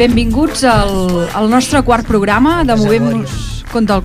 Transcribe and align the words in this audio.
Benvinguts 0.00 0.62
al, 0.64 1.28
al 1.36 1.50
nostre 1.52 1.82
quart 1.84 2.06
programa 2.08 2.62
de 2.64 2.76
Movem-nos 2.80 3.64
contra 3.70 4.00
el, 4.00 4.04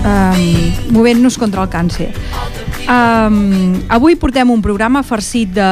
um, 0.00 0.94
Movent-nos 0.96 1.36
contra 1.36 1.64
el 1.66 1.68
càncer. 1.68 2.08
Um, 2.84 3.82
avui 3.92 4.16
portem 4.20 4.50
un 4.50 4.62
programa 4.64 5.02
farcit 5.04 5.52
de, 5.56 5.70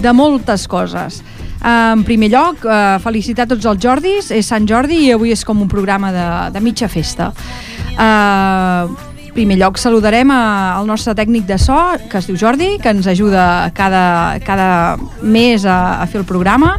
de 0.00 0.12
moltes 0.16 0.66
coses. 0.68 1.22
En 1.58 2.04
primer 2.06 2.30
lloc, 2.32 2.64
uh, 2.64 2.96
felicitar 3.02 3.48
tots 3.50 3.66
els 3.68 3.82
Jordis, 3.82 4.32
és 4.32 4.48
Sant 4.48 4.68
Jordi 4.68 5.04
i 5.08 5.12
avui 5.12 5.34
és 5.34 5.44
com 5.44 5.60
un 5.60 5.68
programa 5.68 6.12
de, 6.14 6.28
de 6.54 6.64
mitja 6.64 6.88
festa. 6.88 7.32
Uh, 7.98 8.88
en 8.94 9.07
primer 9.38 9.58
lloc 9.60 9.78
saludarem 9.78 10.32
al 10.34 10.86
nostre 10.88 11.14
tècnic 11.14 11.46
de 11.46 11.60
so, 11.62 11.76
que 12.10 12.18
es 12.18 12.26
diu 12.26 12.34
Jordi, 12.40 12.72
que 12.82 12.90
ens 12.90 13.06
ajuda 13.06 13.70
cada, 13.76 14.40
cada 14.42 14.70
mes 15.22 15.62
a, 15.62 16.02
a 16.02 16.06
fer 16.10 16.24
el 16.24 16.26
programa 16.26 16.74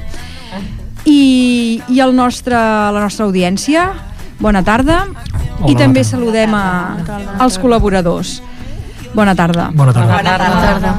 i, 1.08 1.80
i 1.88 2.02
el 2.04 2.12
nostre, 2.18 2.58
la 2.58 3.00
nostra 3.00 3.30
audiència. 3.30 3.86
Bona 4.44 4.64
tarda. 4.68 5.06
I 5.08 5.72
Hola, 5.72 5.78
també 5.80 6.04
bona 6.04 6.04
tarda. 6.04 6.10
saludem 6.12 6.58
a, 6.58 6.66
als 7.46 7.60
col·laboradors. 7.60 8.36
Bona 9.16 9.36
tarda. 9.40 9.70
Bona 9.72 9.96
tarda. 9.96 10.20
Bona 10.20 10.36
tarda. 10.36 10.94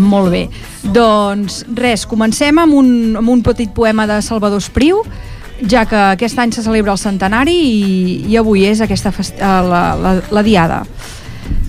Molt 0.00 0.32
bé. 0.32 0.46
Doncs 0.94 1.62
res, 1.76 2.06
comencem 2.08 2.58
amb 2.64 2.80
un, 2.80 2.88
amb 3.20 3.28
un 3.28 3.44
petit 3.44 3.70
poema 3.76 4.08
de 4.08 4.22
Salvador 4.24 4.64
Espriu, 4.64 5.04
ja 5.70 5.84
que 5.88 5.98
aquest 6.14 6.38
any 6.38 6.52
se 6.52 6.62
celebra 6.64 6.92
el 6.94 7.00
centenari 7.00 7.54
i, 7.54 8.16
i 8.30 8.36
avui 8.40 8.64
és 8.68 8.82
aquesta 8.84 9.12
eh, 9.12 9.36
la, 9.40 9.84
la, 9.98 10.14
la 10.30 10.42
diada. 10.46 10.82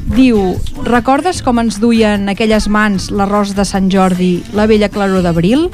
Diu, 0.06 0.38
recordes 0.86 1.42
com 1.42 1.60
ens 1.64 1.80
duien 1.82 2.30
aquelles 2.30 2.68
mans 2.70 3.10
l'arròs 3.10 3.56
de 3.58 3.66
Sant 3.66 3.90
Jordi, 3.92 4.38
la 4.54 4.68
vella 4.70 4.92
claror 4.94 5.26
d'abril? 5.26 5.70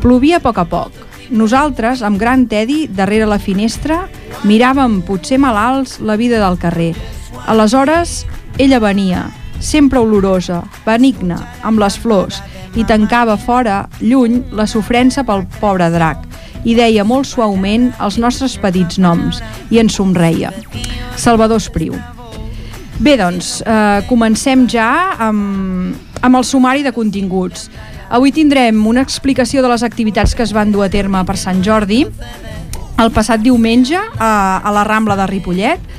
Plovia 0.00 0.40
a 0.40 0.44
poc 0.44 0.58
a 0.58 0.64
poc. 0.68 1.02
Nosaltres, 1.34 2.02
amb 2.04 2.18
gran 2.20 2.46
tedi, 2.48 2.84
darrere 2.88 3.28
la 3.28 3.38
finestra, 3.40 4.04
miràvem, 4.44 5.00
potser 5.04 5.38
malalts, 5.40 5.98
la 6.00 6.16
vida 6.20 6.40
del 6.40 6.58
carrer. 6.60 6.92
Aleshores, 7.46 8.24
ella 8.58 8.80
venia, 8.80 9.26
sempre 9.60 10.00
olorosa, 10.00 10.62
benigna, 10.84 11.38
amb 11.62 11.80
les 11.80 11.96
flors, 12.00 12.40
i 12.74 12.84
tancava 12.88 13.36
fora, 13.36 13.84
lluny, 14.00 14.42
la 14.52 14.66
sofrença 14.66 15.24
pel 15.24 15.44
pobre 15.60 15.88
drac, 15.94 16.24
i 16.64 16.74
deia 16.74 17.04
molt 17.04 17.28
suaument 17.28 17.90
els 18.00 18.18
nostres 18.18 18.56
petits 18.60 18.98
noms, 18.98 19.40
i 19.70 19.80
ens 19.82 19.96
somreia. 20.00 20.52
Salvador 21.16 21.62
Espriu. 21.62 21.94
Bé, 22.98 23.16
doncs, 23.18 23.60
eh, 23.66 24.02
comencem 24.08 24.68
ja 24.70 25.16
amb, 25.18 25.94
amb 26.22 26.36
el 26.36 26.44
sumari 26.44 26.82
de 26.82 26.92
continguts. 26.92 27.68
Avui 28.08 28.32
tindrem 28.32 28.86
una 28.86 29.02
explicació 29.02 29.62
de 29.62 29.68
les 29.68 29.82
activitats 29.82 30.34
que 30.34 30.44
es 30.44 30.52
van 30.52 30.70
dur 30.72 30.84
a 30.84 30.90
terme 30.92 31.24
per 31.24 31.36
Sant 31.36 31.62
Jordi 31.64 32.04
el 33.00 33.10
passat 33.10 33.42
diumenge 33.42 33.98
a, 33.98 34.60
a 34.62 34.72
la 34.74 34.84
Rambla 34.86 35.16
de 35.18 35.26
Ripollet. 35.26 35.92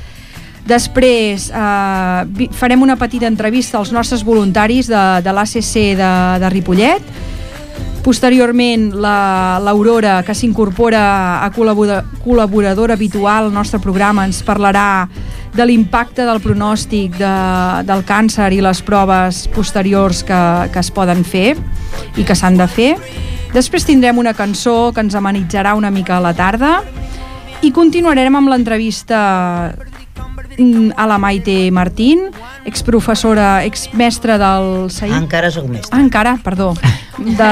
Després 0.66 1.50
eh, 1.54 2.48
farem 2.56 2.82
una 2.82 2.96
petita 2.98 3.28
entrevista 3.28 3.78
als 3.78 3.92
nostres 3.94 4.24
voluntaris 4.26 4.88
de, 4.90 5.04
de 5.22 5.34
l'ACC 5.34 5.74
de, 5.98 6.12
de 6.42 6.50
Ripollet. 6.50 7.12
Posteriorment, 8.06 8.92
la- 8.94 9.58
l'Aurora, 9.58 10.20
que 10.22 10.30
s'incorpora 10.32 11.42
a 11.42 11.48
col·labora, 11.50 12.04
col·laboradora 12.22 12.94
habitual 12.94 13.48
al 13.48 13.52
nostre 13.52 13.80
programa, 13.82 14.22
ens 14.24 14.44
parlarà 14.46 15.08
de 15.56 15.64
l'impacte 15.66 16.22
del 16.22 16.38
pronòstic 16.44 17.16
de, 17.18 17.32
del 17.88 18.04
càncer 18.06 18.52
i 18.54 18.60
les 18.62 18.78
proves 18.86 19.48
posteriors 19.50 20.22
que, 20.22 20.38
que 20.70 20.78
es 20.84 20.92
poden 20.94 21.24
fer 21.26 21.56
i 22.14 22.22
que 22.22 22.36
s'han 22.38 22.60
de 22.60 22.68
fer. 22.70 22.92
Després 23.56 23.88
tindrem 23.88 24.22
una 24.22 24.36
cançó 24.38 24.92
que 24.94 25.02
ens 25.02 25.18
amenitzarà 25.18 25.74
una 25.74 25.90
mica 25.90 26.18
a 26.18 26.22
la 26.22 26.30
tarda 26.38 26.76
i 27.66 27.72
continuarem 27.74 28.38
amb 28.38 28.52
l'entrevista 28.52 29.72
mm, 30.58 30.92
a 30.94 31.08
la 31.10 31.18
Maite 31.18 31.72
Martín, 31.72 32.28
exprofessora, 32.66 33.64
exmestra 33.64 34.38
del 34.38 34.86
CAI. 34.94 35.10
Encara 35.24 35.50
sóc 35.50 35.66
mestre. 35.66 35.90
Ah, 35.90 36.04
encara, 36.06 36.38
perdó. 36.44 36.70
De, 37.18 37.50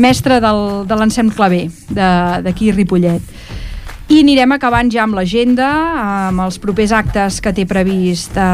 mestre 0.00 0.38
del, 0.40 0.60
de 0.86 0.96
l'ensems 0.96 1.34
claver 1.34 1.64
de- 1.88 2.42
d'aquí 2.46 2.70
Ripollet. 2.72 3.22
I 4.10 4.20
anirem 4.24 4.52
acabant 4.56 4.90
ja 4.90 5.04
amb 5.04 5.14
l'agenda, 5.14 5.68
amb 6.28 6.40
els 6.46 6.58
propers 6.58 6.90
actes 6.92 7.40
que 7.42 7.52
té 7.54 7.66
previst 7.66 8.34
eh, 8.34 8.46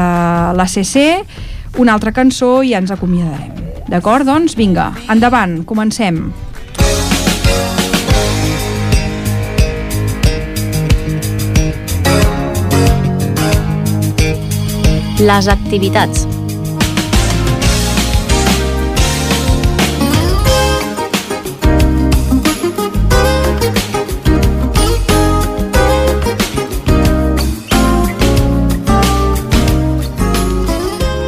l'ACC, 0.57 1.77
una 1.81 1.93
altra 1.97 2.11
cançó 2.13 2.59
i 2.63 2.73
ja 2.75 2.81
ens 2.81 2.93
acomiadarem. 2.93 3.53
D'acord? 3.89 4.25
Doncs 4.27 4.53
vinga, 4.57 4.91
endavant, 5.09 5.63
comencem. 5.65 6.27
Les 15.19 15.47
activitats. 15.49 16.26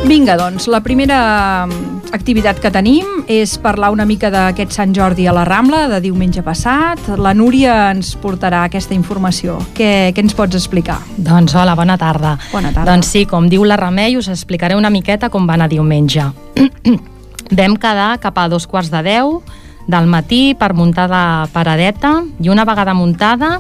Vinga, 0.09 0.33
doncs, 0.39 0.65
la 0.65 0.79
primera 0.81 1.67
mm, 1.69 2.07
activitat 2.17 2.57
que 2.57 2.71
tenim 2.73 3.27
és 3.29 3.51
parlar 3.61 3.91
una 3.93 4.07
mica 4.09 4.31
d'aquest 4.33 4.73
Sant 4.73 4.89
Jordi 4.97 5.27
a 5.29 5.33
la 5.37 5.43
Rambla 5.45 5.83
de 5.91 5.99
diumenge 6.01 6.41
passat. 6.41 7.11
La 7.21 7.35
Núria 7.37 7.91
ens 7.91 8.15
portarà 8.17 8.63
aquesta 8.65 8.95
informació. 8.97 9.59
Què, 9.77 10.09
què 10.09 10.23
ens 10.25 10.33
pots 10.33 10.57
explicar? 10.57 10.95
Doncs 11.13 11.53
hola, 11.53 11.75
bona 11.77 11.93
tarda. 12.01 12.31
Bona 12.49 12.71
tarda. 12.73 12.87
Doncs 12.89 13.11
sí, 13.13 13.21
com 13.29 13.45
diu 13.51 13.67
la 13.69 13.77
Remei, 13.77 14.17
us 14.17 14.31
explicaré 14.33 14.73
una 14.73 14.89
miqueta 14.89 15.29
com 15.29 15.45
va 15.45 15.53
anar 15.59 15.67
diumenge. 15.69 16.25
Vam 17.59 17.75
quedar 17.77 18.15
cap 18.23 18.41
a 18.41 18.47
dos 18.49 18.65
quarts 18.65 18.89
de 18.89 19.03
deu 19.05 19.43
del 19.85 20.09
matí 20.09 20.55
per 20.57 20.71
muntar 20.73 21.05
la 21.13 21.45
paradeta 21.53 22.23
i 22.41 22.49
una 22.49 22.65
vegada 22.65 22.97
muntada 22.97 23.59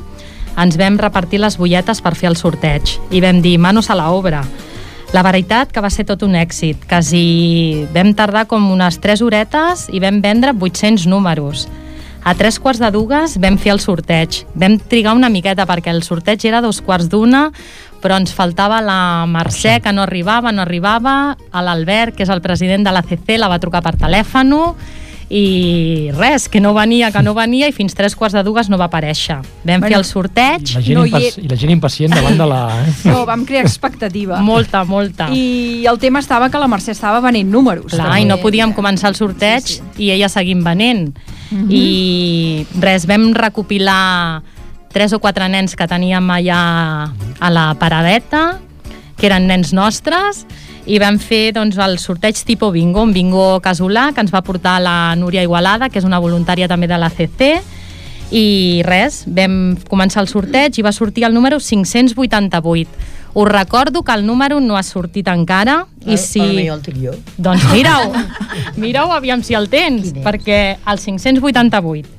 ens 0.57 0.81
vam 0.81 0.97
repartir 0.97 1.43
les 1.45 1.59
bolletes 1.61 2.01
per 2.01 2.15
fer 2.17 2.31
el 2.33 2.39
sorteig 2.41 2.97
i 3.13 3.21
vam 3.21 3.37
dir 3.45 3.59
manos 3.61 3.93
a 3.93 3.97
la 4.01 4.09
obra. 4.17 4.41
La 5.09 5.23
veritat 5.25 5.71
que 5.73 5.81
va 5.81 5.89
ser 5.89 6.03
tot 6.05 6.21
un 6.21 6.35
èxit. 6.37 6.83
Quasi 6.85 7.87
vam 7.95 8.11
tardar 8.13 8.45
com 8.45 8.67
unes 8.69 8.99
3 9.01 9.23
horetes 9.25 9.87
i 9.89 10.01
vam 10.03 10.19
vendre 10.21 10.53
800 10.53 11.07
números. 11.09 11.65
A 12.21 12.35
tres 12.35 12.59
quarts 12.59 12.81
de 12.83 12.91
dues 12.93 13.37
vam 13.41 13.57
fer 13.57 13.71
el 13.73 13.81
sorteig. 13.81 14.43
Vam 14.53 14.75
trigar 14.91 15.15
una 15.17 15.31
miqueta 15.33 15.65
perquè 15.65 15.89
el 15.89 16.03
sorteig 16.05 16.45
era 16.45 16.61
dos 16.61 16.81
quarts 16.85 17.09
d'una, 17.09 17.47
però 18.03 18.19
ens 18.21 18.35
faltava 18.35 18.83
la 18.85 19.25
Mercè, 19.25 19.79
que 19.81 19.93
no 19.95 20.03
arribava, 20.03 20.51
no 20.51 20.61
arribava, 20.61 21.35
a 21.51 21.63
l'Albert, 21.65 22.13
que 22.15 22.27
és 22.27 22.29
el 22.29 22.43
president 22.45 22.85
de 22.85 22.93
l'ACC, 22.93 23.33
la 23.39 23.49
va 23.49 23.57
trucar 23.63 23.81
per 23.81 23.95
telèfon, 23.97 24.53
i 25.29 26.09
res, 26.17 26.47
que 26.49 26.59
no 26.59 26.73
venia, 26.73 27.11
que 27.13 27.21
no 27.21 27.35
venia, 27.37 27.67
i 27.69 27.73
fins 27.75 27.93
tres 27.93 28.15
quarts 28.17 28.33
de 28.33 28.41
dues 28.43 28.69
no 28.69 28.79
va 28.81 28.87
aparèixer. 28.89 29.37
Vam 29.61 29.83
Bueno, 29.83 29.87
fer 29.87 29.97
el 29.99 30.05
sorteig, 30.05 30.73
La 30.73 30.81
gent 30.81 30.97
No 30.97 31.05
hi 31.05 31.29
I 31.37 31.47
la 31.47 31.57
gent 31.59 31.73
impacient 31.75 32.15
davant 32.17 32.37
de 32.37 32.47
la... 32.49 32.61
Eh? 32.81 32.93
No, 33.11 33.25
vam 33.29 33.45
crear 33.45 33.63
expectativa. 33.63 34.39
molta, 34.41 34.83
molta. 34.83 35.29
I 35.29 35.85
el 35.89 35.99
tema 35.99 36.19
estava 36.19 36.49
que 36.49 36.57
la 36.57 36.67
Mercè 36.67 36.91
estava 36.91 37.21
venent 37.21 37.49
números. 37.49 37.93
Clar, 37.93 38.07
també. 38.09 38.23
i 38.23 38.25
no 38.25 38.39
podíem 38.41 38.73
començar 38.73 39.11
el 39.13 39.15
sorteig 39.19 39.67
sí, 39.67 39.77
sí. 39.77 40.05
i 40.05 40.11
ella 40.17 40.29
seguim 40.29 40.63
venent. 40.65 41.13
I 41.51 42.65
res, 42.81 43.05
vam 43.09 43.31
recopilar 43.33 44.41
tres 44.93 45.13
o 45.13 45.19
quatre 45.21 45.47
nens 45.49 45.75
que 45.77 45.87
teníem 45.89 46.25
allà 46.33 46.59
a 47.39 47.49
la 47.53 47.75
paradeta, 47.77 48.59
que 49.17 49.27
eren 49.29 49.47
nens 49.49 49.73
nostres, 49.73 50.45
i 50.89 50.97
vam 50.97 51.19
fer 51.21 51.51
doncs, 51.53 51.77
el 51.77 51.99
sorteig 52.01 52.39
tipo 52.47 52.71
bingo, 52.73 53.03
un 53.05 53.13
bingo 53.13 53.59
casolà 53.61 54.09
que 54.13 54.23
ens 54.25 54.33
va 54.33 54.41
portar 54.41 54.79
la 54.81 55.13
Núria 55.15 55.43
Igualada, 55.45 55.89
que 55.89 56.01
és 56.01 56.07
una 56.07 56.17
voluntària 56.21 56.69
també 56.71 56.89
de 56.89 56.97
l'ACC, 56.97 57.43
i 58.33 58.81
res, 58.85 59.23
vam 59.25 59.77
començar 59.89 60.23
el 60.23 60.29
sorteig 60.29 60.77
i 60.77 60.85
va 60.85 60.93
sortir 60.93 61.25
el 61.25 61.33
número 61.33 61.59
588. 61.59 62.89
Us 63.33 63.47
recordo 63.47 64.01
que 64.01 64.13
el 64.13 64.25
número 64.25 64.59
no 64.59 64.77
ha 64.77 64.83
sortit 64.83 65.27
encara 65.29 65.83
i 66.05 66.17
si... 66.17 66.41
Potser 66.41 66.69
el 66.73 66.81
tinc 66.85 67.01
jo. 67.03 67.13
Doncs 67.37 67.69
mira-ho, 67.73 68.09
mira-ho 68.77 69.13
aviam 69.13 69.45
si 69.45 69.57
el 69.57 69.69
tens, 69.69 70.15
perquè 70.25 70.79
el 70.89 71.01
588. 71.01 72.17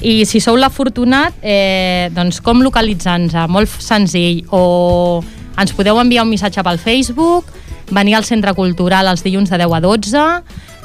I 0.00 0.24
si 0.24 0.40
sou 0.40 0.56
l'afortunat, 0.56 1.36
eh, 1.44 2.08
doncs 2.16 2.40
com 2.40 2.64
localitzar-nos? 2.64 3.36
Molt 3.52 3.68
senzill. 3.84 4.46
O 4.56 5.20
ens 5.60 5.76
podeu 5.76 6.00
enviar 6.00 6.24
un 6.24 6.32
missatge 6.32 6.64
pel 6.64 6.80
Facebook, 6.80 7.52
venir 7.90 8.16
al 8.16 8.24
Centre 8.24 8.54
Cultural 8.54 9.08
els 9.10 9.24
dilluns 9.24 9.50
de 9.50 9.58
10 9.60 9.76
a 9.76 9.80
12, 9.84 10.24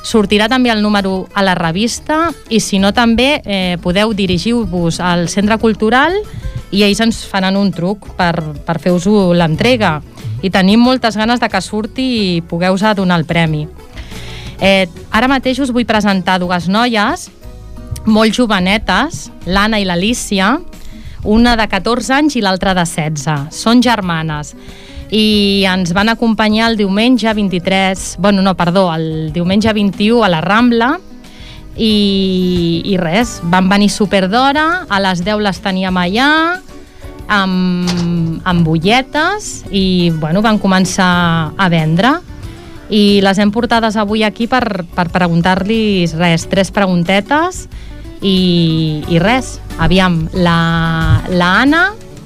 sortirà 0.06 0.48
també 0.50 0.70
el 0.70 0.84
número 0.86 1.26
a 1.34 1.42
la 1.44 1.56
revista 1.58 2.30
i 2.50 2.60
si 2.62 2.78
no 2.80 2.94
també 2.94 3.42
eh, 3.44 3.78
podeu 3.82 4.14
dirigir-vos 4.14 5.00
al 5.02 5.28
Centre 5.30 5.58
Cultural 5.58 6.14
i 6.72 6.84
ells 6.86 7.02
ens 7.02 7.24
faran 7.26 7.58
un 7.58 7.72
truc 7.74 8.12
per, 8.18 8.34
per 8.66 8.78
fer-vos 8.82 9.08
l'entrega. 9.38 10.00
I 10.46 10.52
tenim 10.54 10.82
moltes 10.84 11.18
ganes 11.18 11.42
de 11.42 11.50
que 11.50 11.62
surti 11.62 12.06
i 12.36 12.42
pugueu-vos 12.46 12.86
donar 12.96 13.18
el 13.18 13.26
premi. 13.26 13.66
Eh, 14.62 14.86
ara 15.12 15.28
mateix 15.28 15.60
us 15.60 15.74
vull 15.74 15.88
presentar 15.90 16.38
dues 16.40 16.70
noies 16.70 17.30
molt 18.06 18.38
jovenetes, 18.38 19.32
l'Anna 19.50 19.80
i 19.82 19.86
l'Alícia, 19.86 20.60
una 21.26 21.56
de 21.58 21.66
14 21.68 22.14
anys 22.14 22.36
i 22.38 22.44
l'altra 22.46 22.76
de 22.78 22.86
16. 22.86 23.50
Són 23.50 23.82
germanes 23.82 24.54
i 25.12 25.66
ens 25.70 25.94
van 25.94 26.10
acompanyar 26.10 26.72
el 26.72 26.78
diumenge 26.78 27.34
23, 27.34 28.16
bueno, 28.20 28.42
no, 28.42 28.56
perdó, 28.58 28.88
el 28.94 29.32
diumenge 29.34 29.74
21 29.74 30.24
a 30.24 30.30
la 30.30 30.42
Rambla. 30.42 30.96
I, 31.76 32.82
i 32.88 32.96
res, 32.96 33.42
van 33.52 33.68
venir 33.68 33.90
super 33.92 34.30
d'hora, 34.32 34.86
a 34.88 35.00
les 35.04 35.26
10 35.26 35.42
les 35.44 35.58
teníem 35.60 35.98
allà, 36.00 36.30
amb, 37.28 38.40
amb 38.48 38.64
bulletes 38.64 39.66
i 39.72 40.12
bueno, 40.16 40.42
van 40.46 40.60
començar 40.62 41.52
a 41.58 41.68
vendre. 41.70 42.14
I 42.90 43.20
les 43.26 43.42
hem 43.42 43.52
portades 43.52 43.98
avui 43.98 44.24
aquí 44.24 44.48
per, 44.48 44.86
per 44.96 45.10
preguntar-los 45.12 46.16
res, 46.16 46.48
tres 46.48 46.72
preguntetes 46.72 47.66
i, 48.22 49.04
i 49.10 49.20
res, 49.20 49.58
aviam, 49.82 50.30
la, 50.34 51.22
la 51.34 51.54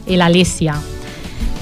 i 0.06 0.18
l'Alicia. 0.20 0.78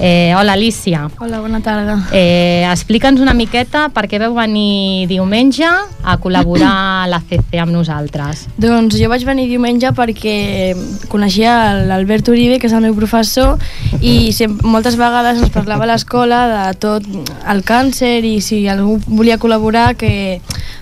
Eh, 0.00 0.32
hola, 0.36 0.52
Alicia. 0.52 1.10
Hola, 1.18 1.40
bona 1.40 1.60
tarda. 1.60 2.06
Eh, 2.12 2.64
Explica'ns 2.70 3.18
una 3.20 3.34
miqueta 3.34 3.88
per 3.90 4.04
què 4.06 4.20
veu 4.22 4.36
venir 4.36 5.08
diumenge 5.10 5.66
a 5.66 6.14
col·laborar 6.22 6.70
a 7.02 7.08
la 7.10 7.18
CC 7.18 7.58
amb 7.58 7.74
nosaltres. 7.74 8.46
Doncs 8.62 8.94
jo 9.00 9.10
vaig 9.10 9.26
venir 9.26 9.48
diumenge 9.50 9.90
perquè 9.98 10.76
coneixia 11.10 11.74
l'Albert 11.88 12.30
Uribe, 12.30 12.60
que 12.62 12.70
és 12.70 12.76
el 12.78 12.86
meu 12.86 12.94
professor, 12.94 13.58
i 13.98 14.30
sempre, 14.36 14.68
moltes 14.70 14.94
vegades 15.00 15.42
ens 15.42 15.50
parlava 15.54 15.88
a 15.88 15.90
l'escola 15.90 16.44
de 16.52 16.64
tot 16.78 17.08
el 17.50 17.64
càncer 17.66 18.20
i 18.22 18.38
si 18.44 18.62
algú 18.70 19.00
volia 19.08 19.40
col·laborar 19.42 19.96
que 19.98 20.38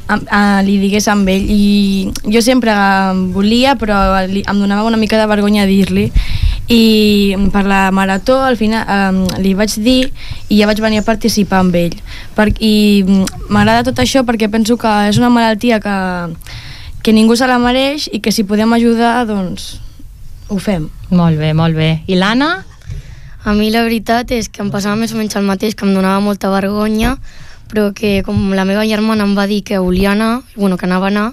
a, 0.08 0.18
a, 0.28 0.42
li 0.66 0.76
digués 0.82 1.08
amb 1.08 1.28
ell. 1.32 1.48
I 1.48 2.12
jo 2.36 2.44
sempre 2.44 2.76
volia, 3.32 3.78
però 3.80 4.20
li, 4.28 4.44
em 4.44 4.60
donava 4.60 4.84
una 4.84 5.00
mica 5.00 5.16
de 5.16 5.30
vergonya 5.30 5.64
dir-li 5.64 6.10
i 6.68 7.36
per 7.52 7.62
la 7.64 7.90
marató 7.94 8.40
al 8.42 8.56
final 8.58 8.84
eh, 8.88 9.40
li 9.42 9.54
vaig 9.54 9.76
dir 9.82 10.10
i 10.48 10.58
ja 10.58 10.66
vaig 10.66 10.80
venir 10.82 10.98
a 11.02 11.06
participar 11.06 11.62
amb 11.62 11.76
ell 11.78 11.94
per, 12.34 12.50
i 12.58 13.04
m'agrada 13.48 13.86
tot 13.86 14.02
això 14.02 14.24
perquè 14.26 14.50
penso 14.50 14.74
que 14.80 14.92
és 15.10 15.18
una 15.22 15.30
malaltia 15.30 15.78
que, 15.80 15.96
que 17.02 17.14
ningú 17.14 17.38
se 17.38 17.46
la 17.46 17.60
mereix 17.62 18.10
i 18.10 18.20
que 18.20 18.34
si 18.34 18.42
podem 18.44 18.74
ajudar 18.74 19.26
doncs 19.30 19.76
ho 20.48 20.58
fem 20.62 20.90
Molt 21.10 21.38
bé, 21.38 21.52
molt 21.54 21.76
bé. 21.76 22.02
I 22.10 22.16
l'Anna? 22.18 22.64
A 23.46 23.52
mi 23.54 23.68
la 23.70 23.84
veritat 23.86 24.32
és 24.34 24.48
que 24.50 24.64
em 24.64 24.72
passava 24.74 24.98
més 24.98 25.12
o 25.14 25.18
menys 25.20 25.36
el 25.38 25.46
mateix, 25.46 25.76
que 25.78 25.86
em 25.86 25.92
donava 25.94 26.18
molta 26.18 26.50
vergonya, 26.50 27.12
però 27.70 27.92
que 27.94 28.24
com 28.26 28.50
la 28.58 28.64
meva 28.66 28.82
germana 28.86 29.22
em 29.22 29.36
va 29.38 29.46
dir 29.46 29.60
que 29.62 29.78
volia 29.78 30.16
anar, 30.16 30.40
bueno, 30.56 30.76
que 30.76 30.86
anava 30.86 31.06
a 31.06 31.12
anar, 31.14 31.28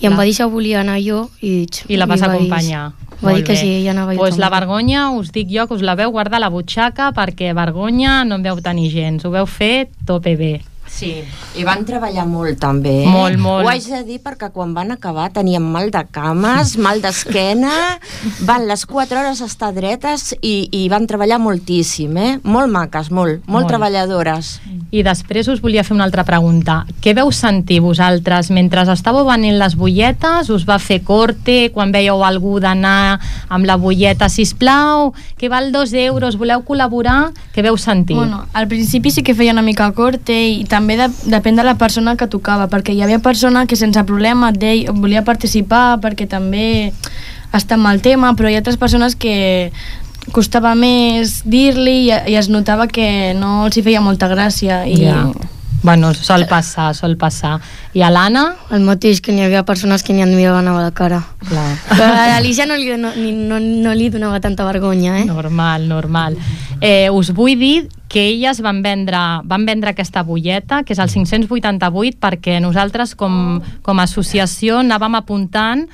i 0.00 0.06
em 0.06 0.16
va 0.16 0.24
dir 0.24 0.34
que 0.36 0.44
volia 0.48 0.80
anar 0.80 0.98
jo 1.04 1.28
i, 1.42 1.66
I 1.88 1.96
la 1.96 2.06
vas 2.06 2.20
va 2.20 2.28
dir- 2.32 2.36
acompanyar. 2.40 2.92
Va 3.20 3.34
dir 3.34 3.42
Molt 3.42 3.46
que 3.46 3.52
bé. 3.52 3.58
sí, 3.60 3.68
ella 3.82 3.90
anava 3.90 4.14
jo 4.14 4.18
pues 4.18 4.38
la 4.38 4.48
vergonya, 4.48 5.10
us 5.10 5.30
dic 5.30 5.48
jo 5.52 5.66
que 5.68 5.74
us 5.74 5.82
la 5.82 5.94
veu 5.94 6.10
guardar 6.10 6.38
a 6.38 6.40
la 6.40 6.48
butxaca 6.48 7.12
perquè 7.12 7.52
vergonya 7.54 8.24
no 8.24 8.36
en 8.36 8.42
veu 8.42 8.56
tenir 8.62 8.88
gens. 8.90 9.24
Ho 9.26 9.30
veu 9.30 9.44
fer 9.46 9.90
tope 10.06 10.36
bé. 10.36 10.62
Sí, 10.90 11.22
i 11.56 11.62
van 11.64 11.84
treballar 11.88 12.26
molt 12.28 12.58
també. 12.60 13.04
eh? 13.04 13.08
Molt, 13.08 13.38
molt. 13.40 13.64
Ho 13.64 13.70
haig 13.70 13.84
de 13.88 14.02
dir 14.04 14.18
perquè 14.20 14.50
quan 14.52 14.74
van 14.74 14.90
acabar 14.92 15.30
teníem 15.32 15.62
mal 15.62 15.88
de 15.94 16.02
cames, 16.12 16.74
mal 16.76 17.00
d'esquena, 17.00 17.70
van 18.48 18.66
les 18.68 18.82
4 18.90 19.20
hores 19.20 19.40
a 19.40 19.46
estar 19.48 19.70
dretes 19.72 20.34
i, 20.42 20.68
i 20.76 20.88
van 20.92 21.06
treballar 21.08 21.38
moltíssim, 21.40 22.16
eh? 22.18 22.32
Molt 22.42 22.68
maques, 22.74 23.08
molt, 23.10 23.38
molt, 23.46 23.54
Molt. 23.60 23.68
treballadores. 23.70 24.58
I 24.90 25.04
després 25.06 25.46
us 25.48 25.60
volia 25.62 25.84
fer 25.86 25.94
una 25.94 26.04
altra 26.04 26.24
pregunta. 26.26 26.80
Què 27.00 27.14
veu 27.14 27.30
sentir 27.32 27.78
vosaltres 27.80 28.50
mentre 28.50 28.82
estàveu 28.90 29.24
venent 29.28 29.56
les 29.60 29.76
bulletes? 29.78 30.50
Us 30.50 30.66
va 30.66 30.80
fer 30.82 31.00
corte 31.06 31.70
quan 31.72 31.92
veieu 31.94 32.24
algú 32.26 32.58
d'anar 32.60 33.20
amb 33.48 33.64
la 33.68 33.76
bulleta, 33.78 34.28
sisplau, 34.28 35.14
que 35.38 35.48
val 35.48 35.70
dos 35.70 35.94
euros, 35.94 36.36
voleu 36.36 36.64
col·laborar? 36.66 37.30
Què 37.54 37.62
veu 37.62 37.78
sentir? 37.78 38.16
Bueno, 38.18 38.42
al 38.52 38.66
principi 38.68 39.12
sí 39.14 39.22
que 39.22 39.36
feia 39.38 39.54
una 39.54 39.62
mica 39.62 39.86
corte 39.94 40.34
i 40.34 40.64
també 40.64 40.79
de, 40.86 41.08
depèn 41.30 41.56
de 41.56 41.64
la 41.66 41.76
persona 41.78 42.16
que 42.16 42.28
tocava, 42.30 42.68
perquè 42.72 42.94
hi 42.94 43.02
havia 43.02 43.20
persona 43.20 43.66
que 43.66 43.76
sense 43.76 44.02
problema 44.08 44.50
et 44.50 44.60
deia, 44.60 44.92
volia 44.92 45.24
participar 45.26 46.00
perquè 46.02 46.28
també 46.28 46.92
està 47.52 47.76
amb 47.76 47.90
el 47.90 48.02
tema, 48.02 48.34
però 48.38 48.50
hi 48.50 48.56
ha 48.56 48.62
altres 48.62 48.78
persones 48.78 49.16
que 49.16 49.72
costava 50.32 50.74
més 50.78 51.40
dir-li 51.44 51.96
i, 52.08 52.12
i 52.30 52.36
es 52.38 52.50
notava 52.52 52.86
que 52.86 53.34
no 53.38 53.64
els 53.66 53.78
hi 53.78 53.86
feia 53.86 54.02
molta 54.04 54.28
gràcia 54.30 54.84
i 54.86 55.02
Ja. 55.04 55.24
Bueno, 55.82 56.12
sol 56.12 56.44
passar, 56.46 56.94
sol 56.94 57.16
passar. 57.16 57.54
I 57.96 58.02
a 58.04 58.10
l'Anna? 58.12 58.42
El 58.70 58.82
mateix, 58.84 59.22
que 59.24 59.32
n'hi 59.32 59.46
havia 59.46 59.62
persones 59.64 60.02
que 60.04 60.12
ni 60.12 60.20
et 60.20 60.28
miraven 60.28 60.68
a 60.68 60.74
la 60.76 60.90
cara. 60.92 61.22
Clar. 61.48 61.70
Però 61.88 62.04
a 62.04 62.26
l'Alicia 62.34 62.66
no, 62.68 62.76
li, 62.76 62.90
no, 63.00 63.14
no, 63.16 63.60
no 63.60 63.94
li 63.96 64.10
donava 64.12 64.42
tanta 64.44 64.66
vergonya, 64.68 65.16
eh? 65.22 65.24
Normal, 65.24 65.88
normal. 65.88 66.36
Eh, 66.84 67.08
us 67.08 67.32
vull 67.32 67.56
dir 67.56 67.88
que 68.10 68.26
elles 68.26 68.58
van 68.60 68.82
vendre, 68.82 69.16
van 69.46 69.64
vendre 69.64 69.92
aquesta 69.92 70.24
bulleta, 70.26 70.82
que 70.82 70.96
és 70.96 70.98
el 70.98 71.08
588, 71.12 72.18
perquè 72.18 72.56
nosaltres 72.58 73.14
com, 73.14 73.60
com 73.86 74.00
a 74.02 74.06
associació 74.08 74.80
anàvem 74.82 75.14
apuntant 75.14 75.84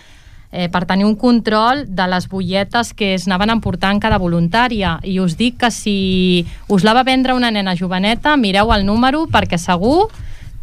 eh, 0.48 0.70
per 0.72 0.86
tenir 0.88 1.04
un 1.04 1.18
control 1.20 1.84
de 1.92 2.06
les 2.08 2.24
butlletes 2.32 2.94
que 2.96 3.12
es 3.18 3.26
anaven 3.28 3.52
emportant 3.58 4.00
cada 4.00 4.16
voluntària. 4.16 4.94
I 5.04 5.18
us 5.20 5.36
dic 5.36 5.58
que 5.60 5.70
si 5.70 6.46
us 6.72 6.88
la 6.88 6.94
va 6.96 7.04
vendre 7.04 7.36
una 7.36 7.52
nena 7.52 7.76
joveneta 7.76 8.38
mireu 8.40 8.72
el 8.72 8.86
número 8.88 9.26
perquè 9.28 9.60
segur 9.60 10.06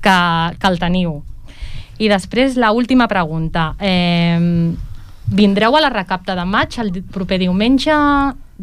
que, 0.01 0.17
que 0.57 0.71
el 0.73 0.81
teniu. 0.81 1.19
I 2.01 2.09
després 2.09 2.57
la 2.57 2.73
última 2.73 3.05
pregunta. 3.07 3.75
Eh, 3.77 4.74
vindreu 5.29 5.77
a 5.77 5.86
la 5.86 5.93
recapta 5.93 6.33
de 6.33 6.50
maig 6.50 6.81
el 6.81 6.89
proper 7.13 7.38
diumenge 7.45 7.93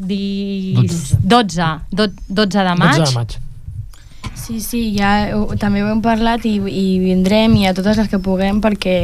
di... 0.06 0.72
12. 0.74 1.16
12, 1.20 1.80
do- 1.90 2.12
12 2.28 2.64
de 2.64 2.74
maig 2.76 2.96
12 2.96 3.04
de 3.04 3.14
maig. 3.14 3.38
Sí, 4.50 4.58
sí, 4.58 4.78
ja 4.96 5.30
ho, 5.38 5.44
també 5.54 5.84
ho 5.84 5.88
hem 5.92 6.00
parlat 6.02 6.42
i, 6.48 6.56
i 6.58 6.86
vindrem 6.98 7.54
i 7.60 7.68
a 7.70 7.74
totes 7.76 8.00
les 8.00 8.08
que 8.10 8.18
puguem 8.18 8.58
perquè 8.64 8.94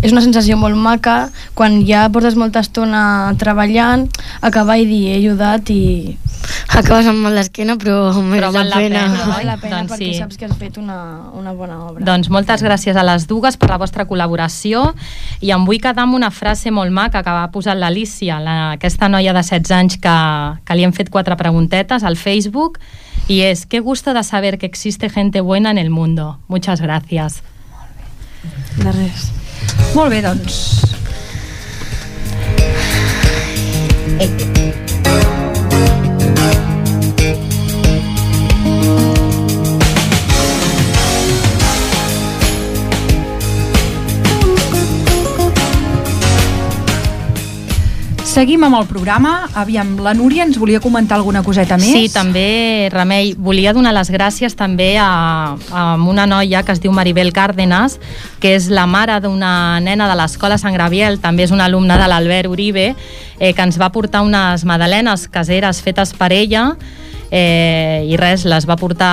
és 0.00 0.14
una 0.14 0.22
sensació 0.24 0.56
molt 0.56 0.78
maca 0.80 1.28
quan 1.52 1.82
ja 1.84 2.06
portes 2.08 2.38
molta 2.40 2.62
estona 2.64 3.34
treballant, 3.36 4.06
acabar 4.40 4.78
i 4.80 4.86
dir 4.88 5.02
he 5.10 5.18
ajudat 5.20 5.68
i 5.74 5.82
Acabes 6.74 7.06
amb 7.08 7.22
mal 7.24 7.36
d'esquena, 7.38 7.76
però 7.80 8.10
mereix 8.16 8.40
Però 8.40 8.48
la 8.50 8.56
val 8.58 8.68
la 8.68 8.80
pena. 8.80 9.02
pena. 9.04 9.26
val 9.30 9.46
la 9.46 9.56
pena 9.60 9.76
Doncs 9.78 9.92
perquè 9.92 10.08
sí. 10.10 10.18
saps 10.18 10.36
que 10.40 10.48
has 10.48 10.56
fet 10.58 10.76
una, 10.80 10.96
una 11.36 11.52
bona 11.56 11.78
obra. 11.86 12.04
Doncs 12.04 12.28
moltes 12.32 12.64
gràcies 12.64 12.96
a 12.96 13.04
les 13.06 13.28
dues 13.30 13.56
per 13.60 13.70
la 13.70 13.78
vostra 13.80 14.04
col·laboració 14.08 14.86
i 15.40 15.52
em 15.54 15.64
vull 15.68 15.80
quedar 15.80 16.04
amb 16.04 16.18
una 16.18 16.30
frase 16.34 16.72
molt 16.74 16.92
maca 16.92 17.22
que 17.24 17.36
va 17.36 17.46
posar 17.54 17.76
l'Alicia, 17.78 18.40
la, 18.42 18.56
aquesta 18.74 19.08
noia 19.08 19.32
de 19.36 19.44
16 19.44 19.76
anys 19.78 19.98
que, 20.02 20.16
que 20.64 20.76
li 20.76 20.84
hem 20.84 20.92
fet 20.96 21.12
quatre 21.12 21.36
preguntetes 21.40 22.04
al 22.04 22.16
Facebook 22.20 22.80
y 23.26 23.42
es, 23.42 23.66
qué 23.66 23.80
gusto 23.80 24.14
de 24.14 24.22
saber 24.22 24.58
que 24.58 24.66
existe 24.66 25.08
gente 25.08 25.40
buena 25.40 25.70
en 25.70 25.78
el 25.78 25.90
mundo. 25.90 26.38
Muchas 26.48 26.80
gracias. 26.80 27.42
De 28.76 28.92
res. 28.92 29.32
Molt 29.94 30.10
bé, 30.10 30.20
doncs. 30.22 30.84
Seguim 48.34 48.64
amb 48.66 48.74
el 48.74 48.88
programa. 48.90 49.44
Aviam, 49.54 49.92
la 50.02 50.10
Núria 50.10 50.42
ens 50.42 50.56
volia 50.58 50.80
comentar 50.82 51.14
alguna 51.20 51.44
coseta 51.46 51.76
més? 51.78 51.92
Sí, 51.94 52.08
també, 52.10 52.88
Remei, 52.90 53.28
volia 53.38 53.70
donar 53.76 53.92
les 53.94 54.08
gràcies 54.10 54.56
també 54.58 54.96
a, 54.98 55.54
a 55.54 55.82
una 56.02 56.24
noia 56.26 56.64
que 56.66 56.74
es 56.74 56.80
diu 56.82 56.90
Maribel 56.90 57.30
Cárdenas, 57.30 58.00
que 58.42 58.56
és 58.56 58.66
la 58.74 58.88
mare 58.90 59.20
d'una 59.22 59.78
nena 59.86 60.08
de 60.10 60.16
l'escola 60.18 60.58
Sant 60.58 60.74
Graviel, 60.74 61.20
també 61.22 61.46
és 61.46 61.54
una 61.54 61.68
alumna 61.70 61.94
de 62.00 62.08
l'Albert 62.10 62.50
Uribe, 62.50 62.88
eh, 63.38 63.52
que 63.54 63.68
ens 63.68 63.78
va 63.78 63.92
portar 63.94 64.24
unes 64.26 64.66
madalenes 64.66 65.28
caseres 65.30 65.78
fetes 65.86 66.10
per 66.18 66.32
ella 66.34 66.72
eh, 67.30 68.02
i 68.02 68.18
res, 68.18 68.48
les 68.50 68.66
va 68.66 68.74
portar 68.74 69.12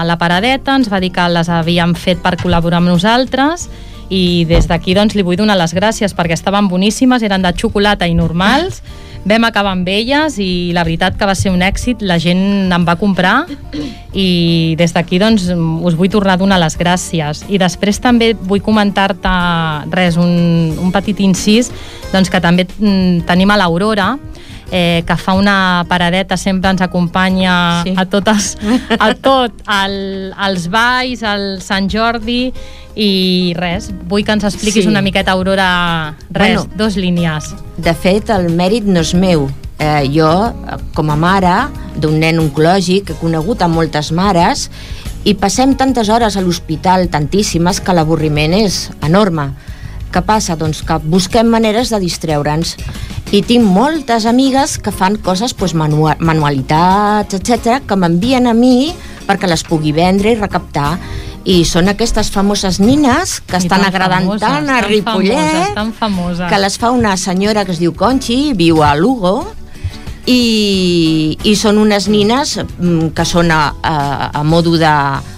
a 0.00 0.08
la 0.08 0.16
paradeta, 0.16 0.78
ens 0.80 0.88
va 0.88 1.02
dir 1.04 1.12
que 1.12 1.28
les 1.28 1.52
havíem 1.52 1.92
fet 1.92 2.24
per 2.24 2.38
col·laborar 2.40 2.80
amb 2.80 2.88
nosaltres 2.94 3.68
i 4.10 4.44
des 4.48 4.68
d'aquí 4.68 4.94
doncs 4.94 5.16
li 5.16 5.24
vull 5.26 5.38
donar 5.38 5.56
les 5.58 5.74
gràcies 5.74 6.14
perquè 6.14 6.36
estaven 6.36 6.68
boníssimes, 6.68 7.22
eren 7.22 7.42
de 7.42 7.52
xocolata 7.56 8.06
i 8.06 8.14
normals. 8.14 8.82
Vam 9.26 9.42
acabar 9.42 9.72
amb 9.74 9.88
elles 9.90 10.36
i 10.38 10.70
la 10.74 10.84
veritat 10.86 11.16
que 11.18 11.26
va 11.26 11.34
ser 11.34 11.50
un 11.50 11.64
èxit, 11.66 12.02
la 12.06 12.14
gent 12.22 12.70
em 12.70 12.84
va 12.86 12.94
comprar 12.94 13.48
i 14.14 14.76
des 14.78 14.94
d'aquí 14.94 15.18
doncs 15.18 15.48
us 15.50 15.96
vull 15.98 16.12
tornar 16.12 16.36
a 16.36 16.40
donar 16.40 16.60
les 16.62 16.78
gràcies. 16.78 17.42
I 17.50 17.58
després 17.58 17.98
també 17.98 18.34
vull 18.38 18.62
comentar-te 18.62 19.34
res, 19.90 20.14
un, 20.16 20.76
un 20.78 20.94
petit 20.94 21.18
incís 21.26 21.72
doncs 22.12 22.30
que 22.30 22.40
també 22.40 22.68
mm, 22.68 23.26
tenim 23.26 23.50
a 23.50 23.58
l'Aurora 23.58 24.12
eh, 24.70 25.02
que 25.06 25.16
fa 25.16 25.34
una 25.34 25.84
paradeta, 25.88 26.36
sempre 26.36 26.70
ens 26.70 26.80
acompanya 26.82 27.82
sí. 27.84 27.94
a 27.96 28.04
totes, 28.06 28.56
a 28.98 29.12
tot, 29.28 29.52
al, 29.66 30.32
als 30.36 30.68
balls, 30.70 31.22
al 31.22 31.60
Sant 31.62 31.88
Jordi, 31.92 32.52
i 32.96 33.52
res, 33.56 33.90
vull 34.08 34.24
que 34.24 34.32
ens 34.32 34.44
expliquis 34.48 34.84
Sí. 34.84 34.88
una 34.90 35.02
miqueta, 35.02 35.32
Aurora, 35.32 36.16
res, 36.30 36.62
Bueno. 36.64 36.70
dos 36.76 36.96
línies. 36.96 37.54
De 37.76 37.92
fet, 37.94 38.30
el 38.30 38.48
mèrit 38.56 38.84
no 38.84 39.00
és 39.00 39.14
meu. 39.14 39.50
Eh, 39.78 40.08
jo, 40.08 40.30
com 40.96 41.10
a 41.12 41.16
mare 41.20 41.68
d'un 42.00 42.18
nen 42.18 42.38
oncològic, 42.40 43.10
he 43.12 43.16
conegut 43.20 43.60
a 43.60 43.68
moltes 43.68 44.08
mares 44.10 44.70
i 45.28 45.34
passem 45.34 45.74
tantes 45.76 46.08
hores 46.08 46.36
a 46.36 46.40
l'hospital, 46.40 47.10
tantíssimes, 47.12 47.82
que 47.84 47.92
l'avorriment 47.92 48.54
és 48.56 48.86
enorme. 49.04 49.50
Què 50.14 50.22
passa? 50.24 50.56
Doncs 50.56 50.80
que 50.86 50.96
busquem 51.04 51.50
maneres 51.52 51.90
de 51.92 52.00
distreure'ns. 52.00 52.76
I 53.34 53.40
tinc 53.42 53.66
moltes 53.66 54.22
amigues 54.30 54.76
que 54.78 54.92
fan 54.94 55.16
coses, 55.18 55.54
doncs, 55.58 55.74
manua 55.74 56.14
manualitats, 56.22 57.34
etc 57.34 57.82
que 57.86 57.96
m'envien 57.98 58.46
a 58.46 58.54
mi 58.54 58.92
perquè 59.26 59.50
les 59.50 59.64
pugui 59.66 59.90
vendre 59.92 60.30
i 60.30 60.38
recaptar. 60.38 60.96
I 61.46 61.60
són 61.66 61.90
aquestes 61.90 62.30
famoses 62.34 62.80
nines 62.82 63.36
que 63.46 63.58
I 63.58 63.64
estan 63.64 63.82
tan 63.82 63.88
agradant 63.88 64.26
famoses, 64.26 64.46
tant 64.46 64.70
a 64.70 64.80
Ripollet 64.82 65.36
famoses, 65.36 65.74
tan 65.74 65.92
famoses. 65.94 66.48
que 66.50 66.58
les 66.58 66.78
fa 66.78 66.90
una 66.90 67.16
senyora 67.16 67.64
que 67.64 67.74
es 67.74 67.78
diu 67.82 67.94
Conchi, 67.94 68.52
viu 68.54 68.82
a 68.82 68.94
Lugo, 68.98 69.44
i, 70.26 71.38
i 71.46 71.54
són 71.54 71.78
unes 71.78 72.08
nines 72.10 72.56
mm, 72.58 73.12
que 73.14 73.26
són 73.26 73.50
a, 73.54 73.60
a, 73.82 73.96
a 74.34 74.42
modo 74.42 74.74
de... 74.78 74.94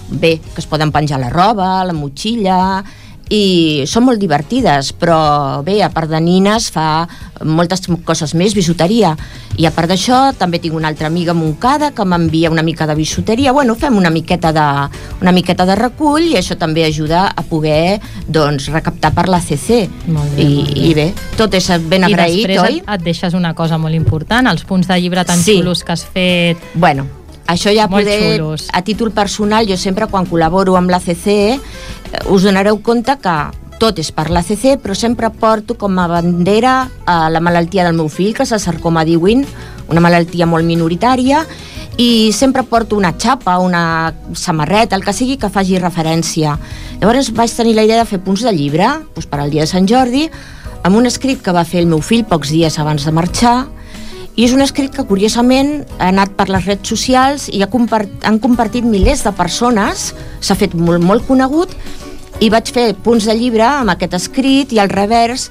bé, 0.09 0.39
que 0.41 0.57
es 0.57 0.65
poden 0.65 0.89
penjar 0.91 1.19
la 1.21 1.29
roba, 1.29 1.83
la 1.85 1.93
motxilla 1.93 2.83
i 3.29 3.85
són 3.85 4.07
molt 4.07 4.19
divertides, 4.21 4.91
però 4.97 5.61
bé, 5.65 5.79
a 5.85 5.89
part 5.93 6.09
de 6.09 6.19
nines 6.21 6.69
fa 6.73 7.07
moltes 7.45 7.83
coses 8.03 8.33
més, 8.35 8.55
bisuteria. 8.57 9.13
I 9.59 9.67
a 9.67 9.71
part 9.75 9.89
d'això 9.91 10.33
també 10.39 10.59
tinc 10.59 10.73
una 10.75 10.89
altra 10.89 11.07
amiga 11.07 11.31
a 11.31 11.37
Montcada 11.37 11.91
que 11.95 12.05
m'envia 12.05 12.49
una 12.51 12.63
mica 12.63 12.87
de 12.87 12.95
bisuteria. 12.97 13.53
Bueno, 13.53 13.75
fem 13.75 13.97
una 13.97 14.09
miqueta 14.09 14.51
de, 14.55 14.65
una 15.21 15.31
miqueta 15.35 15.65
de 15.69 15.75
recull 15.75 16.31
i 16.31 16.37
això 16.39 16.57
també 16.57 16.83
ajuda 16.87 17.27
a 17.35 17.43
poder 17.43 17.99
doncs, 18.27 18.69
recaptar 18.73 19.13
per 19.13 19.27
la 19.29 19.41
CC. 19.41 19.85
Molt 20.07 20.35
bé, 20.35 20.41
I, 20.41 20.55
molt 20.55 20.73
bé. 20.73 20.87
I 20.89 20.93
bé, 20.97 21.07
tot 21.37 21.53
és 21.59 21.69
ben 21.85 22.07
I 22.07 22.11
agraït, 22.11 22.47
després 22.47 22.65
oi? 22.65 22.81
et, 22.81 22.91
et 22.97 23.05
deixes 23.05 23.37
una 23.37 23.53
cosa 23.53 23.77
molt 23.77 23.95
important, 23.95 24.47
els 24.49 24.65
punts 24.65 24.87
de 24.89 24.99
llibre 24.99 25.25
tan 25.25 25.37
Sí. 25.39 25.59
xulos 25.59 25.83
que 25.83 25.91
has 25.93 26.05
fet. 26.05 26.57
Bueno, 26.73 27.18
això 27.49 27.73
ja 27.73 27.87
Molt 27.89 28.05
poder, 28.05 28.37
xulos. 28.37 28.67
a 28.71 28.83
títol 28.85 29.11
personal, 29.11 29.67
jo 29.67 29.77
sempre 29.77 30.07
quan 30.07 30.27
col·laboro 30.29 30.77
amb 30.77 30.91
l'ACC 30.93 31.27
eh, 31.33 31.57
us 32.29 32.45
donareu 32.45 32.79
compte 32.85 33.17
que 33.21 33.37
tot 33.79 33.97
és 34.01 34.11
per 34.11 34.27
l'ACC, 34.29 34.75
però 34.83 34.93
sempre 34.93 35.29
porto 35.31 35.77
com 35.79 35.97
a 35.99 36.07
bandera 36.11 36.89
a 37.07 37.29
la 37.31 37.39
malaltia 37.39 37.85
del 37.87 37.95
meu 37.95 38.09
fill, 38.11 38.33
que 38.35 38.43
és 38.43 38.51
el 38.51 38.59
sarcoma 38.59 39.05
d'Ewin, 39.07 39.45
una 39.89 40.03
malaltia 40.03 40.45
molt 40.45 40.67
minoritària, 40.67 41.45
i 41.99 42.31
sempre 42.35 42.63
porto 42.67 42.99
una 42.99 43.13
xapa, 43.17 43.57
una 43.59 44.13
samarreta, 44.35 44.95
el 44.95 45.03
que 45.03 45.15
sigui 45.15 45.39
que 45.39 45.49
faci 45.51 45.79
referència. 45.79 46.57
Llavors 46.99 47.31
vaig 47.35 47.55
tenir 47.55 47.73
la 47.75 47.87
idea 47.87 48.03
de 48.03 48.07
fer 48.07 48.19
punts 48.23 48.43
de 48.43 48.53
llibre 48.55 48.87
doncs 49.15 49.27
per 49.31 49.39
al 49.39 49.51
dia 49.51 49.63
de 49.63 49.71
Sant 49.71 49.87
Jordi, 49.87 50.27
amb 50.83 50.95
un 50.95 51.07
escrit 51.07 51.41
que 51.43 51.55
va 51.55 51.65
fer 51.67 51.81
el 51.81 51.89
meu 51.91 52.03
fill 52.03 52.27
pocs 52.27 52.51
dies 52.51 52.79
abans 52.79 53.07
de 53.07 53.15
marxar, 53.15 53.57
i 54.39 54.45
és 54.47 54.53
un 54.55 54.63
escrit 54.63 54.93
que, 54.95 55.03
curiosament, 55.03 55.81
ha 55.97 56.13
anat 56.13 56.31
per 56.37 56.45
les 56.47 56.63
redes 56.63 56.87
socials 56.87 57.49
i 57.51 57.59
ha 57.59 57.67
compart 57.67 58.23
han 58.23 58.37
compartit 58.39 58.85
milers 58.87 59.25
de 59.25 59.33
persones, 59.35 60.13
s'ha 60.39 60.55
fet 60.55 60.77
molt, 60.79 61.03
molt 61.03 61.25
conegut, 61.27 61.73
i 62.39 62.47
vaig 62.47 62.71
fer 62.71 62.93
punts 63.03 63.27
de 63.27 63.35
llibre 63.35 63.65
amb 63.67 63.91
aquest 63.91 64.15
escrit 64.15 64.71
i 64.71 64.79
al 64.79 64.93
revers 64.93 65.49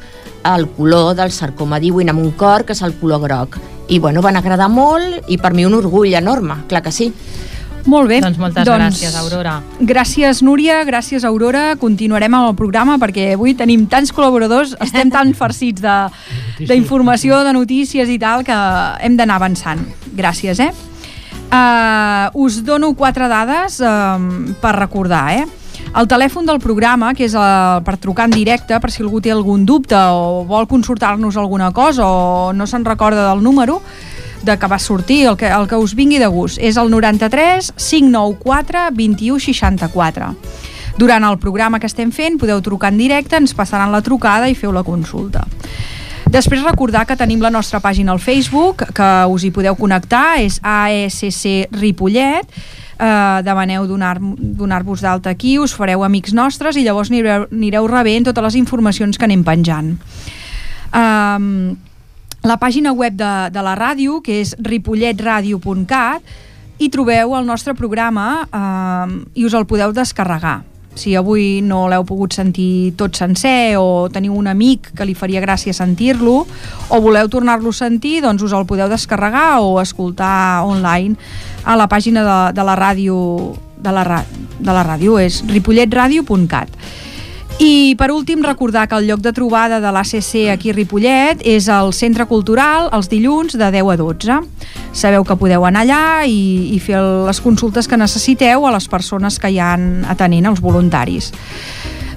el 0.55 0.65
color 0.73 1.13
del 1.19 1.35
sarcoma 1.37 1.83
d'Ewin 1.83 2.15
amb 2.15 2.23
un 2.23 2.33
cor, 2.33 2.65
que 2.65 2.73
és 2.73 2.81
el 2.87 2.97
color 2.97 3.21
groc. 3.27 3.59
I, 3.93 3.99
bueno, 4.01 4.23
van 4.25 4.41
agradar 4.41 4.71
molt 4.73 5.29
i 5.29 5.37
per 5.37 5.53
mi 5.53 5.69
un 5.69 5.77
orgull 5.77 6.17
enorme, 6.17 6.63
clar 6.73 6.81
que 6.87 6.93
sí. 6.93 7.11
Molt 7.89 8.11
bé. 8.11 8.19
Doncs 8.21 8.37
moltes 8.37 8.67
gràcies, 8.69 9.15
Aurora. 9.17 9.55
Gràcies, 9.81 10.43
Núria, 10.45 10.83
gràcies, 10.85 11.25
Aurora. 11.25 11.71
Continuarem 11.81 12.35
amb 12.37 12.51
el 12.51 12.57
programa 12.59 12.99
perquè 13.01 13.31
avui 13.33 13.55
tenim 13.57 13.87
tants 13.89 14.13
col·laboradors, 14.13 14.75
estem 14.85 15.09
tan 15.11 15.33
farcits 15.35 15.81
de- 15.81 16.11
d'informació, 16.69 17.39
de, 17.41 17.45
de 17.49 17.53
notícies 17.57 18.09
i 18.13 18.19
tal, 18.21 18.45
que 18.45 18.53
hem 19.01 19.17
d'anar 19.17 19.37
avançant. 19.41 19.81
Gràcies, 20.15 20.61
eh? 20.61 20.73
Uh, 21.49 22.29
us 22.45 22.59
dono 22.63 22.93
quatre 22.95 23.25
dades 23.29 23.81
um, 23.81 24.53
per 24.61 24.75
recordar, 24.77 25.33
eh? 25.39 25.47
El 25.97 26.05
telèfon 26.11 26.45
del 26.45 26.59
programa, 26.61 27.15
que 27.17 27.25
és 27.25 27.33
el, 27.33 27.81
per 27.87 27.97
trucar 27.97 28.27
en 28.29 28.35
directe, 28.37 28.77
per 28.83 28.91
si 28.93 29.01
algú 29.01 29.23
té 29.25 29.33
algun 29.33 29.65
dubte 29.65 29.97
o 29.97 30.43
vol 30.45 30.67
consultar-nos 30.69 31.39
alguna 31.41 31.71
cosa 31.73 32.05
o 32.05 32.53
no 32.53 32.67
se'n 32.69 32.85
recorda 32.85 33.31
del 33.31 33.41
número, 33.43 33.81
de 34.43 34.59
que 34.59 34.71
va 34.71 34.79
sortir, 34.79 35.25
el 35.27 35.37
que, 35.37 35.49
el 35.49 35.69
que 35.69 35.77
us 35.77 35.95
vingui 35.95 36.19
de 36.19 36.27
gust. 36.27 36.59
És 36.61 36.77
el 36.77 36.91
93 36.91 37.73
594 37.77 38.89
21 38.95 39.41
64. 39.41 40.33
Durant 40.99 41.25
el 41.25 41.39
programa 41.39 41.79
que 41.79 41.87
estem 41.87 42.11
fent 42.11 42.41
podeu 42.41 42.61
trucar 42.63 42.91
en 42.93 42.99
directe, 42.99 43.39
ens 43.39 43.55
passaran 43.55 43.93
la 43.95 44.03
trucada 44.03 44.49
i 44.51 44.57
feu 44.59 44.73
la 44.75 44.83
consulta. 44.83 45.45
Després 46.29 46.61
recordar 46.61 47.07
que 47.09 47.17
tenim 47.17 47.41
la 47.41 47.53
nostra 47.55 47.81
pàgina 47.81 48.13
al 48.13 48.21
Facebook, 48.21 48.83
que 48.93 49.09
us 49.33 49.47
hi 49.47 49.53
podeu 49.55 49.79
connectar, 49.79 50.43
és 50.45 50.59
AECC 50.61 51.73
Ripollet, 51.79 52.51
eh, 52.99 53.41
demaneu 53.47 53.87
donar-vos 53.87 54.37
donar 54.59 54.83
d'alta 54.85 55.31
aquí, 55.31 55.59
us 55.59 55.73
fareu 55.73 56.05
amics 56.05 56.35
nostres 56.35 56.77
i 56.77 56.85
llavors 56.85 57.11
anireu, 57.11 57.47
anireu 57.51 57.87
rebent 57.89 58.29
totes 58.29 58.45
les 58.45 58.59
informacions 58.61 59.17
que 59.17 59.25
anem 59.25 59.45
penjant. 59.45 59.97
Um, 60.93 61.77
la 62.47 62.59
pàgina 62.59 62.93
web 62.93 63.17
de, 63.19 63.33
de 63.51 63.63
la 63.65 63.75
ràdio, 63.79 64.21
que 64.23 64.41
és 64.43 64.55
ripolletradio.cat, 64.59 66.35
hi 66.79 66.89
trobeu 66.95 67.35
el 67.35 67.47
nostre 67.47 67.75
programa 67.75 68.47
eh, 68.47 69.15
i 69.35 69.47
us 69.47 69.57
el 69.59 69.67
podeu 69.67 69.95
descarregar. 69.95 70.61
Si 70.99 71.15
avui 71.15 71.61
no 71.63 71.85
l'heu 71.87 72.03
pogut 72.07 72.35
sentir 72.35 72.95
tot 72.99 73.15
sencer 73.15 73.77
o 73.79 74.09
teniu 74.11 74.35
un 74.35 74.49
amic 74.51 74.91
que 74.99 75.07
li 75.07 75.15
faria 75.15 75.43
gràcia 75.43 75.75
sentir-lo 75.75 76.41
o 76.89 77.01
voleu 77.03 77.31
tornar-lo 77.31 77.71
a 77.71 77.79
sentir, 77.79 78.19
doncs 78.25 78.43
us 78.43 78.55
el 78.57 78.67
podeu 78.67 78.91
descarregar 78.91 79.61
o 79.63 79.79
escoltar 79.83 80.65
online 80.67 81.15
a 81.65 81.77
la 81.79 81.87
pàgina 81.87 82.25
de, 82.27 82.39
de 82.55 82.67
la 82.67 82.75
ràdio 82.79 83.19
de 83.79 83.93
la, 83.95 84.25
de 84.59 84.73
la 84.73 84.83
ràdio, 84.83 85.21
és 85.23 85.45
ripolletradio.cat. 85.47 86.75
I 87.59 87.97
per 87.99 88.13
últim 88.15 88.45
recordar 88.47 88.85
que 88.87 88.95
el 88.95 89.09
lloc 89.09 89.19
de 89.19 89.33
trobada 89.35 89.81
de 89.83 89.91
l'ACC 89.91 90.47
aquí 90.53 90.71
a 90.71 90.75
Ripollet 90.77 91.41
és 91.43 91.67
el 91.67 91.91
Centre 91.91 92.29
Cultural 92.31 92.87
els 92.95 93.11
dilluns 93.11 93.57
de 93.59 93.71
10 93.75 93.91
a 93.95 93.97
12. 93.99 94.37
Sabeu 94.95 95.27
que 95.27 95.37
podeu 95.41 95.67
anar 95.67 95.83
allà 95.83 96.03
i, 96.31 96.71
i 96.77 96.79
fer 96.79 97.01
les 97.27 97.41
consultes 97.43 97.91
que 97.91 97.99
necessiteu 97.99 98.63
a 98.63 98.71
les 98.77 98.87
persones 98.87 99.41
que 99.43 99.51
hi 99.51 99.59
han 99.59 100.05
atenent, 100.07 100.47
els 100.47 100.63
voluntaris. 100.63 101.33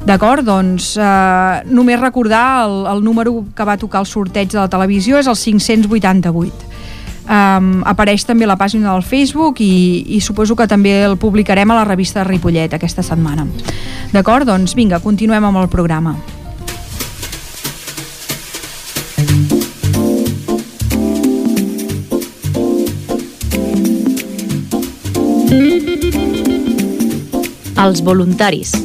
D'acord? 0.05 0.45
Doncs 0.45 0.93
eh, 1.01 1.61
només 1.73 1.99
recordar 2.01 2.67
el, 2.67 2.77
el 2.93 3.01
número 3.01 3.41
que 3.57 3.65
va 3.65 3.79
tocar 3.81 4.05
el 4.05 4.09
sorteig 4.09 4.53
de 4.53 4.61
la 4.61 4.69
televisió 4.69 5.17
és 5.17 5.29
el 5.29 5.37
588. 5.37 6.70
Um, 7.21 7.83
apareix 7.85 8.25
també 8.25 8.47
a 8.47 8.49
la 8.49 8.57
pàgina 8.57 8.91
del 8.91 9.03
Facebook 9.05 9.61
i, 9.61 10.03
i 10.17 10.21
suposo 10.21 10.55
que 10.57 10.67
també 10.67 10.95
el 11.05 11.17
publicarem 11.21 11.69
a 11.71 11.77
la 11.77 11.85
revista 11.85 12.21
de 12.21 12.29
Ripollet 12.31 12.73
aquesta 12.73 13.05
setmana. 13.05 13.45
D'acord? 14.11 14.49
Doncs 14.49 14.75
vinga, 14.75 14.99
continuem 14.99 15.45
amb 15.45 15.61
el 15.61 15.69
programa. 15.69 16.17
Els 27.81 28.03
voluntaris. 28.05 28.75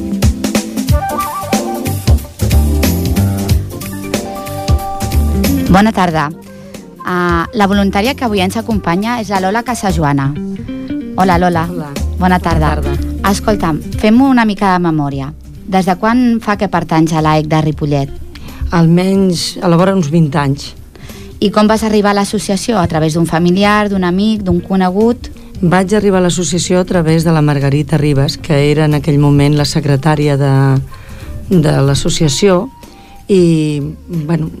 Bona 5.69 5.91
tarda. 5.91 6.31
Uh, 7.07 7.47
la 7.55 7.67
voluntària 7.71 8.17
que 8.19 8.25
avui 8.27 8.41
ens 8.43 8.57
acompanya 8.59 9.21
és 9.21 9.31
la 9.31 9.39
Lola 9.39 9.63
Casajoana. 9.63 10.33
Hola, 11.15 11.37
Lola. 11.39 11.63
Hola. 11.71 11.93
Bona 12.19 12.39
tarda. 12.43 12.75
Bona 12.75 12.97
tarda. 12.97 13.13
Escolta'm, 13.27 13.79
fem 13.99 14.19
una 14.21 14.45
mica 14.45 14.73
de 14.73 14.79
memòria. 14.83 15.29
Des 15.67 15.87
de 15.87 15.95
quan 15.99 16.39
fa 16.43 16.57
que 16.59 16.69
pertanys 16.71 17.11
a 17.11 17.21
l'AEC 17.23 17.47
de 17.51 17.61
Ripollet? 17.65 18.11
Almenys 18.71 19.57
a 19.61 19.71
la 19.71 19.79
vora 19.79 19.95
uns 19.95 20.07
20 20.11 20.39
anys. 20.39 20.69
I 21.39 21.49
com 21.51 21.67
vas 21.67 21.83
arribar 21.83 22.11
a 22.11 22.17
l'associació? 22.21 22.77
A 22.79 22.87
través 22.87 23.15
d'un 23.15 23.27
familiar, 23.27 23.89
d'un 23.89 24.03
amic, 24.03 24.43
d'un 24.47 24.61
conegut? 24.63 25.27
Vaig 25.61 25.95
arribar 25.95 26.21
a 26.21 26.27
l'associació 26.27 26.79
a 26.79 26.85
través 26.85 27.23
de 27.23 27.31
la 27.35 27.41
Margarita 27.41 27.97
Ribas, 27.97 28.37
que 28.37 28.71
era 28.71 28.85
en 28.85 28.95
aquell 28.95 29.19
moment 29.19 29.57
la 29.57 29.65
secretària 29.65 30.37
de, 30.37 30.53
de 31.49 31.75
l'associació 31.87 32.69
i 33.27 33.81
bueno, 34.07 34.51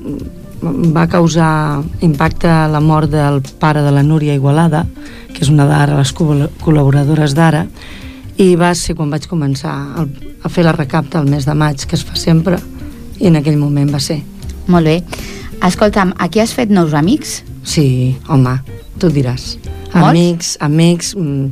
va 0.95 1.07
causar 1.07 1.81
impacte 2.01 2.47
a 2.49 2.67
la 2.71 2.79
mort 2.79 3.09
del 3.11 3.41
pare 3.59 3.81
de 3.85 3.91
la 3.91 4.03
Núria 4.03 4.35
Igualada, 4.35 4.85
que 5.33 5.41
és 5.45 5.49
una 5.53 5.65
d'ara 5.69 5.97
les 5.99 6.11
col- 6.13 6.49
col·laboradores 6.63 7.33
d'ara, 7.37 7.65
i 8.37 8.55
va 8.55 8.73
ser 8.77 8.95
quan 8.95 9.09
vaig 9.09 9.25
començar 9.27 9.73
a, 10.01 10.05
a 10.43 10.49
fer 10.49 10.63
la 10.65 10.73
recapta 10.75 11.19
el 11.19 11.29
mes 11.29 11.45
de 11.45 11.53
maig, 11.57 11.85
que 11.89 11.95
es 11.97 12.03
fa 12.05 12.15
sempre, 12.15 12.59
i 13.19 13.27
en 13.31 13.35
aquell 13.39 13.57
moment 13.57 13.89
va 13.93 13.99
ser. 13.99 14.19
Molt 14.67 14.85
bé. 14.85 14.99
Escolta'm, 15.65 16.11
aquí 16.21 16.39
has 16.43 16.53
fet 16.53 16.69
nous 16.69 16.93
amics? 16.93 17.39
Sí, 17.65 18.15
home, 18.29 18.59
tu 19.01 19.09
diràs. 19.09 19.55
Molts? 19.93 20.09
Amics, 20.11 20.51
amics 20.61 21.15
mm, 21.17 21.47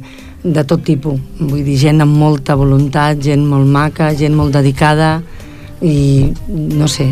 de 0.54 0.64
tot 0.70 0.84
tipus. 0.86 1.18
Vull 1.40 1.64
dir, 1.66 1.78
gent 1.82 2.04
amb 2.06 2.14
molta 2.22 2.54
voluntat, 2.56 3.18
gent 3.24 3.46
molt 3.50 3.66
maca, 3.66 4.12
gent 4.14 4.36
molt 4.38 4.54
dedicada 4.54 5.22
i, 5.82 6.30
no 6.50 6.86
sé, 6.92 7.10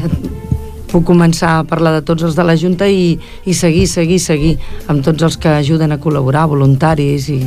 puc 0.94 1.06
començar 1.10 1.58
a 1.60 1.66
parlar 1.68 1.96
de 1.98 2.04
tots 2.06 2.24
els 2.30 2.38
de 2.38 2.46
la 2.46 2.56
Junta 2.60 2.88
i, 2.88 3.18
i 3.46 3.58
seguir, 3.58 3.88
seguir, 3.90 4.20
seguir 4.22 4.54
amb 4.88 5.04
tots 5.06 5.26
els 5.26 5.38
que 5.42 5.52
ajuden 5.58 5.96
a 5.96 6.00
col·laborar, 6.02 6.46
voluntaris 6.52 7.30
i... 7.34 7.42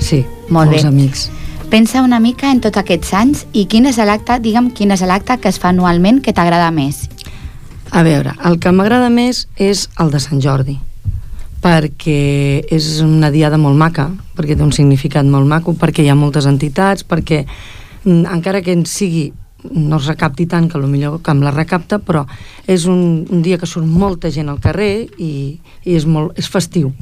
Sí, 0.00 0.22
Molt 0.48 0.72
molts 0.72 0.82
bé. 0.82 0.88
amics. 0.88 1.28
Pensa 1.70 2.00
una 2.02 2.18
mica 2.24 2.48
en 2.50 2.62
tots 2.64 2.80
aquests 2.80 3.12
anys 3.14 3.44
i 3.52 3.66
quin 3.70 3.84
és 3.86 4.00
l'acte, 4.00 4.40
digue'm, 4.42 4.72
quin 4.74 4.96
és 4.96 5.04
l'acte 5.06 5.36
que 5.38 5.52
es 5.52 5.60
fa 5.60 5.70
anualment 5.70 6.22
que 6.24 6.32
t'agrada 6.34 6.72
més? 6.74 7.04
A 7.92 8.02
veure, 8.06 8.32
el 8.48 8.56
que 8.62 8.72
m'agrada 8.72 9.10
més 9.12 9.44
és 9.60 9.88
el 10.00 10.10
de 10.10 10.22
Sant 10.22 10.40
Jordi 10.42 10.80
perquè 11.60 12.64
és 12.72 12.86
una 13.04 13.28
diada 13.32 13.58
molt 13.60 13.76
maca, 13.76 14.08
perquè 14.36 14.56
té 14.56 14.64
un 14.64 14.72
significat 14.72 15.26
molt 15.28 15.48
maco, 15.48 15.74
perquè 15.76 16.04
hi 16.04 16.08
ha 16.08 16.16
moltes 16.16 16.48
entitats, 16.48 17.04
perquè 17.04 17.42
mm, 17.44 18.24
encara 18.32 18.62
que 18.64 18.72
en 18.72 18.86
sigui 18.88 19.28
no 19.70 19.98
es 20.00 20.08
recapti 20.08 20.46
tant 20.46 20.68
que 20.70 20.80
millor 20.80 21.20
que 21.22 21.32
amb 21.32 21.44
la 21.44 21.52
recapta, 21.54 21.98
però 21.98 22.24
és 22.66 22.86
un, 22.86 23.26
un 23.30 23.42
dia 23.42 23.58
que 23.58 23.68
surt 23.68 23.86
molta 23.86 24.30
gent 24.30 24.48
al 24.48 24.60
carrer 24.60 25.08
i, 25.18 25.32
i 25.84 25.96
és, 25.96 26.06
molt, 26.06 26.38
és 26.38 26.48
festiu. 26.48 26.92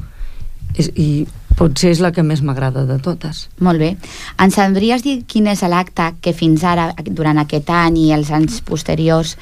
És, 0.75 0.91
I 0.95 1.25
potser 1.59 1.91
és 1.91 1.99
la 1.99 2.13
que 2.15 2.23
més 2.23 2.41
m'agrada 2.45 2.85
de 2.87 2.99
totes. 3.03 3.47
Molt 3.59 3.81
bé. 3.81 3.95
Ens 4.39 4.55
sabries 4.55 5.03
dir 5.03 5.21
quin 5.27 5.49
és 5.51 5.63
l'acte 5.67 6.13
que 6.23 6.33
fins 6.33 6.63
ara, 6.63 6.93
durant 7.09 7.39
aquest 7.41 7.69
any 7.73 7.99
i 8.05 8.09
els 8.15 8.31
anys 8.31 8.61
posteriors, 8.67 9.35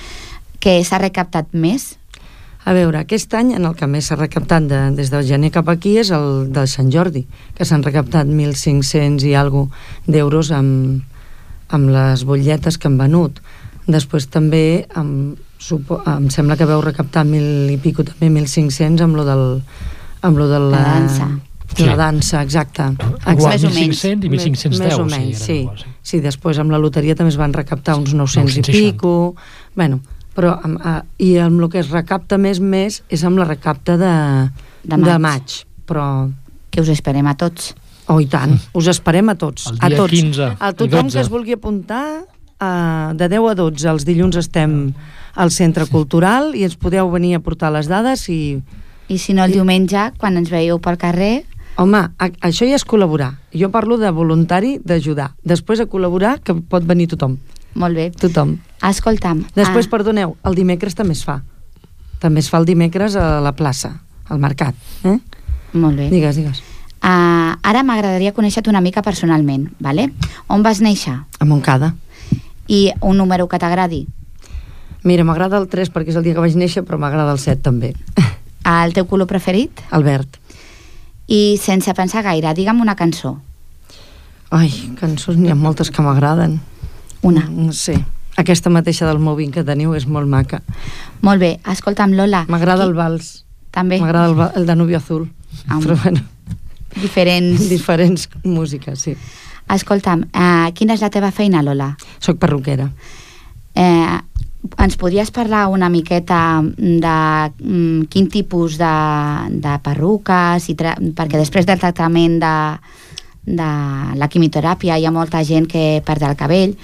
que 0.59 0.79
s'ha 0.83 1.01
recaptat 1.01 1.53
més? 1.53 1.95
A 2.67 2.73
veure, 2.75 2.99
aquest 2.99 3.31
any 3.37 3.53
en 3.55 3.63
el 3.69 3.75
que 3.79 3.87
més 3.87 4.09
s'ha 4.09 4.17
recaptat 4.17 4.65
de, 4.67 4.79
des 4.97 5.11
del 5.13 5.23
gener 5.23 5.53
cap 5.55 5.69
aquí 5.71 5.93
és 6.01 6.09
el 6.11 6.49
de 6.51 6.65
Sant 6.67 6.89
Jordi, 6.91 7.23
que 7.55 7.67
s'han 7.67 7.85
recaptat 7.85 8.27
1.500 8.27 9.23
i 9.23 9.37
alguna 9.39 9.71
d'euros 10.07 10.51
amb, 10.51 11.05
amb 11.69 11.89
les 11.89 12.23
butlletes 12.25 12.77
que 12.77 12.87
han 12.87 12.97
venut. 12.97 13.39
Després 13.87 14.27
també 14.27 14.85
em, 14.99 15.35
supo, 15.59 16.01
em 16.07 16.29
sembla 16.33 16.57
que 16.59 16.65
veu 16.67 16.81
recaptar 16.83 17.23
mil 17.27 17.69
i 17.71 17.77
pico 17.81 18.03
també 18.07 18.27
1.500 18.29 19.03
amb 19.05 19.15
lo 19.15 19.23
del 19.27 19.45
amb 20.27 20.37
lo 20.37 20.47
de 20.49 20.59
la, 20.59 20.69
La 20.79 20.81
dansa. 20.97 21.27
de 21.77 21.85
la 21.85 21.95
dansa, 21.95 22.41
exacte. 22.41 22.83
Igual, 23.27 23.53
Exacte. 23.53 23.67
1.500 23.67 24.25
i 24.25 24.29
1.510, 24.29 24.79
Més 24.81 24.97
o 24.99 25.07
sí, 25.07 25.15
menys, 25.15 25.39
sí. 25.39 25.57
igual, 25.61 25.77
sí. 25.77 25.93
Sí, 26.07 26.19
després 26.23 26.57
amb 26.59 26.71
la 26.71 26.79
loteria 26.79 27.15
també 27.15 27.29
es 27.29 27.37
van 27.37 27.53
recaptar 27.53 27.95
uns 27.99 28.13
900 28.15 28.57
i 28.57 28.61
960. 28.63 28.71
pico. 28.71 29.35
Bueno, 29.75 29.99
però 30.35 30.55
amb, 30.63 30.79
a, 30.83 31.01
i 31.19 31.35
amb 31.41 31.61
el 31.61 31.69
que 31.69 31.79
es 31.83 31.89
recapta 31.93 32.37
més 32.37 32.59
més 32.59 33.01
és 33.09 33.23
amb 33.27 33.37
la 33.39 33.45
recapta 33.45 33.95
de, 33.97 34.13
De 34.83 34.97
maig. 34.97 35.05
de 35.11 35.17
maig. 35.19 35.57
Però, 35.87 36.07
Que 36.69 36.81
us 36.81 36.89
esperem 36.89 37.25
a 37.27 37.35
tots. 37.37 37.71
Oh, 38.07 38.19
i 38.23 38.27
tant, 38.31 38.57
us 38.77 38.89
esperem 38.91 39.29
a 39.29 39.35
tots. 39.39 39.69
El 39.73 39.79
a 39.81 39.91
dia 39.91 39.99
tots. 39.99 40.13
15 40.13 40.49
a 40.59 40.73
tothom 40.73 41.11
12. 41.11 41.13
que 41.13 41.23
es 41.25 41.29
vulgui 41.33 41.57
apuntar, 41.57 42.23
uh, 42.59 43.13
de 43.17 43.29
10 43.29 43.51
a 43.51 43.55
12, 43.59 43.87
els 43.91 44.07
dilluns 44.07 44.39
estem 44.39 44.93
al 45.37 45.51
Centre 45.53 45.85
Cultural 45.91 46.55
i 46.57 46.65
ens 46.65 46.77
podeu 46.79 47.11
venir 47.13 47.35
a 47.37 47.43
portar 47.43 47.71
les 47.75 47.89
dades 47.91 48.27
i... 48.33 48.57
I 49.07 49.17
si 49.23 49.31
no, 49.31 49.45
el 49.45 49.53
diumenge, 49.55 50.09
quan 50.19 50.35
ens 50.35 50.49
veieu 50.51 50.81
pel 50.83 50.97
carrer, 50.99 51.45
Home, 51.77 51.99
a, 52.17 52.27
això 52.47 52.65
ja 52.65 52.73
és 52.73 52.83
col·laborar. 52.89 53.35
Jo 53.53 53.69
parlo 53.69 53.99
de 54.01 54.09
voluntari 54.09 54.79
d'ajudar. 54.81 55.35
Després 55.45 55.83
a 55.83 55.85
col·laborar, 55.85 56.39
que 56.41 56.55
pot 56.57 56.83
venir 56.83 57.05
tothom. 57.11 57.37
molt 57.77 57.93
bé. 57.93 58.09
Tothom. 58.09 58.55
Escolta'm, 58.81 59.43
Després, 59.53 59.85
ah, 59.85 59.91
perdoneu, 59.91 60.35
el 60.43 60.55
dimecres 60.57 60.95
també 60.97 61.13
es 61.13 61.21
fa. 61.23 61.43
També 62.19 62.41
es 62.41 62.49
fa 62.49 62.57
el 62.57 62.65
dimecres 62.65 63.15
a 63.15 63.39
la 63.41 63.53
plaça, 63.53 64.01
al 64.27 64.39
mercat. 64.39 64.73
Eh? 65.03 65.19
molt 65.73 65.97
bé. 65.97 66.09
Digues, 66.09 66.35
digues. 66.35 66.63
Ah, 67.07 67.55
ara 67.63 67.83
m'agradaria 67.87 68.33
conèixer-te 68.35 68.69
una 68.69 68.81
mica 68.83 69.01
personalment, 69.05 69.69
vale? 69.79 70.09
On 70.51 70.63
vas 70.65 70.81
néixer? 70.83 71.13
A 71.39 71.45
Montcada. 71.47 71.93
I 72.67 72.91
un 72.99 73.15
número 73.17 73.47
que 73.47 73.59
t'agradi? 73.59 74.01
Mira, 75.07 75.23
m'agrada 75.23 75.55
el 75.61 75.69
3 75.71 75.87
perquè 75.93 76.11
és 76.11 76.17
el 76.19 76.25
dia 76.27 76.35
que 76.35 76.43
vaig 76.43 76.57
néixer, 76.59 76.83
però 76.83 76.99
m'agrada 76.99 77.31
el 77.31 77.39
7 77.39 77.61
també. 77.63 77.93
El 78.67 78.91
teu 78.91 79.05
color 79.07 79.29
preferit? 79.29 79.79
El 79.95 80.03
verd. 80.03 80.27
I 81.31 81.55
sense 81.63 81.93
pensar 81.95 82.25
gaire, 82.25 82.51
digue'm 82.53 82.81
una 82.83 82.97
cançó. 82.99 83.37
Ai, 84.51 84.67
cançons 84.99 85.37
n'hi 85.39 85.47
ha 85.51 85.55
moltes 85.55 85.87
que 85.91 86.03
m'agraden. 86.03 86.57
Una. 87.23 87.45
No 87.47 87.71
sé. 87.71 87.95
Aquesta 88.35 88.69
mateixa 88.69 89.07
del 89.07 89.19
Moving 89.23 89.53
que 89.55 89.63
teniu 89.63 89.95
és 89.95 90.03
molt 90.11 90.27
maca. 90.27 90.59
Molt 91.23 91.39
bé, 91.39 91.53
escolta'm, 91.71 92.11
Lola. 92.19 92.43
M'agrada 92.51 92.83
qui- 92.83 92.89
el 92.91 92.97
vals. 92.99 93.31
També. 93.71 94.01
M'agrada 94.03 94.27
el, 94.27 94.59
el 94.59 94.65
Danubio 94.67 94.97
Azul. 94.99 95.29
Ah, 95.69 95.79
Però 95.79 95.95
bueno, 96.03 96.19
Diferents... 97.01 97.67
diferents 97.75 98.29
músiques, 98.43 99.07
sí. 99.07 99.15
Escolta'm, 99.73 100.23
eh, 100.31 100.71
quina 100.77 100.95
és 100.95 101.03
la 101.03 101.11
teva 101.11 101.31
feina, 101.35 101.63
Lola? 101.63 101.91
Soc 102.23 102.39
perruquera. 102.39 102.87
Eh, 103.77 104.17
ens 104.77 104.97
podries 104.99 105.31
parlar 105.31 105.67
una 105.71 105.89
miqueta 105.89 106.61
de 106.63 107.17
mm, 107.59 108.07
quin 108.11 108.29
tipus 108.31 108.77
de, 108.79 108.95
de 109.51 109.75
perruques, 109.83 110.69
i 110.71 110.75
perquè 110.77 111.37
després 111.37 111.67
del 111.67 111.79
tractament 111.79 112.39
de, 112.41 112.55
de 113.47 113.69
la 114.19 114.27
quimioteràpia 114.27 114.97
hi 114.97 115.05
ha 115.07 115.13
molta 115.13 115.43
gent 115.47 115.69
que 115.71 116.01
perd 116.05 116.25
el 116.27 116.35
cabell 116.39 116.75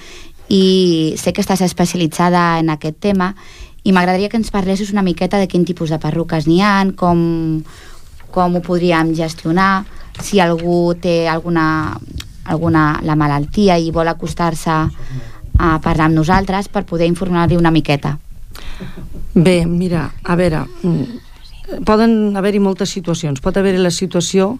i 0.54 1.15
sé 1.19 1.34
que 1.34 1.43
estàs 1.43 1.63
especialitzada 1.65 2.60
en 2.60 2.69
aquest 2.71 2.99
tema 3.04 3.34
i 3.84 3.91
m'agradaria 3.91 4.30
que 4.32 4.39
ens 4.39 4.52
parlessis 4.52 4.93
una 4.93 5.04
miqueta 5.04 5.39
de 5.39 5.49
quin 5.52 5.65
tipus 5.67 5.91
de 5.91 5.99
perruques 5.99 6.47
n'hi 6.47 6.62
ha, 6.63 6.76
com, 6.95 7.63
com 8.32 8.56
ho 8.56 8.62
podríem 8.63 9.12
gestionar, 9.17 9.84
si 10.21 10.39
algú 10.39 10.93
té 11.02 11.28
alguna, 11.30 11.97
alguna 12.45 12.99
la 13.04 13.15
malaltia 13.15 13.78
i 13.80 13.91
vol 13.91 14.08
acostar-se 14.08 14.71
a 14.73 15.80
parlar 15.82 16.10
amb 16.10 16.17
nosaltres 16.17 16.69
per 16.69 16.86
poder 16.86 17.08
informar-li 17.08 17.58
una 17.58 17.71
miqueta. 17.71 18.17
Bé, 19.34 19.65
mira, 19.65 20.12
a 20.23 20.36
veure, 20.36 20.65
mm, 20.84 21.84
poden 21.86 22.36
haver-hi 22.38 22.60
moltes 22.60 22.89
situacions. 22.89 23.41
Pot 23.41 23.58
haver-hi 23.58 23.82
la 23.82 23.91
situació, 23.91 24.60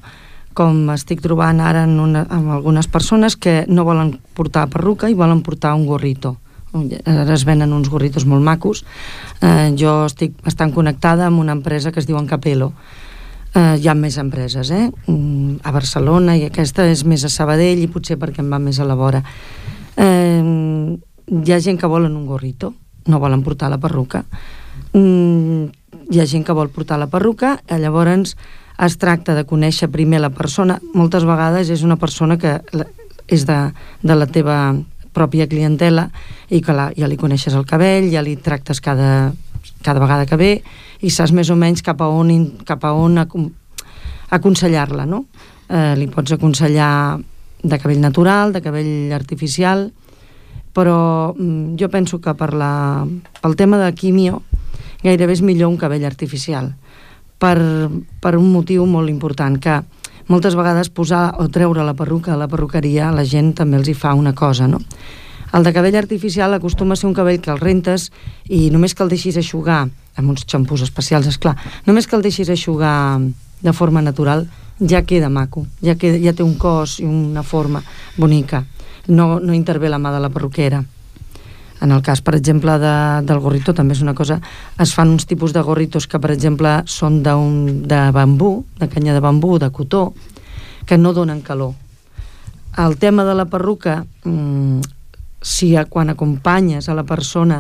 com 0.54 0.90
estic 0.94 1.22
trobant 1.22 1.60
ara 1.62 1.84
en 1.84 2.00
una, 2.00 2.26
amb 2.30 2.52
algunes 2.52 2.88
persones, 2.88 3.36
que 3.36 3.66
no 3.68 3.84
volen 3.84 4.20
portar 4.34 4.70
perruca 4.70 5.10
i 5.10 5.14
volen 5.14 5.42
portar 5.42 5.74
un 5.74 5.86
gorrito. 5.86 6.38
Ara 6.74 7.34
es 7.34 7.46
venen 7.46 7.74
uns 7.74 7.90
gorritos 7.90 8.26
molt 8.26 8.42
macos. 8.42 8.84
Eh, 9.42 9.74
jo 9.78 10.06
estic 10.08 10.34
bastant 10.44 10.74
connectada 10.74 11.28
amb 11.28 11.40
una 11.40 11.54
empresa 11.54 11.92
que 11.92 12.00
es 12.00 12.08
diu 12.10 12.18
Encapelo. 12.18 12.74
Eh, 13.54 13.78
hi 13.78 13.88
ha 13.88 13.94
més 13.94 14.18
empreses, 14.18 14.72
eh? 14.74 14.88
Mm, 15.06 15.60
A 15.64 15.72
Barcelona, 15.72 16.34
i 16.38 16.48
aquesta 16.48 16.88
és 16.90 17.04
més 17.06 17.24
a 17.24 17.30
Sabadell 17.30 17.84
i 17.84 17.88
potser 17.88 18.18
perquè 18.18 18.42
em 18.42 18.50
va 18.50 18.58
més 18.60 18.80
a 18.80 18.88
la 18.90 18.96
vora. 18.98 19.22
Eh, 19.96 20.42
hi 21.30 21.54
ha 21.54 21.60
gent 21.62 21.78
que 21.78 21.88
volen 21.88 22.18
un 22.18 22.26
gorrito, 22.26 22.74
no 23.06 23.20
volen 23.20 23.44
portar 23.44 23.70
la 23.70 23.78
perruca. 23.78 24.24
Mm, 24.94 25.70
hi 26.10 26.20
ha 26.20 26.26
gent 26.26 26.44
que 26.44 26.56
vol 26.58 26.74
portar 26.74 26.98
la 26.98 27.08
perruca, 27.08 27.60
eh, 27.68 27.78
llavors 27.78 28.36
es 28.84 28.98
tracta 28.98 29.36
de 29.36 29.46
conèixer 29.46 29.92
primer 29.92 30.20
la 30.20 30.32
persona. 30.34 30.80
Moltes 30.94 31.24
vegades 31.24 31.70
és 31.70 31.84
una 31.84 31.98
persona 31.98 32.38
que 32.38 32.60
és 33.28 33.46
de, 33.46 33.60
de 34.02 34.16
la 34.16 34.26
teva 34.26 34.74
pròpia 35.14 35.48
clientela 35.48 36.10
i 36.50 36.60
que 36.62 36.74
la, 36.74 36.90
ja 36.98 37.08
li 37.08 37.18
coneixes 37.22 37.54
el 37.54 37.68
cabell, 37.70 38.10
ja 38.12 38.24
li 38.26 38.36
tractes 38.36 38.82
cada, 38.82 39.32
cada 39.84 40.02
vegada 40.02 40.26
que 40.26 40.40
ve 40.40 40.54
i 41.04 41.12
saps 41.12 41.34
més 41.36 41.52
o 41.52 41.58
menys 41.60 41.84
cap 41.84 42.02
a 42.02 42.08
on, 42.10 42.32
cap 42.66 42.84
a 42.88 42.94
on 42.96 43.20
acon- 43.22 43.52
aconsellar-la, 44.34 45.06
no? 45.06 45.26
Eh, 45.70 45.94
li 46.00 46.08
pots 46.12 46.34
aconsellar 46.36 47.20
de 47.64 47.80
cabell 47.80 48.02
natural, 48.04 48.52
de 48.54 48.62
cabell 48.62 49.12
artificial, 49.16 49.92
però 50.74 51.34
mm, 51.38 51.76
jo 51.80 51.90
penso 51.90 52.20
que 52.20 52.34
per 52.36 52.52
la, 52.58 53.06
pel 53.42 53.56
tema 53.56 53.78
de 53.80 53.92
quimio 53.96 54.42
gairebé 55.04 55.36
és 55.36 55.44
millor 55.46 55.70
un 55.70 55.78
cabell 55.78 56.06
artificial 56.08 56.74
per, 57.38 57.58
per 58.24 58.34
un 58.40 58.50
motiu 58.52 58.86
molt 58.90 59.12
important 59.12 59.60
que 59.62 59.82
moltes 60.32 60.56
vegades 60.56 60.90
posar 60.90 61.36
o 61.44 61.50
treure 61.52 61.84
la 61.84 61.94
perruca 61.94 62.34
a 62.34 62.40
la 62.40 62.48
perruqueria 62.48 63.10
a 63.10 63.16
la 63.16 63.26
gent 63.28 63.54
també 63.60 63.78
els 63.78 63.90
hi 63.92 63.94
fa 63.94 64.14
una 64.16 64.34
cosa, 64.34 64.68
no? 64.68 64.80
El 65.54 65.64
de 65.64 65.74
cabell 65.74 65.96
artificial 65.96 66.54
acostuma 66.54 66.94
a 66.94 66.98
ser 66.98 67.08
un 67.08 67.14
cabell 67.14 67.40
que 67.40 67.52
el 67.54 67.62
rentes 67.62 68.10
i 68.50 68.72
només 68.74 68.96
que 68.98 69.04
el 69.06 69.12
deixis 69.12 69.38
aixugar 69.38 69.84
amb 70.18 70.30
uns 70.34 70.48
xampús 70.50 70.82
especials, 70.82 71.30
és 71.30 71.38
clar, 71.38 71.54
només 71.86 72.08
que 72.10 72.18
el 72.18 72.26
deixis 72.26 72.50
aixugar 72.50 73.22
de 73.62 73.74
forma 73.74 74.02
natural 74.02 74.48
ja 74.82 75.04
queda 75.06 75.30
maco, 75.30 75.68
ja, 75.82 75.94
queda, 75.96 76.18
ja 76.18 76.34
té 76.34 76.42
un 76.44 76.56
cos 76.58 76.98
i 77.00 77.06
una 77.06 77.44
forma 77.46 77.84
bonica. 78.18 78.64
No, 79.08 79.40
no 79.40 79.54
intervé 79.54 79.92
la 79.94 80.00
mà 80.02 80.14
de 80.16 80.24
la 80.24 80.32
perruquera. 80.34 80.82
En 81.84 81.92
el 81.92 82.02
cas, 82.02 82.22
per 82.24 82.34
exemple, 82.38 82.78
de, 82.80 82.96
del 83.28 83.42
gorrito 83.44 83.74
també 83.76 83.94
és 83.94 84.02
una 84.02 84.16
cosa... 84.16 84.40
Es 84.80 84.94
fan 84.96 85.12
uns 85.12 85.28
tipus 85.28 85.54
de 85.54 85.62
gorritos 85.62 86.08
que, 86.08 86.18
per 86.18 86.32
exemple, 86.32 86.78
són 86.88 87.20
de 87.22 88.02
bambú, 88.16 88.54
de 88.80 88.88
canya 88.88 89.14
de 89.14 89.20
bambú, 89.20 89.58
de 89.60 89.70
cotó, 89.70 90.14
que 90.88 90.98
no 90.98 91.12
donen 91.14 91.42
calor. 91.42 91.74
El 92.80 92.96
tema 92.98 93.26
de 93.28 93.36
la 93.36 93.46
perruca, 93.52 94.06
mmm, 94.24 94.80
si 95.44 95.76
a, 95.76 95.86
quan 95.86 96.10
acompanyes 96.10 96.88
a 96.90 96.96
la 96.96 97.04
persona 97.04 97.60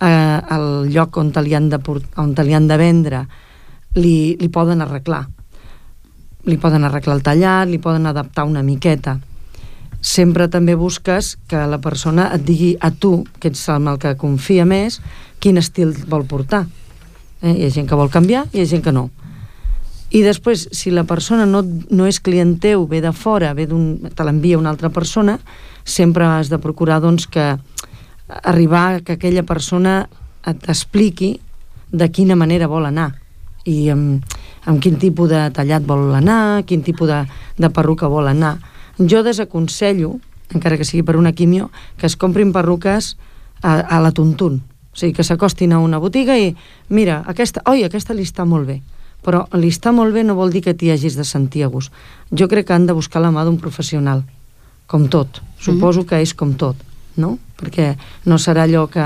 eh, 0.00 0.06
al 0.06 0.86
lloc 0.88 1.18
on 1.18 1.32
te 1.34 1.42
li 1.42 1.54
han 1.58 1.68
de, 1.68 1.80
port- 1.82 2.18
on 2.22 2.34
te 2.34 2.44
li 2.46 2.54
han 2.54 2.68
de 2.70 2.78
vendre, 2.78 3.24
li, 3.98 4.36
li 4.38 4.48
poden 4.48 4.80
arreglar. 4.84 5.26
Li 6.48 6.56
poden 6.56 6.86
arreglar 6.86 7.18
el 7.18 7.24
tallat, 7.26 7.68
li 7.68 7.80
poden 7.82 8.06
adaptar 8.06 8.46
una 8.46 8.62
miqueta. 8.62 9.18
Sempre 10.00 10.46
també 10.48 10.76
busques 10.78 11.34
que 11.50 11.66
la 11.66 11.80
persona 11.82 12.28
et 12.36 12.44
digui 12.46 12.76
a 12.80 12.92
tu, 12.94 13.24
que 13.42 13.50
ets 13.50 13.64
amb 13.74 13.90
el 13.90 13.98
que 13.98 14.14
confia 14.16 14.64
més, 14.64 15.00
quin 15.42 15.58
estil 15.58 15.90
vol 16.06 16.24
portar. 16.30 16.64
Eh? 17.42 17.52
Hi 17.52 17.66
ha 17.66 17.72
gent 17.74 17.88
que 17.90 17.98
vol 17.98 18.10
canviar 18.10 18.46
i 18.52 18.60
hi 18.60 18.62
ha 18.62 18.70
gent 18.70 18.84
que 18.86 18.94
no. 18.94 19.08
I 20.10 20.22
després, 20.24 20.68
si 20.72 20.90
la 20.90 21.04
persona 21.04 21.44
no, 21.44 21.60
no 21.62 22.06
és 22.08 22.20
client 22.24 22.56
teu, 22.62 22.86
ve 22.88 23.02
de 23.04 23.12
fora, 23.12 23.52
ve 23.52 23.66
te 23.68 24.24
l'envia 24.24 24.58
una 24.58 24.70
altra 24.72 24.88
persona, 24.88 25.36
sempre 25.84 26.24
has 26.24 26.48
de 26.48 26.58
procurar 26.58 27.02
doncs, 27.04 27.26
que 27.28 27.58
arribar 28.28 29.02
que 29.04 29.18
aquella 29.18 29.44
persona 29.44 30.08
t'expliqui 30.44 31.38
de 31.92 32.08
quina 32.12 32.36
manera 32.36 32.68
vol 32.68 32.88
anar 32.88 33.14
i 33.68 33.88
amb, 33.92 34.24
amb 34.64 34.80
quin 34.80 34.96
tipus 35.00 35.28
de 35.28 35.42
tallat 35.52 35.84
vol 35.84 36.14
anar, 36.16 36.64
quin 36.64 36.82
tipus 36.84 37.08
de, 37.08 37.22
de 37.60 37.68
perruca 37.68 38.08
vol 38.08 38.28
anar. 38.28 38.56
Jo 38.98 39.22
desaconsello, 39.22 40.16
encara 40.54 40.78
que 40.80 40.88
sigui 40.88 41.04
per 41.04 41.18
una 41.20 41.34
quimio, 41.36 41.68
que 42.00 42.08
es 42.08 42.16
comprin 42.16 42.52
perruques 42.52 43.16
a, 43.60 43.80
a 43.80 44.00
la 44.00 44.12
tuntun. 44.16 44.62
O 44.88 44.96
sigui, 44.96 45.12
que 45.16 45.24
s'acostin 45.24 45.74
a 45.76 45.82
una 45.84 46.00
botiga 46.00 46.38
i, 46.40 46.54
mira, 46.88 47.20
aquesta, 47.28 47.62
oi, 47.68 47.84
aquesta 47.84 48.16
li 48.16 48.24
està 48.24 48.48
molt 48.48 48.68
bé. 48.68 48.80
Però 49.26 49.44
li 49.58 49.70
està 49.72 49.92
molt 49.92 50.14
bé 50.14 50.22
no 50.24 50.38
vol 50.38 50.52
dir 50.54 50.62
que 50.64 50.74
t'hi 50.74 50.92
hagis 50.94 51.16
de 51.18 51.24
sentir 51.26 51.64
a 51.64 51.72
gust. 51.72 51.92
Jo 52.30 52.48
crec 52.48 52.68
que 52.68 52.76
han 52.76 52.86
de 52.86 52.96
buscar 52.96 53.22
la 53.22 53.32
mà 53.34 53.44
d'un 53.44 53.58
professional, 53.58 54.22
com 54.86 55.08
tot. 55.08 55.42
Suposo 55.58 56.06
que 56.06 56.22
és 56.22 56.34
com 56.34 56.54
tot, 56.54 56.76
no? 57.16 57.36
Perquè 57.58 57.96
no 58.26 58.38
serà 58.38 58.64
allò 58.64 58.86
que 58.86 59.04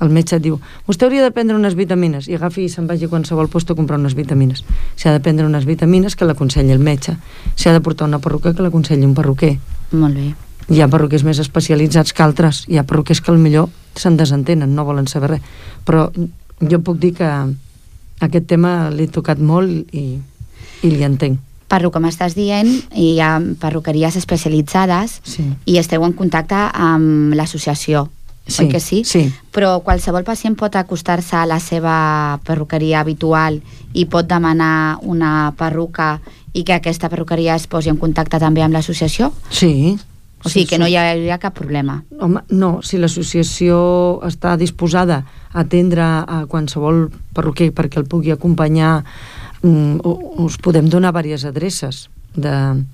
el 0.00 0.10
metge 0.12 0.36
et 0.36 0.42
diu 0.44 0.58
vostè 0.86 1.06
hauria 1.06 1.24
de 1.24 1.32
prendre 1.32 1.56
unes 1.56 1.74
vitamines 1.76 2.26
i 2.28 2.36
agafi 2.36 2.66
i 2.66 2.72
se'n 2.72 2.86
vagi 2.88 3.06
a 3.06 3.08
qualsevol 3.08 3.48
lloc 3.48 3.70
a 3.70 3.74
comprar 3.74 3.98
unes 3.98 4.14
vitamines. 4.14 4.62
Si 4.94 5.08
ha 5.08 5.12
de 5.12 5.20
prendre 5.20 5.46
unes 5.46 5.64
vitamines, 5.64 6.16
que 6.16 6.24
l'aconselli 6.24 6.72
el 6.72 6.78
metge. 6.78 7.16
Si 7.54 7.68
ha 7.68 7.72
de 7.72 7.80
portar 7.80 8.08
una 8.08 8.18
perruca, 8.18 8.52
que 8.54 8.62
l'aconselli 8.62 9.06
un 9.06 9.14
perruquer. 9.14 9.58
Molt 9.92 10.14
bé. 10.14 10.34
Hi 10.68 10.80
ha 10.82 10.88
perruquers 10.88 11.24
més 11.24 11.38
especialitzats 11.38 12.12
que 12.12 12.22
altres. 12.22 12.64
Hi 12.68 12.78
ha 12.78 12.84
perruquers 12.84 13.20
que 13.20 13.32
millor 13.32 13.70
se'n 13.94 14.16
desentenen, 14.16 14.74
no 14.74 14.84
volen 14.84 15.06
saber 15.06 15.36
res. 15.36 15.40
Però 15.84 16.10
jo 16.60 16.80
puc 16.84 16.98
dir 16.98 17.14
que 17.16 17.30
aquest 18.20 18.46
tema 18.46 18.90
l'he 18.90 19.08
tocat 19.08 19.38
molt 19.38 19.92
i, 19.94 20.18
i 20.82 20.90
li 20.90 21.02
entenc. 21.04 21.38
Per 21.68 21.80
lo 21.82 21.90
que 21.90 21.98
m'estàs 21.98 22.36
dient, 22.38 22.68
hi 22.94 23.18
ha 23.20 23.40
perruqueries 23.60 24.14
especialitzades 24.16 25.20
Sí. 25.26 25.42
i 25.66 25.78
esteu 25.78 26.04
en 26.06 26.12
contacte 26.12 26.54
amb 26.72 27.34
l'associació, 27.34 28.08
Sí, 28.46 28.62
oi 28.62 28.68
que 28.70 28.78
sí? 28.78 29.02
sí. 29.04 29.24
Però 29.50 29.80
qualsevol 29.82 30.22
pacient 30.22 30.54
pot 30.54 30.76
acostar-se 30.78 31.34
a 31.34 31.46
la 31.46 31.58
seva 31.58 32.38
perruqueria 32.46 33.00
habitual 33.00 33.60
i 33.92 34.04
pot 34.06 34.28
demanar 34.30 34.98
una 35.02 35.52
perruca 35.58 36.20
i 36.54 36.62
que 36.62 36.72
aquesta 36.78 37.08
perruqueria 37.10 37.56
es 37.56 37.66
posi 37.66 37.90
en 37.90 37.96
contacte 37.98 38.38
també 38.38 38.62
amb 38.62 38.72
l'associació? 38.74 39.32
Sí. 39.50 39.98
O 40.46 40.48
sigui 40.48 40.66
que 40.70 40.78
no 40.78 40.86
hi 40.88 40.94
hauria 40.96 41.38
cap 41.42 41.54
problema. 41.58 41.98
Home, 42.20 42.40
no, 42.50 42.80
si 42.86 42.98
l'associació 43.02 44.20
està 44.26 44.56
disposada 44.56 45.24
a 45.52 45.60
atendre 45.64 46.02
a 46.02 46.44
qualsevol 46.48 47.08
perruquer 47.34 47.72
perquè 47.74 47.98
el 47.98 48.06
pugui 48.06 48.30
acompanyar, 48.32 49.02
mm, 49.62 50.00
u- 50.04 50.44
us 50.46 50.56
podem 50.62 50.88
donar 50.88 51.12
diverses 51.12 51.44
adreces 51.50 52.08
de, 52.34 52.84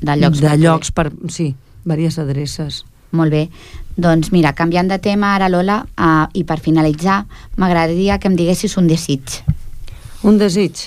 De 0.00 0.16
llocs 0.16 0.40
de 0.40 0.56
llocs 0.56 0.90
per, 0.92 1.10
sí, 1.28 1.54
diverses 1.84 2.18
adreces. 2.22 2.84
Molt 3.12 3.32
bé. 3.34 3.48
Doncs 3.96 4.30
mira, 4.32 4.52
canviant 4.54 4.88
de 4.88 4.98
tema 5.02 5.34
ara, 5.34 5.48
Lola, 5.50 5.80
uh, 5.98 6.26
i 6.32 6.44
per 6.44 6.60
finalitzar, 6.60 7.24
m'agradaria 7.56 8.18
que 8.22 8.28
em 8.30 8.36
diguessis 8.38 8.76
un 8.78 8.86
desig. 8.86 9.42
Un 10.22 10.38
desig? 10.38 10.86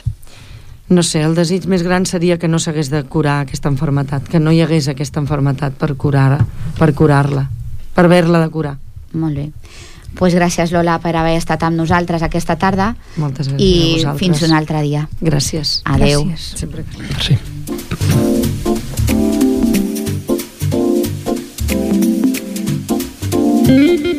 No 0.93 1.01
sé, 1.01 1.23
el 1.25 1.33
desig 1.33 1.63
més 1.71 1.81
gran 1.81 2.03
seria 2.05 2.35
que 2.37 2.49
no 2.51 2.59
s'hagués 2.61 2.91
de 2.93 2.99
curar 3.09 3.39
aquesta 3.43 3.71
enfermetat, 3.71 4.27
que 4.29 4.39
no 4.39 4.51
hi 4.53 4.59
hagués 4.61 4.89
aquesta 4.91 5.21
enfermetat 5.23 5.73
per 5.79 5.95
curar 5.97 6.43
per 6.77 6.91
curar-la, 6.93 7.47
per 7.95 8.05
haver-la 8.05 8.43
de 8.43 8.49
curar. 8.53 8.75
Molt 9.17 9.39
bé. 9.39 9.47
Pues 10.19 10.35
gràcies, 10.37 10.69
Lola, 10.75 10.99
per 11.01 11.15
haver 11.17 11.33
estat 11.39 11.63
amb 11.65 11.79
nosaltres 11.79 12.21
aquesta 12.21 12.55
tarda 12.61 12.91
Moltes 13.17 13.49
gràcies 13.49 13.57
a 13.57 13.65
i 13.65 13.95
vosaltres. 13.95 14.19
fins 14.21 14.43
un 14.45 14.53
altre 14.53 14.83
dia. 14.85 15.07
Gràcies. 15.21 15.79
Adeu. 15.89 16.27
Gràcies. 16.27 16.59
Sempre 16.61 16.85
que... 16.85 17.21
Sí. 17.23 18.43
El 23.67 24.12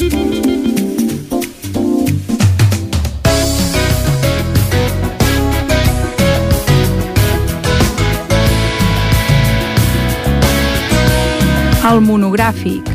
monogràfic. 12.14 12.94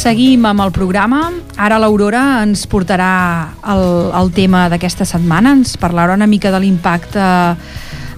Seguim 0.00 0.46
amb 0.48 0.62
el 0.64 0.70
programa. 0.72 1.26
Ara 1.60 1.76
l'Aurora 1.76 2.40
ens 2.40 2.62
portarà 2.64 3.52
el, 3.68 3.82
el 4.16 4.30
tema 4.32 4.64
d'aquesta 4.72 5.04
setmana. 5.04 5.52
Ens 5.58 5.74
parlarà 5.76 6.16
una 6.16 6.28
mica 6.30 6.48
de 6.54 6.60
l'impacte 6.62 7.26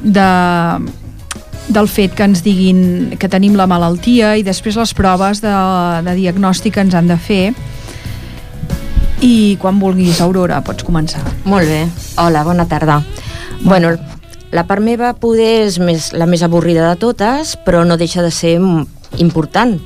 de, 0.05 0.29
del 1.75 1.91
fet 1.91 2.15
que 2.15 2.29
ens 2.29 2.45
diguin 2.47 3.17
que 3.19 3.31
tenim 3.31 3.59
la 3.59 3.67
malaltia 3.67 4.37
i 4.39 4.47
després 4.47 4.79
les 4.79 4.95
proves 4.95 5.43
de, 5.43 5.57
de 6.07 6.15
diagnòstic 6.21 6.79
que 6.79 6.87
ens 6.87 6.95
han 6.95 7.11
de 7.11 7.19
fer. 7.19 7.45
I 9.23 9.57
quan 9.63 9.79
vulguis, 9.79 10.19
Aurora, 10.21 10.61
pots 10.67 10.83
començar. 10.87 11.23
Molt 11.47 11.69
bé. 11.71 11.85
Hola, 12.19 12.43
bona 12.45 12.67
tarda. 12.67 13.01
Bueno, 13.63 13.95
la 14.51 14.65
part 14.67 14.83
meva 14.83 15.13
poder 15.15 15.63
és 15.69 15.79
més, 15.79 16.11
la 16.13 16.27
més 16.27 16.43
avorrida 16.43 16.89
de 16.91 16.99
totes, 17.01 17.55
però 17.65 17.85
no 17.87 17.97
deixa 18.01 18.23
de 18.25 18.33
ser 18.35 18.57
important 19.23 19.77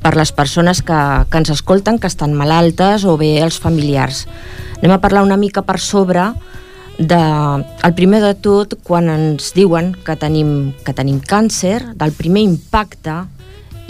per 0.00 0.14
les 0.16 0.32
persones 0.32 0.80
que, 0.80 0.96
que 1.28 1.38
ens 1.42 1.50
escolten, 1.52 1.98
que 2.00 2.08
estan 2.08 2.32
malaltes 2.32 3.04
o 3.04 3.18
bé 3.20 3.34
els 3.44 3.60
familiars. 3.60 4.24
Anem 4.80 4.96
a 4.96 5.00
parlar 5.02 5.26
una 5.26 5.36
mica 5.36 5.60
per 5.60 5.76
sobre 5.78 6.30
de, 6.96 7.20
el 7.20 7.94
primer 7.94 8.22
de 8.24 8.32
tot, 8.32 8.78
quan 8.82 9.12
ens 9.12 9.52
diuen 9.52 9.92
que 10.06 10.16
tenim, 10.16 10.72
que 10.86 10.96
tenim 10.96 11.20
càncer, 11.20 11.82
del 12.00 12.16
primer 12.16 12.46
impacte 12.48 13.26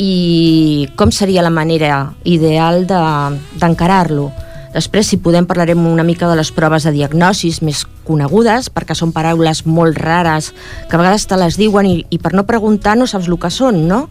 i 0.03 0.89
com 0.99 1.13
seria 1.15 1.45
la 1.47 1.55
manera 1.55 2.09
ideal 2.25 2.89
de- 2.91 3.39
d'encarar-lo. 3.63 4.33
Després, 4.71 5.09
si 5.11 5.19
podem, 5.19 5.49
parlarem 5.51 5.83
una 5.87 6.05
mica 6.07 6.29
de 6.31 6.37
les 6.39 6.53
proves 6.55 6.85
de 6.87 6.93
diagnosis 6.95 7.59
més 7.67 7.83
conegudes, 8.07 8.69
perquè 8.71 8.95
són 8.95 9.11
paraules 9.11 9.65
molt 9.67 9.99
rares, 9.99 10.53
que 10.87 10.95
a 10.95 11.01
vegades 11.01 11.27
te 11.27 11.39
les 11.41 11.59
diuen 11.59 11.89
i, 11.89 11.97
i 12.11 12.21
per 12.23 12.33
no 12.39 12.47
preguntar 12.47 12.95
no 12.99 13.09
saps 13.11 13.27
el 13.27 13.39
que 13.43 13.51
són, 13.51 13.83
no? 13.91 14.05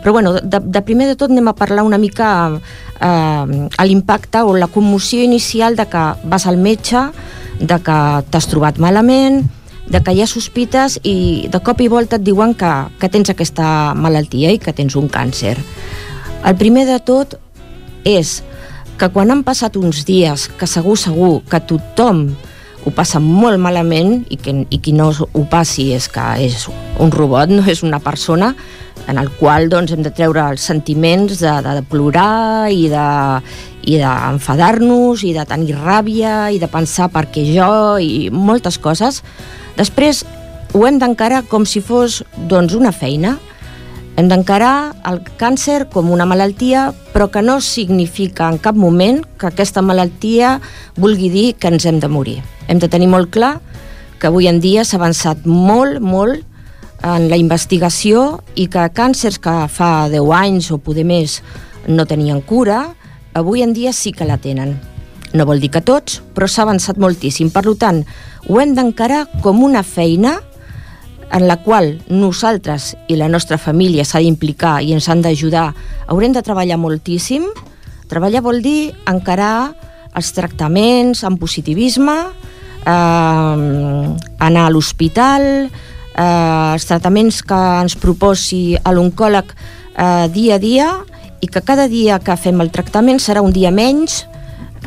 Però 0.00 0.14
bueno, 0.16 0.32
de, 0.40 0.60
de 0.60 0.82
primer 0.86 1.10
de 1.10 1.18
tot 1.20 1.32
anem 1.34 1.52
a 1.52 1.56
parlar 1.58 1.84
una 1.84 2.00
mica 2.00 2.30
eh, 2.54 3.68
a 3.68 3.84
l'impacte 3.84 4.40
o 4.40 4.56
la 4.56 4.70
commoció 4.72 5.22
inicial 5.22 5.76
de 5.76 5.84
que 5.92 6.06
vas 6.24 6.46
al 6.46 6.56
metge, 6.56 7.10
de 7.60 7.80
que 7.84 8.00
t'has 8.30 8.48
trobat 8.48 8.80
malament, 8.80 9.42
de 9.86 10.00
que 10.02 10.16
hi 10.16 10.22
ha 10.24 10.26
sospites 10.30 10.98
i 11.04 11.46
de 11.52 11.60
cop 11.60 11.80
i 11.84 11.88
volta 11.92 12.16
et 12.16 12.24
diuen 12.24 12.56
que, 12.58 12.72
que 13.00 13.12
tens 13.12 13.30
aquesta 13.30 13.92
malaltia 13.94 14.50
i 14.54 14.58
que 14.62 14.72
tens 14.72 14.96
un 14.96 15.12
càncer. 15.12 15.56
El 16.46 16.56
primer 16.56 16.86
de 16.88 16.98
tot 17.04 17.36
és 18.06 18.40
que 18.96 19.10
quan 19.12 19.30
han 19.30 19.44
passat 19.44 19.76
uns 19.76 20.04
dies 20.08 20.48
que 20.58 20.68
segur, 20.68 20.96
segur, 20.98 21.40
que 21.50 21.60
tothom 21.60 22.30
ho 22.86 22.92
passa 22.94 23.20
molt 23.20 23.58
malament 23.60 24.22
i, 24.30 24.38
que, 24.38 24.54
i 24.70 24.78
qui 24.80 24.94
no 24.94 25.10
ho 25.10 25.44
passi 25.50 25.90
és 25.96 26.06
que 26.12 26.24
és 26.44 26.68
un 27.02 27.12
robot, 27.12 27.50
no 27.50 27.64
és 27.66 27.82
una 27.82 28.00
persona 28.00 28.54
en 29.06 29.18
el 29.20 29.30
qual 29.38 29.68
doncs, 29.70 29.92
hem 29.92 30.02
de 30.02 30.12
treure 30.14 30.44
els 30.50 30.64
sentiments 30.66 31.38
de, 31.42 31.52
de, 31.62 31.74
de 31.78 31.82
plorar 31.86 32.70
i 32.72 32.86
de 32.90 33.06
i 33.86 34.00
d'enfadar-nos 34.00 35.22
i 35.22 35.30
de 35.36 35.44
tenir 35.46 35.76
ràbia 35.78 36.48
i 36.50 36.58
de 36.58 36.66
pensar 36.66 37.06
per 37.14 37.28
què 37.30 37.44
jo 37.46 38.00
i 38.02 38.26
moltes 38.34 38.80
coses. 38.82 39.20
Després 39.76 40.24
ho 40.74 40.82
hem 40.88 40.98
d'encarar 40.98 41.44
com 41.46 41.66
si 41.68 41.78
fos 41.78 42.24
doncs, 42.50 42.74
una 42.74 42.90
feina 42.90 43.36
Hem 44.16 44.30
d'encarar 44.32 44.96
el 45.04 45.18
càncer 45.36 45.90
com 45.92 46.08
una 46.08 46.24
malaltia, 46.24 46.86
però 47.12 47.26
que 47.28 47.42
no 47.44 47.58
significa 47.60 48.46
en 48.48 48.56
cap 48.56 48.76
moment 48.80 49.20
que 49.36 49.50
aquesta 49.50 49.82
malaltia 49.84 50.54
vulgui 50.96 51.28
dir 51.28 51.50
que 51.60 51.68
ens 51.68 51.84
hem 51.84 52.00
de 52.00 52.08
morir. 52.08 52.38
Hem 52.66 52.80
de 52.80 52.88
tenir 52.88 53.10
molt 53.12 53.28
clar 53.34 53.58
que 54.16 54.30
avui 54.30 54.48
en 54.48 54.62
dia 54.64 54.86
s'ha 54.88 54.96
avançat 54.96 55.44
molt, 55.44 56.00
molt 56.00 56.40
en 57.04 57.28
la 57.28 57.36
investigació 57.36 58.40
i 58.56 58.70
que 58.72 58.88
càncers 58.96 59.36
que 59.36 59.54
fa 59.68 60.08
10 60.08 60.32
anys 60.32 60.70
o 60.72 60.80
poder 60.80 61.04
més 61.04 61.42
no 61.86 62.08
tenien 62.08 62.40
cura, 62.40 62.86
avui 63.36 63.60
en 63.60 63.76
dia 63.76 63.92
sí 63.92 64.16
que 64.16 64.24
la 64.24 64.40
tenen. 64.40 64.78
No 65.36 65.44
vol 65.44 65.60
dir 65.60 65.68
que 65.74 65.84
tots, 65.84 66.22
però 66.32 66.48
s'ha 66.48 66.64
avançat 66.64 66.96
moltíssim. 66.96 67.52
Per 67.52 67.68
tant, 67.76 68.00
ho 68.48 68.60
hem 68.62 68.72
d'encarar 68.72 69.26
com 69.44 69.60
una 69.60 69.84
feina 69.84 70.38
en 71.32 71.46
la 71.48 71.58
qual 71.62 71.96
nosaltres 72.08 72.94
i 73.08 73.16
la 73.18 73.28
nostra 73.28 73.58
família 73.58 74.04
s'ha 74.04 74.22
d'implicar 74.22 74.80
i 74.82 74.92
ens 74.94 75.08
han 75.08 75.22
d'ajudar, 75.24 75.72
haurem 76.06 76.34
de 76.36 76.42
treballar 76.42 76.78
moltíssim. 76.78 77.48
Treballar 78.10 78.44
vol 78.44 78.62
dir 78.62 78.92
encarar 79.10 79.74
els 80.16 80.32
tractaments 80.32 81.24
amb 81.26 81.40
positivisme, 81.40 82.16
eh, 82.86 84.06
anar 84.38 84.66
a 84.66 84.70
l'hospital, 84.70 85.68
eh, 86.16 86.72
els 86.72 86.86
tractaments 86.86 87.42
que 87.42 87.60
ens 87.82 87.96
proposi 88.00 88.76
l'oncòleg 88.84 89.52
eh, 89.52 90.28
dia 90.32 90.56
a 90.56 90.58
dia 90.62 90.88
i 91.40 91.48
que 91.48 91.62
cada 91.62 91.88
dia 91.88 92.18
que 92.18 92.36
fem 92.36 92.60
el 92.60 92.72
tractament 92.72 93.20
serà 93.20 93.42
un 93.44 93.52
dia 93.52 93.70
menys 93.70 94.24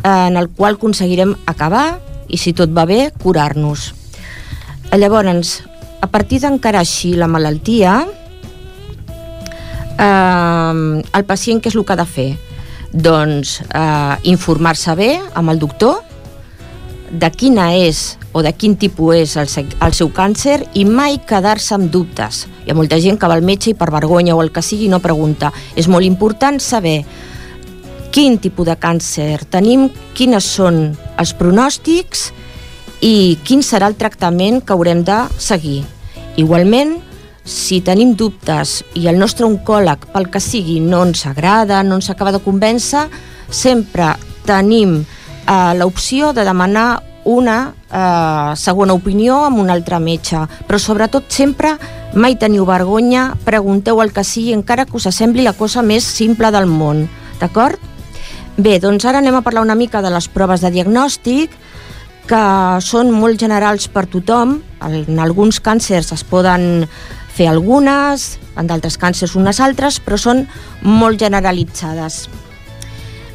eh, 0.03 0.09
en 0.09 0.37
el 0.37 0.49
qual 0.49 0.79
aconseguirem 0.79 1.35
acabar 1.45 1.99
i, 2.27 2.37
si 2.37 2.53
tot 2.53 2.73
va 2.73 2.85
bé, 2.85 3.09
curar-nos. 3.21 3.93
Llavors, 4.93 5.61
a 6.01 6.07
partir 6.07 6.41
d'encarar 6.43 6.83
així 6.83 7.13
la 7.17 7.27
malaltia, 7.27 8.03
eh, 9.99 11.01
el 11.17 11.25
pacient 11.27 11.61
què 11.61 11.71
és 11.71 11.75
el 11.75 11.85
que 11.85 11.95
ha 11.95 11.99
de 11.99 12.07
fer? 12.07 12.29
Doncs 12.91 13.59
eh, 13.67 14.15
informar-se 14.31 14.95
bé 14.97 15.11
amb 15.37 15.53
el 15.53 15.59
doctor 15.59 15.99
de 17.09 17.29
quina 17.33 17.71
és 17.73 18.17
o 18.31 18.43
de 18.45 18.51
quin 18.53 18.75
tipus 18.77 19.15
és 19.17 19.35
el, 19.41 19.49
el 19.81 19.93
seu 19.97 20.11
càncer 20.13 20.59
i 20.77 20.85
mai 20.85 21.17
quedar-se 21.25 21.73
amb 21.75 21.89
dubtes. 21.91 22.45
Hi 22.65 22.71
ha 22.71 22.77
molta 22.77 22.99
gent 23.01 23.17
que 23.17 23.29
va 23.29 23.37
al 23.37 23.45
metge 23.45 23.71
i 23.71 23.77
per 23.77 23.89
vergonya 23.93 24.35
o 24.37 24.43
el 24.43 24.53
que 24.53 24.63
sigui 24.65 24.89
no 24.89 25.01
pregunta. 25.01 25.51
És 25.75 25.89
molt 25.89 26.05
important 26.05 26.59
saber 26.61 27.01
quin 28.13 28.37
tipus 28.41 28.67
de 28.69 28.75
càncer 28.77 29.45
tenim, 29.49 29.89
quines 30.17 30.45
són 30.45 30.89
els 31.17 31.33
pronòstics 31.37 32.29
i 33.01 33.37
quin 33.47 33.63
serà 33.63 33.87
el 33.87 33.97
tractament 33.99 34.61
que 34.61 34.75
haurem 34.75 35.03
de 35.07 35.19
seguir. 35.39 35.83
Igualment, 36.39 36.97
si 37.43 37.79
tenim 37.81 38.13
dubtes 38.15 38.83
i 38.99 39.07
el 39.09 39.19
nostre 39.19 39.47
oncòleg, 39.47 40.09
pel 40.13 40.29
que 40.29 40.41
sigui, 40.43 40.79
no 40.83 41.01
ens 41.07 41.25
agrada, 41.25 41.81
no 41.83 41.97
ens 41.99 42.09
acaba 42.11 42.33
de 42.35 42.43
convèncer, 42.43 43.07
sempre 43.49 44.13
tenim 44.45 44.99
eh, 45.01 45.73
l'opció 45.79 46.33
de 46.33 46.45
demanar 46.45 47.01
una 47.29 47.73
eh, 47.91 48.55
segona 48.55 48.95
opinió 48.97 49.43
amb 49.45 49.59
un 49.63 49.69
altre 49.69 49.99
metge, 49.99 50.41
però 50.67 50.79
sobretot 50.79 51.29
sempre 51.33 51.75
mai 52.13 52.37
teniu 52.41 52.65
vergonya, 52.65 53.33
pregunteu 53.45 54.01
el 54.01 54.13
que 54.13 54.23
sigui, 54.23 54.53
encara 54.53 54.85
que 54.85 54.97
us 54.97 55.09
sembli 55.15 55.45
la 55.45 55.53
cosa 55.53 55.83
més 55.85 56.05
simple 56.05 56.51
del 56.51 56.69
món, 56.69 57.07
d'acord? 57.39 57.79
Bé, 58.59 58.79
doncs 58.83 59.05
ara 59.07 59.21
anem 59.21 59.37
a 59.37 59.43
parlar 59.45 59.63
una 59.63 59.77
mica 59.77 60.01
de 60.03 60.11
les 60.11 60.27
proves 60.27 60.61
de 60.61 60.71
diagnòstic, 60.73 61.53
que 62.29 62.43
són 62.85 63.09
molt 63.09 63.41
generals 63.41 63.89
per 63.89 64.05
tothom. 64.11 64.59
En 64.85 65.19
alguns 65.19 65.59
càncers 65.63 66.13
es 66.13 66.23
poden 66.23 66.85
fer 67.33 67.47
algunes, 67.49 68.37
en 68.59 68.67
d'altres 68.69 68.99
càncers 69.01 69.35
unes 69.39 69.59
altres, 69.63 69.99
però 70.03 70.19
són 70.19 70.45
molt 70.83 71.19
generalitzades. 71.21 72.27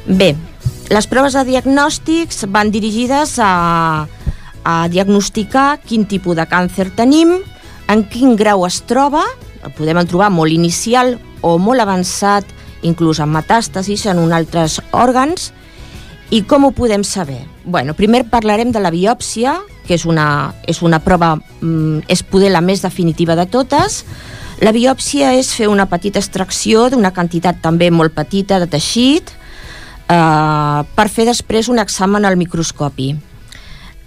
Bé, 0.07 0.35
les 0.93 1.09
proves 1.09 1.35
de 1.35 1.47
diagnòstics 1.49 2.45
van 2.53 2.71
dirigides 2.71 3.39
a, 3.41 4.05
a 4.65 4.75
diagnosticar 4.93 5.79
quin 5.85 6.05
tipus 6.07 6.37
de 6.37 6.47
càncer 6.47 6.91
tenim, 6.97 7.39
en 7.89 8.05
quin 8.13 8.37
grau 8.37 8.67
es 8.69 8.83
troba, 8.89 9.25
el 9.65 9.73
podem 9.77 10.03
trobar 10.07 10.31
molt 10.33 10.53
inicial 10.53 11.17
o 11.41 11.57
molt 11.59 11.81
avançat, 11.81 12.45
inclús 12.85 13.21
amb 13.25 13.33
metàstasis 13.39 14.05
en 14.13 14.21
un 14.21 14.33
altres 14.37 14.79
òrgans, 14.93 15.53
i 16.35 16.43
com 16.43 16.65
ho 16.67 16.73
podem 16.75 17.05
saber? 17.07 17.45
Bueno, 17.65 17.95
primer 17.95 18.25
parlarem 18.27 18.73
de 18.75 18.81
la 18.83 18.91
biòpsia, 18.91 19.55
que 19.87 19.95
és 19.95 20.03
una, 20.05 20.55
és 20.67 20.81
una 20.83 20.99
prova, 20.99 21.37
mm, 21.37 22.09
és 22.11 22.25
poder 22.27 22.51
la 22.51 22.61
més 22.61 22.83
definitiva 22.83 23.37
de 23.39 23.47
totes. 23.47 24.03
La 24.59 24.73
biòpsia 24.75 25.31
és 25.39 25.53
fer 25.55 25.69
una 25.71 25.87
petita 25.87 26.19
extracció 26.19 26.89
d'una 26.91 27.13
quantitat 27.15 27.63
també 27.63 27.91
molt 27.91 28.15
petita 28.15 28.59
de 28.59 28.67
teixit 28.67 29.31
eh, 30.11 30.81
per 30.83 31.09
fer 31.09 31.29
després 31.31 31.69
un 31.69 31.79
examen 31.79 32.25
al 32.25 32.37
microscopi. 32.37 33.15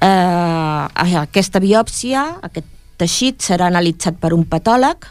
Eh, 0.01 0.83
aquesta 1.23 1.63
biòpsia, 1.63 2.41
aquest 2.43 2.67
teixit, 2.97 3.39
serà 3.39 3.71
analitzat 3.71 4.19
per 4.19 4.33
un 4.33 4.43
patòleg 4.43 5.07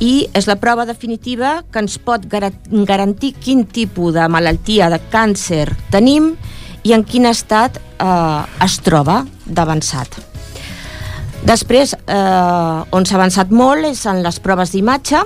i 0.00 0.28
és 0.34 0.46
la 0.50 0.56
prova 0.56 0.84
definitiva 0.86 1.62
que 1.70 1.78
ens 1.78 1.98
pot 2.02 2.26
gara- 2.26 2.52
garantir 2.68 3.34
quin 3.38 3.64
tipus 3.66 4.14
de 4.14 4.26
malaltia, 4.28 4.90
de 4.90 4.98
càncer 5.12 5.68
tenim 5.90 6.34
i 6.82 6.92
en 6.92 7.04
quin 7.04 7.26
estat 7.26 7.78
eh, 7.78 8.64
es 8.64 8.78
troba 8.84 9.24
d'avançat. 9.46 10.18
Després, 11.44 11.94
eh, 11.94 12.96
on 12.96 13.04
s'ha 13.04 13.16
avançat 13.18 13.50
molt 13.52 13.84
és 13.84 14.04
en 14.08 14.22
les 14.24 14.38
proves 14.40 14.72
d'imatge. 14.72 15.20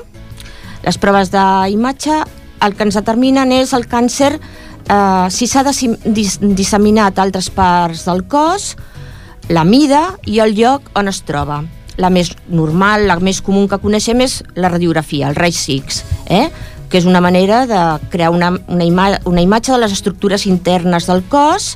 Les 0.83 0.99
proves 0.99 1.31
d'imatge 1.31 2.23
el 2.63 2.75
que 2.75 2.83
ens 2.87 2.99
determinen 2.99 3.53
és 3.55 3.73
el 3.73 3.87
càncer 3.87 4.33
eh, 4.35 5.27
si 5.31 5.47
s'ha 5.47 5.65
disseminat 5.65 7.19
a 7.19 7.23
altres 7.23 7.51
parts 7.51 8.05
del 8.07 8.27
cos, 8.29 8.77
la 9.49 9.65
mida 9.65 10.19
i 10.27 10.41
el 10.45 10.55
lloc 10.59 10.91
on 10.99 11.09
es 11.09 11.23
troba. 11.23 11.63
La 11.99 12.11
més 12.15 12.31
normal, 12.49 13.09
la 13.11 13.19
més 13.19 13.43
comú 13.43 13.67
que 13.69 13.81
coneixem 13.83 14.23
és 14.23 14.41
la 14.55 14.71
radiografia, 14.71 15.29
el 15.29 15.39
Reich 15.39 15.65
X, 15.75 16.05
eh? 16.31 16.49
que 16.89 17.01
és 17.01 17.07
una 17.07 17.21
manera 17.21 17.67
de 17.69 17.81
crear 18.09 18.31
una, 18.33 18.53
una, 18.67 18.85
ima 18.87 19.11
una 19.29 19.43
imatge 19.43 19.75
de 19.75 19.81
les 19.83 19.93
estructures 19.93 20.47
internes 20.47 21.09
del 21.11 21.25
cos 21.29 21.75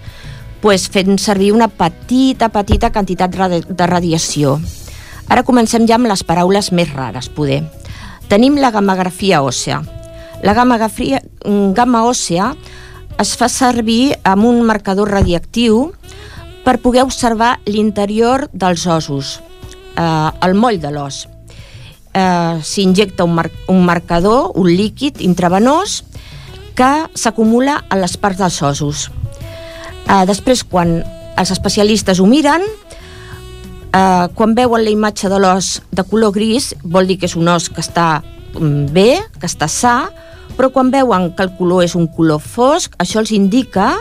pues, 0.63 0.87
fent 0.89 1.19
servir 1.19 1.53
una 1.53 1.69
petita, 1.69 2.49
petita 2.49 2.93
quantitat 2.95 3.35
de 3.35 3.87
radiació. 3.91 4.57
Ara 5.29 5.43
comencem 5.45 5.85
ja 5.89 5.99
amb 5.99 6.09
les 6.09 6.23
paraules 6.25 6.71
més 6.73 6.93
rares, 6.95 7.29
poder. 7.29 7.63
Tenim 8.31 8.57
la 8.63 8.71
gammagrafia 8.73 9.43
òssea. 9.43 9.83
La 10.43 10.55
gammagrafia, 10.55 11.21
mm, 11.45 11.73
gamma 11.75 12.05
òssea 12.07 12.55
es 13.19 13.37
fa 13.37 13.49
servir 13.49 14.17
amb 14.25 14.45
un 14.45 14.63
marcador 14.63 15.11
radiactiu 15.11 15.93
per 16.65 16.79
poder 16.79 17.03
observar 17.03 17.59
l'interior 17.67 18.49
dels 18.53 18.87
ossos, 18.87 19.41
eh, 19.97 20.31
el 20.47 20.55
moll 20.55 20.81
de 20.81 20.91
l'os. 20.93 21.27
Eh, 22.13 22.61
S'injecta 22.63 23.25
un, 23.25 23.35
mar 23.35 23.51
un 23.69 23.85
marcador, 23.85 24.53
un 24.55 24.69
líquid 24.69 25.21
intravenós, 25.25 26.03
que 26.77 26.93
s'acumula 27.15 27.83
a 27.89 27.99
les 28.01 28.17
parts 28.17 28.41
dels 28.41 28.61
ossos. 28.63 29.11
Eh, 30.09 30.25
després, 30.29 30.65
quan 30.65 31.01
els 31.37 31.53
especialistes 31.53 32.21
ho 32.21 32.27
miren, 32.27 32.65
eh, 33.93 34.27
quan 34.35 34.55
veuen 34.55 34.85
la 34.85 34.91
imatge 34.91 35.29
de 35.29 35.39
l'os 35.39 35.81
de 35.91 36.05
color 36.05 36.33
gris, 36.33 36.75
vol 36.83 37.07
dir 37.07 37.19
que 37.19 37.29
és 37.29 37.37
un 37.37 37.49
os 37.49 37.69
que 37.69 37.81
està 37.85 38.23
mm, 38.59 38.93
bé, 38.93 39.21
que 39.39 39.49
està 39.49 39.69
sa, 39.69 40.11
però 40.57 40.71
quan 40.73 40.91
veuen 40.93 41.33
que 41.37 41.45
el 41.47 41.55
color 41.57 41.85
és 41.85 41.95
un 41.97 42.09
color 42.13 42.41
fosc, 42.41 42.97
això 43.01 43.23
els 43.23 43.33
indica 43.33 43.95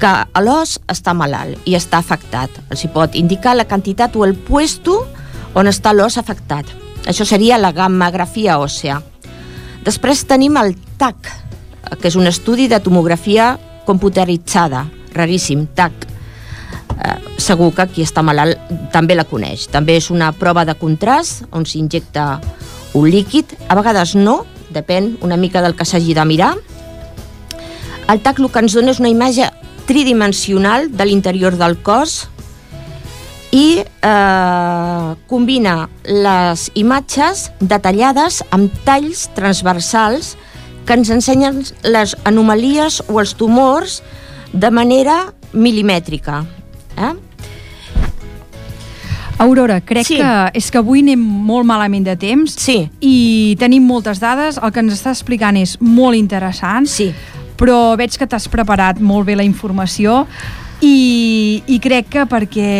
que 0.00 0.12
l'os 0.40 0.78
està 0.88 1.12
malalt 1.14 1.58
i 1.68 1.74
està 1.76 1.98
afectat. 2.00 2.50
Els 2.70 2.84
hi 2.84 2.90
pot 2.92 3.16
indicar 3.18 3.56
la 3.56 3.66
quantitat 3.68 4.14
o 4.16 4.24
el 4.24 4.34
puesto 4.34 5.02
on 5.54 5.70
està 5.70 5.92
l'os 5.94 6.18
afectat. 6.20 6.68
Això 7.08 7.24
seria 7.26 7.58
la 7.58 7.72
gammagrafia 7.72 8.58
òssea. 8.60 9.00
Després 9.84 10.26
tenim 10.28 10.58
el 10.60 10.74
TAC, 11.00 11.30
que 11.98 12.08
és 12.08 12.16
un 12.16 12.28
estudi 12.28 12.68
de 12.68 12.80
tomografia 12.84 13.54
computeritzada, 13.86 14.84
raríssim, 15.14 15.66
TAC. 15.74 16.06
Eh, 17.00 17.14
segur 17.40 17.70
que 17.74 17.86
qui 17.88 18.04
està 18.04 18.22
malalt 18.22 18.60
també 18.92 19.16
la 19.16 19.24
coneix. 19.24 19.66
També 19.72 19.96
és 19.96 20.10
una 20.12 20.30
prova 20.36 20.66
de 20.68 20.76
contrast 20.76 21.46
on 21.56 21.64
s'injecta 21.64 22.40
un 22.94 23.08
líquid, 23.08 23.54
a 23.68 23.78
vegades 23.78 24.14
no, 24.18 24.44
depèn 24.70 25.16
una 25.24 25.38
mica 25.40 25.62
del 25.64 25.74
que 25.78 25.86
s'hagi 25.86 26.14
de 26.14 26.26
mirar. 26.28 26.54
El 28.10 28.20
TAC 28.20 28.40
el 28.42 28.50
que 28.50 28.62
ens 28.62 28.76
dona 28.76 28.92
és 28.92 29.00
una 29.00 29.10
imatge 29.10 29.48
tridimensional 29.86 30.90
de 30.92 31.06
l'interior 31.06 31.56
del 31.58 31.78
cos 31.82 32.28
i 33.52 33.82
eh, 33.82 35.14
combina 35.26 35.88
les 36.06 36.68
imatges 36.78 37.48
detallades 37.60 38.44
amb 38.54 38.70
talls 38.86 39.28
transversals 39.34 40.36
que 40.86 40.94
ens 40.94 41.10
ensenyen 41.10 41.64
les 41.82 42.14
anomalies 42.24 43.00
o 43.08 43.18
els 43.20 43.34
tumors 43.38 44.00
de 44.52 44.70
manera 44.70 45.32
milimètrica. 45.52 46.44
Eh? 46.96 47.12
Aurora, 49.40 49.80
crec 49.80 50.06
Sí. 50.06 50.16
que 50.18 50.50
és 50.52 50.70
que 50.70 50.78
avui 50.78 51.00
anem 51.00 51.18
molt 51.20 51.64
malament 51.64 52.04
de 52.04 52.16
temps 52.16 52.54
Sí. 52.58 52.90
i 53.00 53.56
tenim 53.58 53.82
moltes 53.86 54.20
dades. 54.20 54.58
El 54.62 54.70
que 54.70 54.80
ens 54.80 54.92
està 54.92 55.10
explicant 55.10 55.56
és 55.56 55.78
molt 55.80 56.14
interessant, 56.14 56.86
Sí. 56.86 57.14
però 57.56 57.96
veig 57.96 58.16
que 58.18 58.26
t'has 58.26 58.48
preparat 58.48 59.00
molt 59.00 59.26
bé 59.26 59.36
la 59.36 59.42
informació 59.42 60.26
i, 60.80 61.62
i 61.68 61.76
crec 61.82 62.08
que 62.12 62.24
perquè 62.30 62.70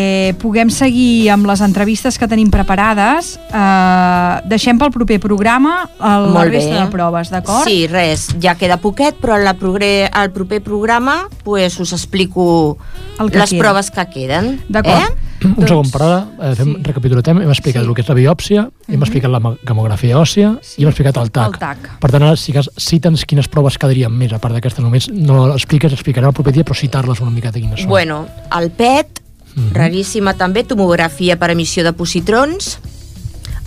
puguem 0.40 0.70
seguir 0.72 1.30
amb 1.34 1.48
les 1.50 1.60
entrevistes 1.64 2.16
que 2.18 2.28
tenim 2.30 2.50
preparades 2.52 3.34
eh, 3.52 4.34
deixem 4.48 4.80
pel 4.80 4.92
proper 4.94 5.18
programa 5.20 5.82
el, 5.98 6.30
la 6.34 6.44
resta 6.48 6.78
de 6.78 6.86
proves, 6.92 7.32
d'acord? 7.32 7.66
Sí, 7.68 7.84
res, 7.90 8.28
ja 8.40 8.56
queda 8.56 8.80
poquet, 8.80 9.20
però 9.20 9.36
la 9.40 9.54
progre, 9.60 10.08
al 10.08 10.32
proper 10.32 10.62
programa 10.64 11.22
pues, 11.44 11.78
us 11.80 11.92
explico 11.92 12.78
El 13.18 13.30
que 13.30 13.42
les 13.42 13.50
queda. 13.52 13.60
proves 13.60 13.90
que 13.90 14.06
queden. 14.14 14.54
D'acord. 14.68 15.04
Eh? 15.04 15.19
Un 15.42 15.54
Doncs- 15.54 15.68
segon, 15.68 15.90
per 15.90 16.02
ara, 16.02 16.26
eh, 16.50 16.54
fem, 16.54 16.74
sí. 16.74 16.82
recapitulatem, 16.84 17.38
hem 17.40 17.48
explicat 17.50 17.82
Sí. 17.82 17.88
el 17.88 17.94
que 17.94 18.02
és 18.02 18.08
la 18.08 18.14
biòpsia, 18.14 18.70
hem 18.88 19.00
explicat 19.02 19.30
la 19.30 19.40
gamografia 19.64 20.18
òssia 20.18 20.58
Sí. 20.60 20.80
i 20.80 20.84
hem 20.84 20.88
explicat 20.90 21.16
el 21.16 21.30
TAC. 21.30 21.46
El 21.54 21.58
TAC. 21.58 21.98
Per 21.98 22.10
tant, 22.10 22.22
ara 22.22 22.36
sí 22.36 22.52
que 22.52 22.60
cita'ns 22.76 23.24
quines 23.24 23.48
proves 23.48 23.78
quedarien 23.78 24.12
més, 24.12 24.32
a 24.32 24.38
part 24.38 24.54
d'aquestes 24.54 24.84
només 24.84 25.08
no 25.10 25.52
expliques, 25.54 25.92
explicarem 25.92 26.28
el 26.28 26.34
proper 26.34 26.52
dia, 26.52 26.64
però 26.64 26.74
citar-les 26.76 27.20
una 27.20 27.30
miqueta 27.30 27.58
quines 27.58 27.80
són. 27.80 27.88
Bueno, 27.88 28.26
el 28.60 28.70
PET, 28.70 29.22
Mhm. 29.56 29.72
raríssima 29.72 30.34
també, 30.34 30.62
tomografia 30.62 31.38
per 31.38 31.50
emissió 31.50 31.82
de 31.84 31.92
positrons, 31.94 32.78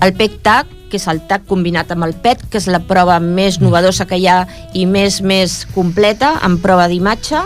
el 0.02 0.14
PEC-TAC, 0.14 0.68
que 0.92 0.98
és 0.98 1.08
el 1.08 1.22
TAC 1.26 1.46
combinat 1.48 1.92
amb 1.92 2.04
el 2.04 2.14
PET, 2.14 2.50
que 2.50 2.60
és 2.60 2.68
la 2.68 2.80
prova 2.82 3.20
més 3.20 3.60
novedosa 3.60 4.06
que 4.06 4.18
hi 4.18 4.28
ha 4.28 4.48
i 4.74 4.86
més 4.86 5.22
més 5.24 5.66
completa, 5.74 6.40
en 6.44 6.60
prova 6.60 6.88
d'imatge. 6.88 7.38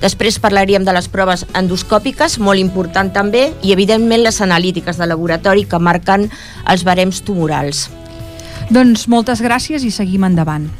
Després 0.00 0.40
parlaríem 0.40 0.84
de 0.84 0.94
les 0.96 1.08
proves 1.12 1.44
endoscòpiques, 1.54 2.38
molt 2.40 2.60
important 2.60 3.12
també, 3.12 3.50
i 3.62 3.74
evidentment 3.76 4.24
les 4.24 4.40
analítiques 4.40 4.96
de 4.96 5.08
laboratori 5.08 5.66
que 5.68 5.78
marquen 5.78 6.30
els 6.66 6.84
barems 6.88 7.20
tumorals. 7.26 7.88
Doncs 8.70 9.08
moltes 9.12 9.42
gràcies 9.44 9.84
i 9.84 9.92
seguim 9.92 10.24
endavant. 10.24 10.70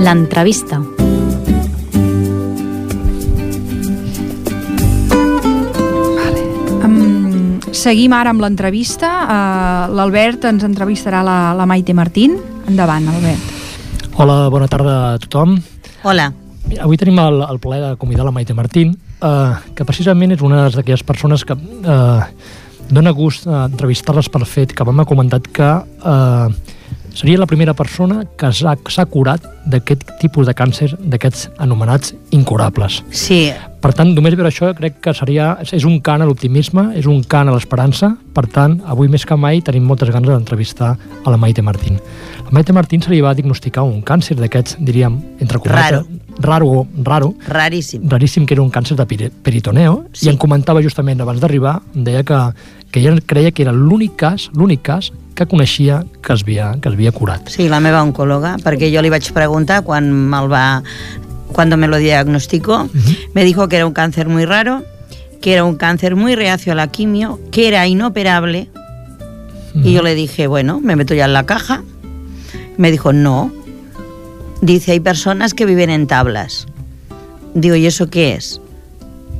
L'entrevista. 0.00 0.99
Seguim 7.76 8.12
ara 8.16 8.32
amb 8.34 8.42
l'entrevista. 8.42 9.10
Uh, 9.24 9.94
L'Albert 9.96 10.46
ens 10.50 10.64
entrevistarà 10.66 11.22
la, 11.26 11.38
la 11.56 11.66
Maite 11.68 11.94
Martín. 11.96 12.36
Endavant, 12.70 13.08
Albert. 13.10 13.58
Hola, 14.20 14.48
bona 14.52 14.68
tarda 14.70 14.96
a 15.14 15.18
tothom. 15.22 15.56
Hola. 16.04 16.30
Avui 16.80 16.98
tenim 17.00 17.18
el, 17.18 17.40
el 17.46 17.58
plaer 17.62 17.82
de 17.84 17.94
convidar 18.00 18.26
la 18.26 18.34
Maite 18.34 18.54
Martín, 18.54 18.92
eh, 18.94 19.54
que 19.74 19.86
precisament 19.88 20.34
és 20.36 20.42
una 20.44 20.66
d'aquelles 20.70 21.02
persones 21.06 21.44
que 21.46 21.56
eh, 21.56 22.20
dona 22.90 23.14
gust 23.16 23.46
entrevistar-les 23.50 24.28
pel 24.30 24.46
fet 24.46 24.74
que 24.76 24.86
m'ha 24.86 25.06
comentat 25.08 25.48
que 25.54 25.70
eh, 25.70 26.69
seria 27.14 27.38
la 27.38 27.48
primera 27.50 27.74
persona 27.74 28.24
que 28.38 28.52
s'ha 28.52 29.06
curat 29.10 29.44
d'aquest 29.66 30.06
tipus 30.20 30.46
de 30.46 30.54
càncer, 30.54 30.92
d'aquests 31.00 31.50
anomenats 31.58 32.14
incurables. 32.30 33.02
Sí, 33.10 33.50
Per 33.80 33.94
tant, 33.96 34.10
només 34.12 34.34
veure 34.36 34.50
això 34.50 34.74
crec 34.76 34.98
que 35.00 35.12
seria, 35.16 35.54
és 35.64 35.86
un 35.88 36.02
cant 36.04 36.20
a 36.20 36.26
l'optimisme, 36.28 36.90
és 37.00 37.06
un 37.08 37.22
cant 37.24 37.48
a 37.48 37.54
l'esperança, 37.54 38.10
per 38.36 38.44
tant, 38.52 38.74
avui 38.84 39.08
més 39.08 39.24
que 39.24 39.38
mai 39.40 39.62
tenim 39.64 39.86
moltes 39.88 40.10
ganes 40.12 40.28
d'entrevistar 40.28 40.90
a 41.24 41.32
la 41.32 41.38
Maite 41.40 41.64
Martín. 41.64 41.96
La 42.44 42.52
Maite 42.58 42.76
Martín 42.76 43.00
se 43.00 43.08
li 43.08 43.22
va 43.24 43.32
diagnosticar 43.32 43.86
un 43.88 44.02
càncer 44.04 44.36
d'aquests, 44.36 44.76
diríem, 44.84 45.16
entre 45.40 45.62
cometes, 45.64 45.80
raro, 45.80 46.04
o 46.62 46.86
raro, 47.04 47.34
raríssim. 47.46 48.02
raríssim 48.08 48.46
que 48.46 48.54
era 48.54 48.62
un 48.62 48.70
càncer 48.70 48.96
de 48.96 49.06
peri- 49.06 49.30
peritoneo, 49.42 50.06
Sí. 50.12 50.26
i 50.26 50.28
em 50.30 50.36
comentava 50.36 50.82
justament 50.82 51.20
abans 51.20 51.40
d'arribar, 51.40 51.82
em 51.94 52.04
deia 52.04 52.22
que, 52.24 52.38
que 52.90 53.00
ella 53.00 53.20
creia 53.24 53.50
que 53.52 53.62
era 53.62 53.72
l'únic 53.72 54.16
cas, 54.16 54.50
l'únic 54.54 54.82
cas 54.82 55.12
que 55.34 55.46
coneixia 55.46 56.04
que 56.22 56.32
es 56.32 56.42
havia, 56.42 56.76
que 56.80 56.88
es 56.88 56.94
havia 56.94 57.12
curat. 57.12 57.48
Sí, 57.48 57.68
la 57.68 57.80
meva 57.80 58.02
oncòloga, 58.02 58.56
perquè 58.62 58.90
jo 58.94 59.00
li 59.02 59.10
vaig 59.10 59.30
preguntar 59.32 59.82
quan 59.84 60.10
me'l 60.12 60.50
va 60.50 60.82
cuando 61.52 61.76
me 61.76 61.88
lo 61.88 61.96
diagnosticó, 61.98 62.88
me 63.34 63.44
dijo 63.44 63.68
que 63.68 63.76
era 63.76 63.86
un 63.86 63.92
cáncer 63.92 64.28
muy 64.28 64.44
raro, 64.44 64.84
que 65.40 65.52
era 65.54 65.64
un 65.64 65.76
cáncer 65.76 66.14
muy 66.14 66.34
reacio 66.36 66.72
a 66.72 66.76
la 66.76 66.86
quimio, 66.88 67.40
que 67.50 67.66
era 67.68 67.86
inoperable. 67.88 68.68
Y 69.74 69.92
yo 69.92 70.02
le 70.02 70.14
dije, 70.14 70.46
bueno, 70.46 70.80
me 70.80 70.94
meto 70.96 71.14
ya 71.14 71.24
en 71.24 71.32
la 71.32 71.46
caja. 71.46 71.82
Me 72.76 72.90
dijo, 72.90 73.12
no. 73.12 73.50
Dice, 74.60 74.92
hay 74.92 75.00
personas 75.00 75.54
que 75.54 75.64
viven 75.66 75.90
en 75.90 76.06
tablas. 76.06 76.66
Digo, 77.54 77.74
¿y 77.76 77.86
eso 77.86 78.10
qué 78.10 78.34
es? 78.34 78.60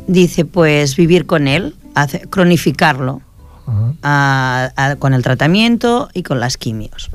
Dice, 0.06 0.44
pues 0.44 0.96
vivir 0.96 1.26
con 1.26 1.46
él, 1.46 1.74
hace- 1.94 2.22
cronificarlo 2.28 3.20
Ajá. 3.66 3.94
a- 4.02 4.72
a- 4.76 4.96
con 4.96 5.12
el 5.14 5.22
tratamiento 5.22 6.09
y 6.14 6.22
con 6.22 6.40
las 6.40 6.56
quimios. 6.56 7.11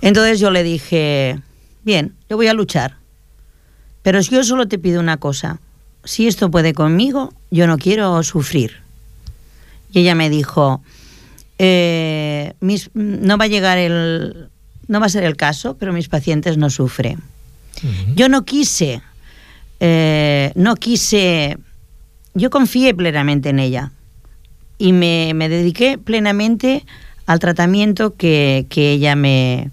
Entonces 0.00 0.40
yo 0.40 0.50
le 0.50 0.62
dije, 0.62 1.40
bien, 1.84 2.14
yo 2.30 2.36
voy 2.36 2.46
a 2.48 2.54
luchar, 2.54 2.96
pero 4.02 4.20
yo 4.20 4.42
solo 4.42 4.66
te 4.68 4.78
pido 4.78 5.00
una 5.00 5.18
cosa, 5.18 5.60
si 6.04 6.26
esto 6.26 6.50
puede 6.50 6.72
conmigo, 6.72 7.34
yo 7.50 7.66
no 7.66 7.76
quiero 7.78 8.22
sufrir. 8.22 8.78
Y 9.92 10.00
ella 10.00 10.14
me 10.14 10.30
dijo, 10.30 10.82
"Eh, 11.58 12.54
mis- 12.60 12.90
no 12.94 13.36
va 13.38 13.44
a 13.44 13.48
llegar 13.48 13.78
el, 13.78 14.48
no 14.88 15.00
va 15.00 15.06
a 15.06 15.10
ser 15.10 15.22
el 15.24 15.36
caso, 15.36 15.76
pero 15.78 15.92
mis 15.92 16.08
pacientes 16.08 16.56
no 16.58 16.70
sufren. 16.70 17.18
Ujú. 17.78 18.14
Yo 18.16 18.28
no 18.28 18.44
quise, 18.44 19.00
eh, 19.80 20.50
no 20.54 20.74
quise, 20.76 21.56
yo 22.34 22.50
confié 22.50 22.94
plenamente 22.94 23.50
en 23.50 23.58
ella 23.60 23.92
y 24.78 24.92
me, 24.92 25.32
me 25.34 25.48
dediqué 25.48 25.98
plenamente 25.98 26.84
al 27.26 27.38
tratamiento 27.38 28.14
que, 28.16 28.66
que 28.70 28.92
ella 28.92 29.14
me, 29.14 29.70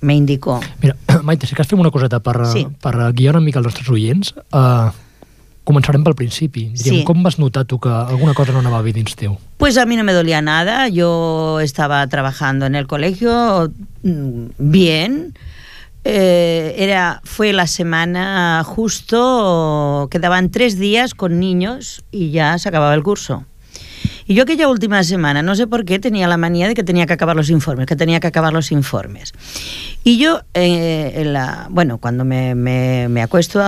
me 0.00 0.14
indicó. 0.14 0.60
Mira, 0.82 0.96
Maite, 1.22 1.46
si 1.46 1.54
cas 1.54 1.68
fem 1.68 1.78
una 1.80 1.90
coseta 1.90 2.20
per, 2.20 2.44
Sí. 2.52 2.66
per 2.82 3.12
guiar 3.14 3.36
una 3.36 3.44
mica 3.44 3.60
els 3.62 3.66
nostres 3.70 3.88
oients. 3.88 4.34
Uh, 4.52 4.90
començarem 5.66 6.04
pel 6.06 6.14
principi. 6.14 6.70
Diríem, 6.72 7.02
Sí. 7.02 7.04
Com 7.04 7.22
vas 7.26 7.36
notar 7.42 7.64
tu 7.66 7.78
que 7.82 7.90
alguna 7.90 8.32
cosa 8.34 8.54
no 8.54 8.62
anava 8.62 8.80
bé 8.82 8.92
dins 8.94 9.14
teu? 9.18 9.36
Pues 9.58 9.76
a 9.76 9.84
mí 9.84 9.96
no 9.96 10.04
me 10.04 10.14
dolía 10.14 10.40
nada, 10.40 10.88
yo 10.88 11.60
estaba 11.60 12.06
trabajando 12.06 12.66
en 12.66 12.74
el 12.74 12.86
colegio 12.86 13.72
mm, 14.02 14.46
bien. 14.58 15.34
Eh, 16.04 16.76
era, 16.78 17.20
fue 17.24 17.52
la 17.52 17.66
semana 17.66 18.62
justo, 18.64 20.06
quedaban 20.08 20.50
tres 20.50 20.78
días 20.78 21.14
con 21.14 21.40
niños 21.40 22.04
y 22.12 22.30
ya 22.30 22.58
se 22.58 22.68
acababa 22.68 22.94
el 22.94 23.02
curso. 23.02 23.44
Y 24.26 24.34
yo 24.34 24.42
aquella 24.42 24.68
última 24.68 25.02
semana, 25.04 25.42
no 25.42 25.54
sé 25.54 25.66
por 25.66 25.84
qué, 25.84 25.98
tenía 25.98 26.26
la 26.26 26.36
manía 26.36 26.66
de 26.66 26.74
que 26.74 26.82
tenía 26.82 27.06
que 27.06 27.12
acabar 27.12 27.36
los 27.36 27.48
informes, 27.48 27.86
que 27.86 27.94
tenía 27.94 28.18
que 28.18 28.26
acabar 28.26 28.52
los 28.52 28.72
informes. 28.72 29.32
Y 30.02 30.18
yo, 30.18 30.40
eh, 30.54 31.32
bueno, 31.70 31.98
cuando 31.98 32.24
me, 32.24 32.54
me, 32.54 33.22
acuesto, 33.22 33.62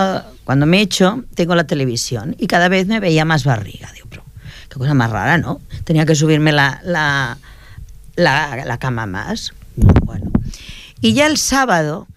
cuando 0.45 0.67
me 0.67 0.81
echo, 0.81 1.25
tengo 1.35 1.55
la 1.55 1.65
televisión 1.65 2.35
y 2.39 2.49
cada 2.49 2.69
vez 2.69 2.89
me 2.89 2.99
veía 2.99 3.25
más 3.25 3.45
barriga. 3.45 3.91
Digo, 3.95 4.09
pero 4.11 4.25
qué 4.69 4.79
cosa 4.79 4.95
más 4.95 5.11
rara, 5.11 5.39
¿no? 5.39 5.61
Tenía 5.85 6.05
que 6.05 6.17
subirme 6.17 6.51
la, 6.51 6.81
la, 6.83 7.39
la, 8.17 8.65
la 8.65 8.79
cama 8.79 9.07
más. 9.07 9.53
Bueno. 9.77 10.33
Y 11.01 11.13
ya 11.13 11.29
el 11.29 11.37
sábado 11.37 12.09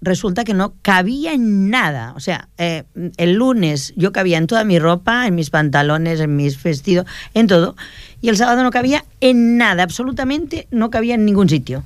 resulta 0.00 0.44
que 0.44 0.54
no 0.54 0.74
cabía 0.82 1.32
en 1.32 1.70
nada. 1.70 2.12
O 2.16 2.20
sea, 2.20 2.48
eh, 2.58 2.84
el 3.16 3.34
lunes 3.34 3.92
yo 3.96 4.12
cabía 4.12 4.38
en 4.38 4.46
toda 4.46 4.64
mi 4.64 4.78
ropa, 4.78 5.26
en 5.26 5.34
mis 5.34 5.50
pantalones, 5.50 6.20
en 6.20 6.36
mis 6.36 6.62
vestidos, 6.62 7.06
en 7.34 7.46
todo. 7.46 7.76
Y 8.20 8.28
el 8.28 8.36
sábado 8.36 8.62
no 8.62 8.70
cabía 8.70 9.04
en 9.20 9.56
nada, 9.56 9.82
absolutamente 9.82 10.66
no 10.70 10.90
cabía 10.90 11.14
en 11.14 11.24
ningún 11.24 11.48
sitio. 11.48 11.84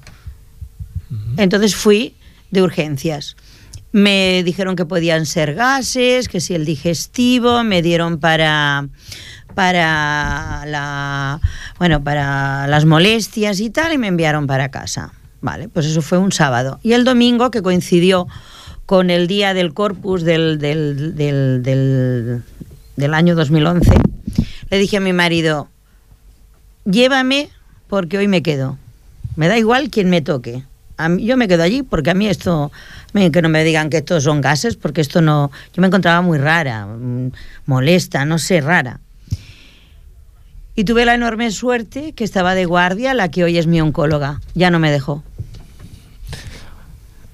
Entonces 1.37 1.77
fui 1.77 2.15
de 2.51 2.63
urgencias. 2.63 3.37
Me 3.93 4.43
dijeron 4.45 4.75
que 4.75 4.85
podían 4.85 5.27
ser 5.27 5.55
gases, 5.55 6.29
que 6.29 6.41
si 6.41 6.55
el 6.55 6.65
digestivo, 6.65 7.63
me 7.63 7.83
dieron 7.83 8.19
para 8.19 8.89
para 9.55 10.65
la 10.67 11.41
bueno, 11.79 12.03
para 12.03 12.67
las 12.67 12.85
molestias 12.85 13.61
y 13.61 13.71
tal 13.71 13.93
y 13.93 13.99
me 13.99 14.09
enviaron 14.09 14.49
para 14.49 14.71
casa. 14.71 15.13
Vale, 15.45 15.69
pues 15.69 15.85
eso 15.85 16.01
fue 16.01 16.17
un 16.17 16.33
sábado. 16.33 16.81
Y 16.83 16.95
el 16.95 17.05
domingo, 17.05 17.51
que 17.51 17.61
coincidió 17.61 18.27
con 18.87 19.11
el 19.11 19.27
día 19.27 19.53
del 19.53 19.75
corpus 19.75 20.23
del, 20.23 20.59
del, 20.59 21.15
del, 21.17 21.63
del, 21.63 22.43
del 22.97 23.13
año 23.13 23.35
2011, 23.35 23.91
le 24.71 24.79
dije 24.79 24.97
a 24.97 25.01
mi 25.01 25.13
marido, 25.13 25.69
llévame 26.87 27.51
porque 27.89 28.17
hoy 28.17 28.27
me 28.27 28.43
quedo. 28.43 28.79
Me 29.37 29.49
da 29.49 29.59
igual 29.59 29.91
quien 29.91 30.09
me 30.09 30.23
toque. 30.23 30.65
Yo 31.19 31.37
me 31.37 31.47
quedo 31.47 31.63
allí 31.63 31.83
porque 31.83 32.09
a 32.09 32.15
mí 32.15 32.27
esto, 32.27 32.73
que 33.13 33.43
no 33.43 33.51
me 33.51 33.65
digan 33.65 33.91
que 33.91 33.99
estos 33.99 34.25
son 34.25 34.41
gases, 34.41 34.77
porque 34.77 35.03
esto 35.03 35.21
no, 35.21 35.51
yo 35.75 35.83
me 35.83 35.89
encontraba 35.89 36.23
muy 36.23 36.39
rara, 36.39 36.87
mm, 36.87 37.33
molesta, 37.67 38.25
no 38.25 38.39
sé, 38.39 38.63
rara. 38.63 38.99
Y 40.77 40.85
tuve 40.85 41.05
la 41.05 41.15
enorme 41.15 41.51
suerte 41.51 42.13
que 42.13 42.25
estaba 42.25 42.55
de 42.55 42.65
guardia 42.65 43.15
la 43.15 43.31
que 43.31 43.45
hoy 43.45 43.59
es 43.59 43.67
mi 43.67 43.81
oncóloga. 43.81 44.41
Ya 44.55 44.71
no 44.71 44.79
me 44.79 44.91
dejó. 44.91 45.23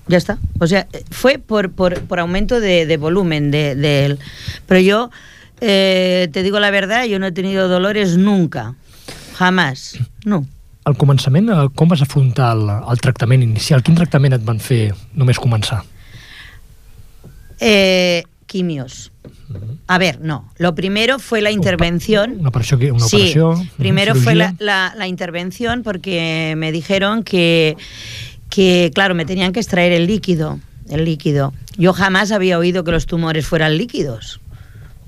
Ya 0.09 0.19
está. 0.19 0.39
O 0.59 0.67
sea, 0.67 0.87
fue 1.11 1.39
por, 1.39 1.73
por, 1.73 2.03
por 2.03 2.21
aumento 2.21 2.61
de, 2.61 2.85
de 2.85 2.97
volumen 2.97 3.51
de, 3.51 3.75
de 3.77 4.05
él. 4.05 4.19
Pero 4.67 4.81
yo, 4.81 5.11
eh, 5.61 6.29
te 6.33 6.43
digo 6.43 6.59
la 6.61 6.71
verdad, 6.71 7.05
yo 7.05 7.19
no 7.19 7.27
he 7.27 7.33
tenido 7.33 7.69
dolores 7.69 8.17
nunca. 8.17 8.75
Jamás. 9.37 9.99
No. 10.25 10.45
Al 10.85 10.97
començament, 10.97 11.49
eh, 11.53 11.69
com 11.77 11.89
vas 11.89 12.01
afrontar 12.03 12.55
el, 12.57 12.69
el 12.69 13.01
tractament 13.05 13.45
inicial? 13.45 13.83
Quin 13.85 13.97
tractament 13.97 14.35
et 14.37 14.45
van 14.45 14.59
fer 14.61 14.91
només 15.13 15.39
començar? 15.41 15.83
Eh, 17.61 18.25
quimios. 18.51 19.13
A 19.87 19.97
ver, 19.99 20.21
no. 20.21 20.51
Lo 20.59 20.75
primero 20.75 21.19
fue 21.19 21.41
la 21.41 21.51
intervención. 21.53 22.37
Una 22.41 22.49
operació, 22.49 22.79
que- 22.79 22.91
una 22.93 23.05
sí, 23.07 23.17
operació, 23.17 23.55
primero 23.79 24.13
cirugía. 24.15 24.25
fue 24.25 24.35
la, 24.35 24.55
la- 24.59 24.95
la 24.97 25.07
intervención 25.07 25.83
porque 25.83 26.55
me 26.57 26.73
dijeron 26.73 27.23
que, 27.23 27.77
que, 28.49 28.91
claro, 28.95 29.15
me 29.15 29.25
tenían 29.25 29.53
que 29.53 29.61
extraer 29.61 29.93
el 29.93 30.07
líquido. 30.07 30.59
El 30.89 31.05
líquido. 31.05 31.53
Yo 31.77 31.93
jamás 31.93 32.33
había 32.33 32.59
oído 32.59 32.83
que 32.83 32.91
los 32.91 33.07
tumores 33.07 33.47
fueran 33.47 33.77
líquidos. 33.79 34.41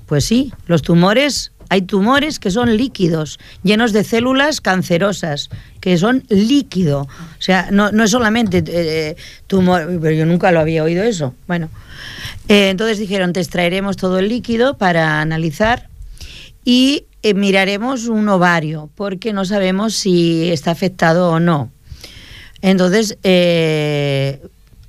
Pues 0.05 0.25
sí, 0.25 0.51
los 0.67 0.81
tumores, 0.81 1.51
hay 1.73 1.81
tumores 1.81 2.37
que 2.39 2.51
son 2.51 2.77
líquidos, 2.77 3.39
llenos 3.63 3.93
de 3.93 4.03
células 4.03 4.61
cancerosas, 4.61 5.49
que 5.81 5.97
son 5.97 6.23
líquido. 6.29 7.01
O 7.01 7.41
sea, 7.41 7.69
no, 7.71 7.91
no 7.91 8.03
es 8.03 8.11
solamente 8.11 8.63
eh, 8.67 9.15
tumor, 9.47 9.97
pero 9.99 10.13
yo 10.13 10.27
nunca 10.27 10.51
lo 10.51 10.59
había 10.59 10.83
oído 10.83 11.03
eso. 11.03 11.33
Bueno, 11.47 11.69
eh, 12.47 12.69
entonces 12.69 12.99
dijeron, 12.99 13.33
te 13.33 13.39
extraeremos 13.39 13.97
todo 13.97 14.19
el 14.19 14.29
líquido 14.29 14.77
para 14.77 15.19
analizar 15.19 15.89
y 16.63 17.07
eh, 17.23 17.33
miraremos 17.33 18.05
un 18.05 18.29
ovario, 18.29 18.91
porque 18.93 19.33
no 19.33 19.43
sabemos 19.43 19.95
si 19.95 20.51
está 20.51 20.69
afectado 20.69 21.31
o 21.31 21.39
no. 21.39 21.71
Entonces, 22.61 23.17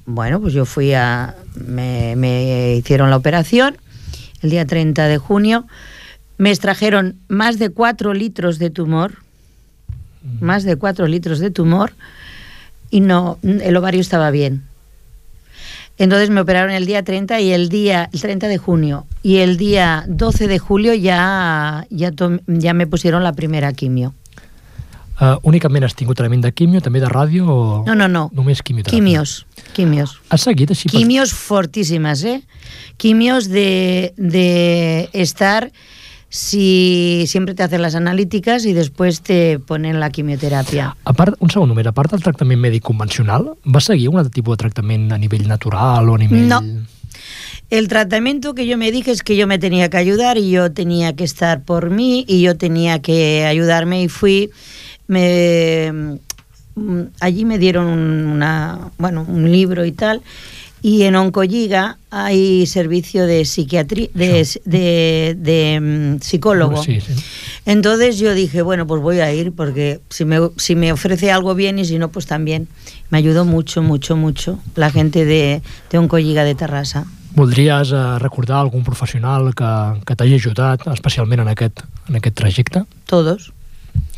bueno, 0.05 0.39
pues 0.39 0.53
yo 0.53 0.67
fui 0.67 0.93
a. 0.93 1.35
Me 1.57 2.77
hicieron 2.77 3.09
la 3.09 3.17
operación 3.17 3.79
el 4.43 4.51
día 4.51 4.67
30 4.67 5.09
de 5.09 5.17
junio. 5.17 5.67
Me 6.39 6.51
extrajeron 6.51 7.17
más 7.29 7.59
de 7.59 7.71
4 7.71 8.13
litros 8.15 8.59
de 8.59 8.71
tumor. 8.71 9.17
Más 10.41 10.65
de 10.65 10.77
4 10.77 11.07
litros 11.07 11.39
de 11.39 11.51
tumor. 11.51 11.93
Y 12.91 13.01
no, 13.01 13.39
el 13.43 13.77
ovario 13.77 14.01
estaba 14.01 14.31
bien. 14.31 14.65
Entonces 15.97 16.29
me 16.31 16.41
operaron 16.41 16.73
el 16.73 16.87
día 16.87 17.05
30 17.05 17.41
y 17.41 17.53
el 17.53 17.69
día 17.69 18.11
el 18.13 18.21
30 18.21 18.49
de 18.49 18.59
junio 18.59 19.07
y 19.23 19.37
el 19.37 19.57
día 19.57 20.05
12 20.09 20.49
de 20.49 20.59
julio 20.59 20.93
ya 20.93 21.87
ya, 21.89 22.11
tom- 22.11 22.41
ya 22.49 22.75
me 22.75 22.89
pusieron 22.89 23.23
la 23.23 23.33
primera 23.33 23.73
quimio. 23.73 24.13
Uh, 25.21 25.39
únicament 25.47 25.85
has 25.87 25.95
tingut 25.95 26.17
tractament 26.19 26.43
de 26.43 26.51
quimio, 26.51 26.81
també 26.83 26.99
de 26.99 27.07
ràdio 27.07 27.47
o 27.47 27.85
No, 27.87 27.95
no, 27.95 28.09
no. 28.09 28.25
només 28.35 28.59
quimioteràpia? 28.67 28.91
Quimios, 28.91 29.47
quimios. 29.73 30.17
Has 30.35 30.43
seguit 30.43 30.73
així? 30.75 30.89
per- 30.89 30.99
Quimios 30.99 31.31
fortísimas, 31.33 32.25
¿eh? 32.25 32.43
Quimios 32.97 33.47
de, 33.49 34.13
de 34.17 35.09
estar, 35.13 35.71
si 36.35 37.27
siempre 37.29 37.55
te 37.55 37.63
hacen 37.63 37.81
las 37.81 37.95
analíticas 37.95 38.67
y 38.67 38.73
después 38.73 39.21
te 39.21 39.61
ponen 39.61 40.01
la 40.01 40.11
quimioterapia. 40.11 40.97
A 41.05 41.13
part, 41.13 41.37
un 41.39 41.49
segon 41.53 41.69
només, 41.71 41.87
a 41.87 41.93
part 41.95 42.11
del 42.11 42.25
tractament 42.25 42.59
mèdic 42.59 42.83
convencional, 42.83 43.53
vas 43.63 43.87
seguir 43.87 44.09
un 44.11 44.19
altre 44.19 44.33
tipus 44.35 44.57
de 44.57 44.65
tractament 44.65 45.13
a 45.15 45.19
nivell 45.23 45.47
natural 45.47 46.09
o 46.11 46.17
a 46.17 46.19
nivell... 46.19 46.49
No. 46.51 46.59
El 47.71 47.87
tratamiento 47.87 48.53
que 48.55 48.67
yo 48.67 48.77
me 48.77 48.91
dije 48.91 49.13
es 49.13 49.23
que 49.23 49.37
yo 49.37 49.47
me 49.47 49.61
tenía 49.61 49.89
que 49.91 49.97
ayudar 49.97 50.37
y 50.37 50.51
yo 50.51 50.73
tenía 50.73 51.15
que 51.15 51.23
estar 51.23 51.63
por 51.63 51.91
mí 51.91 52.25
y 52.27 52.43
yo 52.43 52.57
tenía 52.57 52.99
que 53.01 53.47
ayudarme 53.47 54.03
y 54.03 54.09
fui 54.09 54.51
me 55.07 55.93
mm, 56.75 57.03
allí 57.21 57.45
me 57.45 57.59
dieron 57.59 57.87
un- 57.87 58.27
una 58.27 58.91
bueno 58.99 59.25
un 59.29 59.51
libro 59.53 59.85
y 59.85 59.93
tal 59.93 60.21
y 60.85 61.05
en 61.05 61.17
Oncolliga 61.17 61.97
hay 62.11 62.67
servicio 62.67 63.27
de 63.27 63.47
psiquiatría 63.47 64.09
de, 64.13 64.47
de, 64.67 65.35
de, 65.39 65.81
mm, 65.81 66.21
psicólogo 66.21 66.83
Sí, 66.83 67.01
sí. 67.01 67.15
entonces 67.65 68.19
yo 68.19 68.35
dije, 68.35 68.61
bueno, 68.61 68.87
pues 68.87 69.01
voy 69.01 69.21
a 69.21 69.33
ir 69.33 69.53
porque 69.53 70.03
si 70.11 70.27
me, 70.27 70.51
si 70.59 70.77
me 70.77 70.93
ofrece 70.93 71.33
algo 71.33 71.55
bien 71.55 71.79
y 71.79 71.87
si 71.87 71.99
no, 71.99 72.11
pues 72.11 72.27
también. 72.27 72.69
Me 73.09 73.17
ayudó 73.17 73.47
mucho, 73.47 73.81
mucho, 73.81 74.15
mucho 74.15 74.59
la 74.75 74.91
gente 74.91 75.25
de, 75.25 75.63
de 75.91 75.99
Oncolliga 75.99 76.45
de 76.45 76.55
Terrassa. 76.55 77.07
Voldries 77.35 77.91
uh, 77.93 78.19
recordar 78.19 78.59
algun 78.59 78.85
professional 78.85 79.55
que, 79.57 80.05
que 80.05 80.15
t'hagi 80.15 80.37
ajudat, 80.37 80.85
especialment 80.93 81.41
en 81.41 81.49
aquest, 81.49 81.81
en 82.11 82.21
aquest 82.21 82.37
trajecte? 82.37 82.85
Todos. 83.07 83.55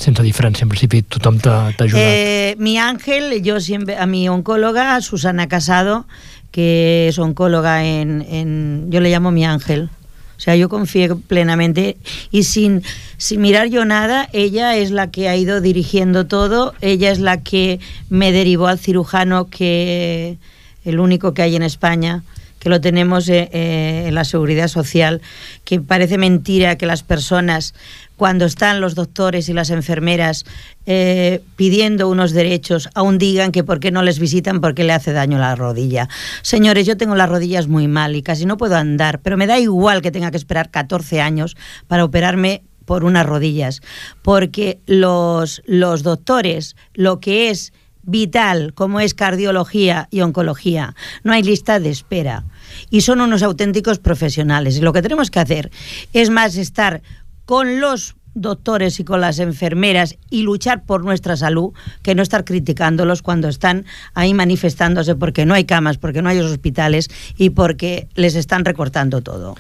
Sense 0.01 0.23
diferència, 0.25 0.65
en 0.65 0.71
principi 0.73 1.03
tothom 1.05 1.39
t'ha 1.41 1.71
t'ha 1.77 1.87
ajudat. 1.87 2.03
Eh, 2.03 2.55
mi 2.59 2.77
ángel, 2.79 3.43
yo 3.43 3.61
siempre, 3.61 3.97
a 3.97 4.07
mi 4.07 4.29
oncóloga, 4.29 5.01
Susana 5.01 5.49
Casado, 5.49 6.07
que 6.51 7.09
es 7.09 7.19
oncóloga 7.19 7.85
en, 7.85 8.23
en 8.23 8.87
yo 8.91 9.01
le 9.01 9.11
llamo 9.11 9.31
mi 9.31 9.45
ángel. 9.45 9.91
O 10.37 10.41
sea, 10.41 10.55
yo 10.55 10.69
confié 10.69 11.15
plenamente 11.15 11.97
y 12.31 12.43
sin, 12.43 12.83
sin 13.17 13.41
mirar 13.41 13.69
yo 13.69 13.87
nada, 13.87 14.29
ella 14.33 14.77
es 14.77 14.91
la 14.91 15.11
que 15.11 15.29
ha 15.31 15.37
ido 15.37 15.63
dirigiendo 15.63 16.27
todo, 16.27 16.75
ella 16.83 17.11
es 17.11 17.21
la 17.21 17.43
que 17.43 17.81
me 18.11 18.33
derivó 18.33 18.67
al 18.67 18.79
cirujano 18.79 19.49
que 19.49 20.37
el 20.85 21.01
único 21.01 21.33
que 21.33 21.43
hay 21.43 21.57
en 21.57 21.63
España, 21.63 22.23
que 22.59 22.69
lo 22.69 22.83
tenemos 22.83 23.29
eh, 23.29 23.49
eh, 23.53 24.05
en 24.09 24.15
la 24.15 24.25
seguridad 24.25 24.69
social, 24.69 25.23
que 25.65 25.81
parece 25.81 26.19
mentira 26.19 26.77
que 26.77 26.85
las 26.85 27.03
personas, 27.03 27.75
cuando 28.17 28.45
están 28.45 28.81
los 28.81 28.95
doctores 28.95 29.49
y 29.49 29.55
las 29.55 29.71
enfermeras 29.71 30.45
eh, 30.87 31.43
pidiendo 31.57 32.09
unos 32.09 32.33
derechos, 32.33 32.89
aún 32.95 33.19
digan 33.19 33.53
que 33.53 33.65
por 33.65 33.81
qué 33.81 33.91
no 33.91 34.03
les 34.03 34.19
visitan 34.19 34.61
porque 34.61 34.85
le 34.85 34.93
hace 34.93 35.13
daño 35.13 35.39
la 35.39 35.57
rodilla. 35.57 36.09
Señores, 36.43 36.87
yo 36.87 36.97
tengo 36.97 37.17
las 37.17 37.29
rodillas 37.29 37.67
muy 37.67 37.89
mal 37.89 38.15
y 38.17 38.23
casi 38.23 38.47
no 38.47 38.57
puedo 38.57 38.77
andar, 38.77 39.21
pero 39.21 39.37
me 39.37 39.47
da 39.47 39.59
igual 39.59 40.01
que 40.01 40.13
tenga 40.13 40.31
que 40.31 40.37
esperar 40.37 40.71
14 40.71 41.21
años 41.21 41.57
para 41.89 42.05
operarme 42.05 42.63
por 42.85 43.05
unas 43.05 43.27
rodillas, 43.27 43.83
porque 44.23 44.79
los, 44.87 45.61
los 45.67 46.03
doctores, 46.05 46.77
lo 46.95 47.19
que 47.19 47.51
es 47.51 47.73
vital, 48.07 48.73
como 48.73 49.01
es 49.01 49.13
cardiología 49.13 50.09
y 50.11 50.21
oncología. 50.21 50.95
No 51.25 51.33
hay 51.33 51.43
lista 51.43 51.81
de 51.81 51.91
espera. 51.91 52.45
Y 52.89 53.01
son 53.03 53.21
unos 53.21 53.43
auténticos 53.43 53.99
profesionales. 53.99 54.79
Y 54.79 54.81
lo 54.81 54.93
que 54.93 55.03
tenemos 55.03 55.31
que 55.31 55.41
hacer 55.41 55.71
es 56.13 56.31
más 56.31 56.57
estar 56.57 57.03
con 57.45 57.81
los 57.81 58.15
doctores 58.37 59.01
y 59.01 59.05
con 59.05 59.21
las 59.21 59.41
enfermeras 59.41 60.17
y 60.31 60.43
luchar 60.43 60.85
por 60.85 61.03
nuestra 61.03 61.37
salud 61.37 61.73
que 62.03 62.15
no 62.15 62.23
estar 62.23 62.45
criticándolos 62.45 63.23
cuando 63.23 63.49
están 63.49 63.87
ahí 64.15 64.35
manifestándose 64.35 65.17
porque 65.17 65.47
no 65.47 65.55
hay 65.55 65.65
camas, 65.65 65.99
porque 65.99 66.23
no 66.23 66.29
hay 66.29 66.39
hospitales 66.39 67.09
y 67.37 67.51
porque 67.51 68.09
les 68.15 68.37
están 68.37 68.65
recortando 68.65 69.23
todo. 69.23 69.57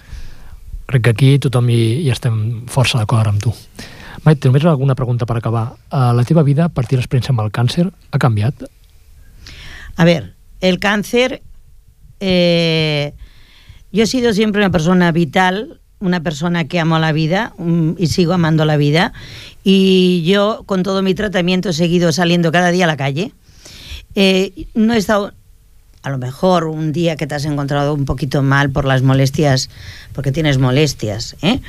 Crec 0.86 1.02
que 1.02 1.10
aquí 1.10 1.38
tothom 1.42 1.66
hi, 1.72 1.82
hi 2.04 2.10
estem 2.14 2.36
força 2.70 3.00
d'acord 3.00 3.32
amb 3.32 3.42
tu. 3.42 3.50
Maite, 4.22 4.46
només 4.46 4.64
alguna 4.66 4.94
pregunta 4.94 5.26
per 5.26 5.40
acabar. 5.40 5.72
Uh, 5.90 6.12
la 6.14 6.22
teva 6.26 6.44
vida, 6.46 6.68
a 6.68 6.70
partir 6.70 6.94
de 6.94 7.00
l'experiència 7.02 7.34
amb 7.34 7.42
el 7.42 7.50
càncer, 7.54 7.88
ha 7.90 8.20
canviat? 8.22 8.68
A 9.96 10.04
ver, 10.06 10.36
el 10.60 10.78
cáncer, 10.78 11.42
eh, 12.20 13.14
yo 13.90 14.04
he 14.04 14.06
sido 14.06 14.32
siempre 14.32 14.62
una 14.62 14.70
persona 14.70 15.10
vital, 15.10 15.80
una 16.00 16.22
persona 16.22 16.64
que 16.64 16.78
amo 16.78 16.98
la 16.98 17.12
vida 17.12 17.52
mm, 17.58 17.92
y 17.98 18.06
sigo 18.08 18.32
amando 18.32 18.64
la 18.64 18.76
vida. 18.76 19.12
Y 19.64 20.22
yo 20.24 20.62
con 20.66 20.82
todo 20.82 21.02
mi 21.02 21.14
tratamiento 21.14 21.70
he 21.70 21.72
seguido 21.72 22.12
saliendo 22.12 22.52
cada 22.52 22.70
día 22.70 22.84
a 22.84 22.88
la 22.88 22.96
calle. 22.96 23.32
Eh, 24.14 24.66
no 24.74 24.94
he 24.94 24.98
estado, 24.98 25.32
a 26.02 26.10
lo 26.10 26.18
mejor 26.18 26.64
un 26.64 26.92
día 26.92 27.16
que 27.16 27.26
te 27.26 27.34
has 27.34 27.44
encontrado 27.44 27.94
un 27.94 28.04
poquito 28.04 28.42
mal 28.42 28.70
por 28.70 28.84
las 28.84 29.02
molestias, 29.02 29.70
porque 30.12 30.32
tienes 30.32 30.58
molestias, 30.58 31.36
¿eh? 31.42 31.60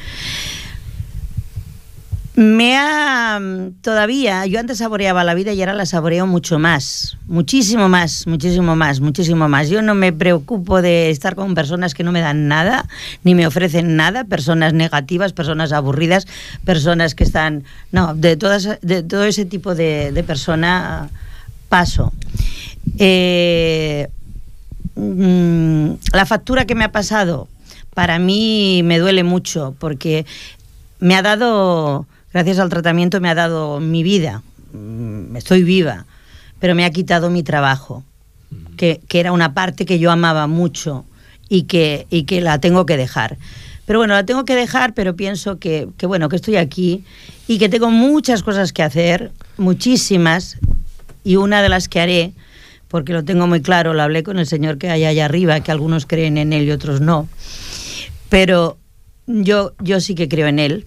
Me 2.37 2.77
ha 2.77 3.41
todavía, 3.81 4.45
yo 4.45 4.59
antes 4.59 4.77
saboreaba 4.77 5.23
la 5.23 5.33
vida 5.33 5.53
y 5.53 5.59
ahora 5.59 5.73
la 5.73 5.87
saboreo 5.87 6.27
mucho 6.27 6.59
más, 6.59 7.17
muchísimo 7.25 7.89
más, 7.89 8.27
muchísimo 8.27 8.75
más, 8.75 8.99
muchísimo 8.99 9.49
más. 9.49 9.69
Yo 9.69 9.81
no 9.81 9.95
me 9.95 10.13
preocupo 10.13 10.83
de 10.83 11.09
estar 11.09 11.33
con 11.33 11.55
personas 11.55 11.95
que 11.95 12.03
no 12.03 12.11
me 12.11 12.21
dan 12.21 12.47
nada, 12.47 12.87
ni 13.23 13.33
me 13.33 13.47
ofrecen 13.47 13.95
nada, 13.95 14.23
personas 14.23 14.73
negativas, 14.73 15.33
personas 15.33 15.71
aburridas, 15.71 16.27
personas 16.63 17.15
que 17.15 17.23
están, 17.23 17.63
no, 17.91 18.13
de 18.13 18.37
todas, 18.37 18.69
de 18.83 19.01
todo 19.01 19.23
ese 19.23 19.45
tipo 19.45 19.73
de, 19.73 20.11
de 20.11 20.23
persona 20.23 21.09
paso. 21.69 22.13
Eh, 22.99 24.09
mm, 24.93 25.89
la 26.13 26.25
factura 26.27 26.65
que 26.65 26.75
me 26.75 26.83
ha 26.83 26.91
pasado 26.91 27.47
para 27.95 28.19
mí 28.19 28.81
me 28.83 28.99
duele 28.99 29.23
mucho 29.23 29.75
porque 29.79 30.27
me 30.99 31.15
ha 31.15 31.23
dado, 31.23 32.05
gracias 32.33 32.59
al 32.59 32.69
tratamiento, 32.69 33.19
me 33.21 33.29
ha 33.29 33.35
dado 33.35 33.79
mi 33.79 34.03
vida. 34.03 34.43
Mm, 34.73 35.35
Estoy 35.35 35.63
viva, 35.63 36.05
pero 36.59 36.75
me 36.75 36.85
ha 36.85 36.91
quitado 36.91 37.29
mi 37.29 37.43
trabajo, 37.43 38.03
que, 38.75 39.01
que 39.07 39.19
era 39.19 39.31
una 39.31 39.53
parte 39.53 39.85
que 39.85 39.99
yo 39.99 40.11
amaba 40.11 40.47
mucho 40.47 41.05
y 41.49 41.63
que, 41.63 42.07
y 42.09 42.23
que 42.23 42.41
la 42.41 42.59
tengo 42.59 42.85
que 42.85 42.97
dejar. 42.97 43.37
Pero 43.85 43.99
bueno, 43.99 44.15
la 44.15 44.25
tengo 44.25 44.43
que 44.43 44.55
dejar, 44.55 44.93
pero 44.93 45.15
pienso 45.15 45.59
que, 45.59 45.87
que 45.97 46.05
bueno, 46.05 46.27
que 46.27 46.35
estoy 46.35 46.57
aquí 46.57 47.03
y 47.47 47.57
que 47.57 47.69
tengo 47.69 47.89
muchas 47.89 48.43
cosas 48.43 48.73
que 48.73 48.83
hacer, 48.83 49.31
muchísimas, 49.57 50.57
y 51.23 51.37
una 51.37 51.61
de 51.61 51.69
las 51.69 51.87
que 51.87 52.01
haré, 52.01 52.33
porque 52.89 53.13
lo 53.13 53.23
tengo 53.23 53.47
muy 53.47 53.61
claro, 53.61 53.93
lo 53.93 54.01
hablé 54.01 54.23
con 54.23 54.39
el 54.39 54.45
señor 54.45 54.77
que 54.77 54.89
hay 54.89 55.05
allá 55.05 55.25
arriba, 55.25 55.59
que 55.61 55.71
algunos 55.71 56.05
creen 56.05 56.37
en 56.37 56.53
él 56.53 56.63
y 56.63 56.71
otros 56.71 57.01
no, 57.01 57.27
pero 58.29 58.77
yo, 59.25 59.73
yo 59.79 59.99
sí 59.99 60.15
que 60.15 60.27
creo 60.27 60.47
en 60.47 60.59
él 60.59 60.85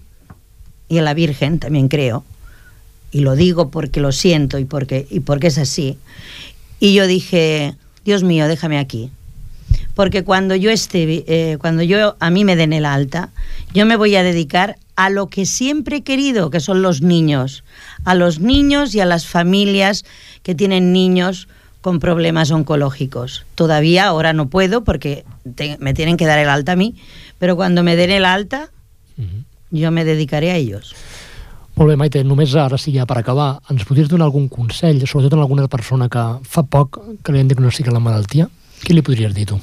y 0.91 0.97
en 0.97 1.05
la 1.05 1.13
Virgen 1.13 1.57
también 1.57 1.87
creo, 1.87 2.25
y 3.13 3.21
lo 3.21 3.37
digo 3.37 3.69
porque 3.69 4.01
lo 4.01 4.11
siento 4.11 4.59
y 4.59 4.65
porque, 4.65 5.07
y 5.09 5.21
porque 5.21 5.47
es 5.47 5.57
así. 5.57 5.97
Y 6.81 6.93
yo 6.93 7.07
dije, 7.07 7.75
Dios 8.03 8.23
mío, 8.23 8.49
déjame 8.49 8.77
aquí. 8.77 9.09
Porque 9.93 10.25
cuando 10.25 10.53
yo 10.53 10.69
esté, 10.69 11.23
eh, 11.27 11.57
cuando 11.59 11.81
yo 11.81 12.17
a 12.19 12.29
mí 12.29 12.43
me 12.43 12.57
den 12.57 12.73
el 12.73 12.85
alta, 12.85 13.29
yo 13.73 13.85
me 13.85 13.95
voy 13.95 14.17
a 14.17 14.23
dedicar 14.23 14.77
a 14.97 15.09
lo 15.09 15.27
que 15.27 15.45
siempre 15.45 15.97
he 15.97 16.01
querido, 16.01 16.49
que 16.49 16.59
son 16.59 16.81
los 16.81 17.01
niños, 17.01 17.63
a 18.03 18.13
los 18.13 18.41
niños 18.41 18.93
y 18.93 18.99
a 18.99 19.05
las 19.05 19.25
familias 19.25 20.03
que 20.43 20.55
tienen 20.55 20.91
niños 20.91 21.47
con 21.79 21.99
problemas 21.99 22.51
oncológicos. 22.51 23.45
Todavía 23.55 24.07
ahora 24.07 24.33
no 24.33 24.49
puedo 24.49 24.83
porque 24.83 25.23
me 25.79 25.93
tienen 25.93 26.17
que 26.17 26.25
dar 26.25 26.39
el 26.39 26.49
alta 26.49 26.73
a 26.73 26.75
mí, 26.75 26.95
pero 27.39 27.55
cuando 27.55 27.81
me 27.81 27.95
den 27.95 28.11
el 28.11 28.25
alta, 28.25 28.69
yo 29.71 29.91
me 29.91 30.05
dedicaré 30.05 30.51
a 30.51 30.57
ellos. 30.57 30.93
Molt 31.75 31.89
bé, 31.89 31.97
Maite, 31.97 32.23
només 32.27 32.53
ara 32.59 32.77
sí, 32.77 32.91
ja 32.93 33.07
per 33.07 33.21
acabar, 33.21 33.61
ens 33.71 33.87
podries 33.87 34.11
donar 34.11 34.27
algun 34.27 34.49
consell, 34.51 35.05
sobretot 35.07 35.39
a 35.39 35.43
alguna 35.45 35.67
persona 35.71 36.09
que 36.11 36.25
fa 36.43 36.67
poc 36.67 36.99
que 37.23 37.33
li 37.33 37.39
han 37.39 37.51
diagnosticat 37.51 37.95
la 37.95 38.03
malaltia? 38.03 38.49
Què 38.83 38.93
li 38.93 39.05
podries 39.05 39.33
dir 39.33 39.47
tu? 39.53 39.61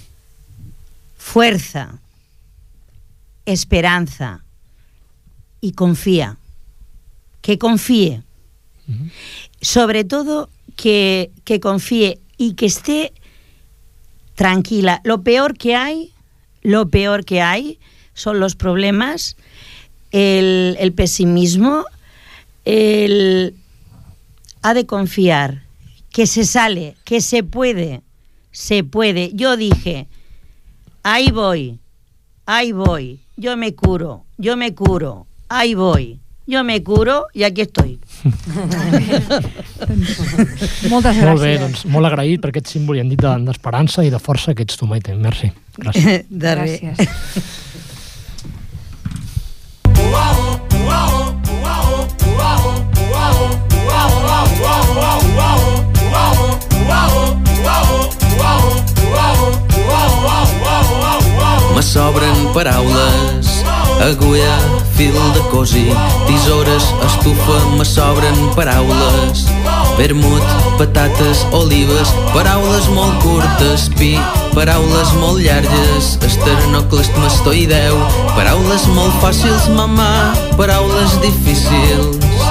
fuerza, 1.29 2.01
esperanza 3.45 4.43
y 5.61 5.73
confía. 5.73 6.39
Que 7.43 7.59
confíe. 7.59 8.23
Sobre 9.61 10.05
todo 10.05 10.49
que, 10.77 11.31
que 11.45 11.61
confíe 11.61 12.19
y 12.39 12.55
que 12.55 12.67
esté 12.67 13.13
tranquila. 14.35 15.03
Lo 15.05 15.23
peor 15.23 15.59
que 15.59 15.77
hay, 15.77 16.13
lo 16.63 16.89
peor 16.89 17.27
que 17.27 17.43
hay 17.43 17.79
son 18.15 18.41
los 18.41 18.57
problemas, 18.57 19.37
el, 20.13 20.77
el 20.81 20.93
pesimismo, 20.93 21.85
el 22.65 23.55
ha 24.63 24.75
de 24.75 24.87
confiar, 24.87 25.63
que 26.11 26.27
se 26.27 26.45
sale, 26.45 26.95
que 27.05 27.21
se 27.21 27.43
puede, 27.43 28.01
se 28.51 28.83
puede. 28.85 29.31
Yo 29.35 29.57
dije, 29.57 30.07
ahí 31.03 31.31
voy, 31.31 31.79
ahí 32.47 32.73
voy, 32.73 33.21
yo 33.37 33.57
me 33.57 33.75
curo, 33.75 34.25
yo 34.37 34.57
me 34.57 34.75
curo, 34.75 35.27
ahí 35.49 35.75
voy, 35.75 36.19
yo 36.47 36.65
me 36.65 36.83
curo 36.83 37.27
y 37.35 37.43
aquí 37.45 37.61
estoy. 37.63 38.01
Moltes 40.89 41.17
Molt 41.17 41.41
bé, 41.41 41.53
gràcies. 41.55 41.61
doncs 41.63 41.85
molt 41.93 42.09
agraït 42.09 42.41
per 42.43 42.51
aquest 42.51 42.71
símbol 42.73 42.97
i 42.99 43.01
hem 43.03 43.09
dit 43.13 43.21
de- 43.23 43.35
d'esperança 43.47 44.05
i 44.05 44.11
de 44.11 44.19
força 44.19 44.55
que 44.55 44.63
ets 44.67 44.77
tu, 44.77 44.87
Maite. 44.91 45.15
Merci. 45.15 45.51
Gràcies. 45.79 46.25
De 46.43 46.55
res. 46.55 46.81
Me 61.79 61.83
sobren 61.83 62.35
paraules, 62.53 63.63
agulla, 64.03 64.55
fil 64.97 65.15
de 65.15 65.43
cosi, 65.49 65.87
tisores, 66.27 66.83
estufa, 67.07 67.59
me 67.79 67.85
sobren 67.85 68.35
paraules. 68.57 69.45
Vermut, 69.97 70.43
patates, 70.77 71.45
olives, 71.53 72.11
paraules 72.35 72.89
molt 72.97 73.23
curtes, 73.23 73.87
pi, 73.95 74.19
paraules 74.57 75.13
molt 75.23 75.39
llargues, 75.39 76.19
esternoclesmastoideu, 76.27 78.03
paraules 78.35 78.89
molt 78.99 79.15
fàcils, 79.23 79.71
mamà, 79.79 80.35
paraules 80.59 81.15
difícils, 81.23 82.43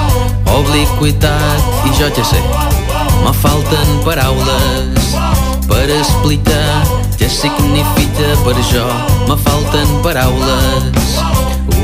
obliquitat 0.56 1.84
i 1.84 1.92
jo 2.00 2.08
ja 2.16 2.24
sé, 2.32 2.40
me 3.20 3.36
falten 3.44 3.92
paraules 4.08 5.47
per 5.68 5.86
explicar 5.92 6.82
què 7.18 7.28
significa 7.30 8.34
per 8.44 8.56
jo, 8.70 8.84
me 9.28 9.36
falten 9.44 9.94
paraules. 10.04 11.16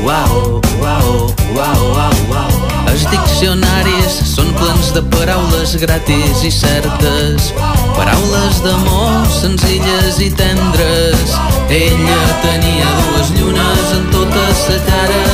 Uau, 0.03 0.61
uau, 0.81 1.11
uau, 1.55 1.83
uau, 1.93 2.19
uau. 2.33 2.55
Els 2.91 3.05
diccionaris 3.11 4.19
són 4.29 4.51
plens 4.59 4.91
de 4.95 5.01
paraules 5.15 5.75
gratis 5.81 6.43
i 6.47 6.51
certes, 6.53 7.49
paraules 7.97 8.61
d'amor 8.63 9.25
senzilles 9.39 10.21
i 10.23 10.29
tendres. 10.39 11.35
Ella 11.81 12.21
tenia 12.45 12.93
dues 13.01 13.33
llunes 13.39 13.91
en 13.97 14.07
tota 14.15 14.47
sa 14.61 14.79
cara, 14.87 15.25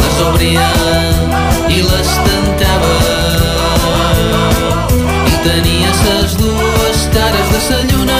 les 0.00 0.20
obria 0.30 0.85
de 7.56 7.62
sa 7.62 7.78
lluna 7.88 8.16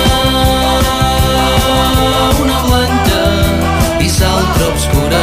una 2.42 2.58
blanca 2.66 3.22
i 4.06 4.08
l'altra 4.18 4.64
obscura 4.72 5.22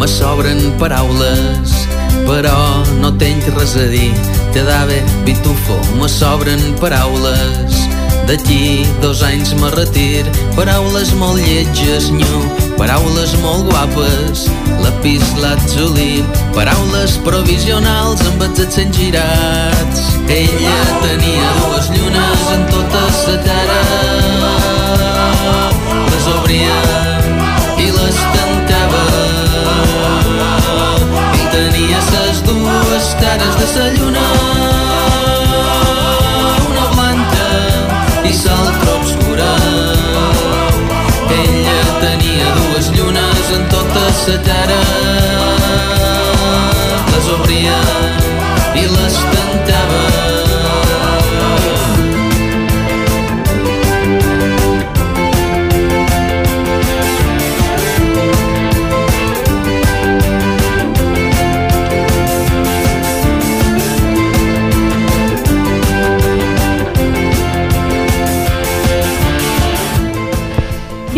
me 0.00 0.08
sobren 0.16 0.60
paraules 0.82 1.72
però 2.28 2.58
no 3.00 3.10
tenc 3.22 3.48
res 3.56 3.74
a 3.84 3.86
dir. 3.94 4.12
Quedava 4.54 4.98
bitufo 5.26 5.78
me 6.00 6.08
sobren 6.18 6.62
paraules 6.82 7.73
d'aquí 8.28 8.86
dos 9.02 9.22
anys 9.22 9.54
me 9.60 9.70
retir 9.76 10.24
paraules 10.56 11.14
molt 11.20 11.40
lletges 11.44 12.10
nyu. 12.10 12.42
Paraules 12.78 13.36
molt 13.44 13.68
guapes 13.70 14.48
lapis 14.82 15.30
lazuli 15.42 16.24
paraules 16.56 17.18
provisionals 17.28 18.24
amb 18.32 18.48
els 18.48 18.66
accents 18.66 18.98
girats 18.98 20.14
ella 20.28 20.76
tenia 21.02 21.48
dues 21.60 21.90
llunes 21.90 22.44
en 22.54 22.62
tota 22.70 23.02
sa 23.12 23.36
cara. 23.44 23.82
Les 26.08 26.26
obria 26.32 26.78
i 27.76 27.90
les 27.92 28.18
tancava. 28.38 29.04
I 31.42 31.46
tenia 31.52 32.00
ses 32.08 32.42
dues 32.48 33.14
cares 33.20 33.56
de 33.60 33.70
sa 33.76 33.88
lluna 33.98 34.53
sa 44.24 44.38
cara 44.40 44.80
les 47.12 47.28
obria 47.28 47.93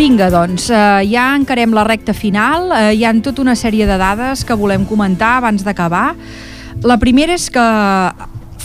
Vinga, 0.07 0.29
doncs, 0.31 0.69
eh, 0.71 1.03
ja 1.11 1.33
encarem 1.35 1.73
la 1.75 1.83
recta 1.83 2.13
final. 2.15 2.69
Eh, 2.71 2.93
hi 2.95 3.01
han 3.03 3.17
tota 3.19 3.41
una 3.43 3.57
sèrie 3.59 3.83
de 3.83 3.97
dades 3.99 4.45
que 4.47 4.55
volem 4.55 4.85
comentar 4.87 5.33
abans 5.41 5.65
d'acabar. 5.67 6.15
La 6.87 6.95
primera 6.97 7.33
és 7.35 7.49
que 7.51 7.65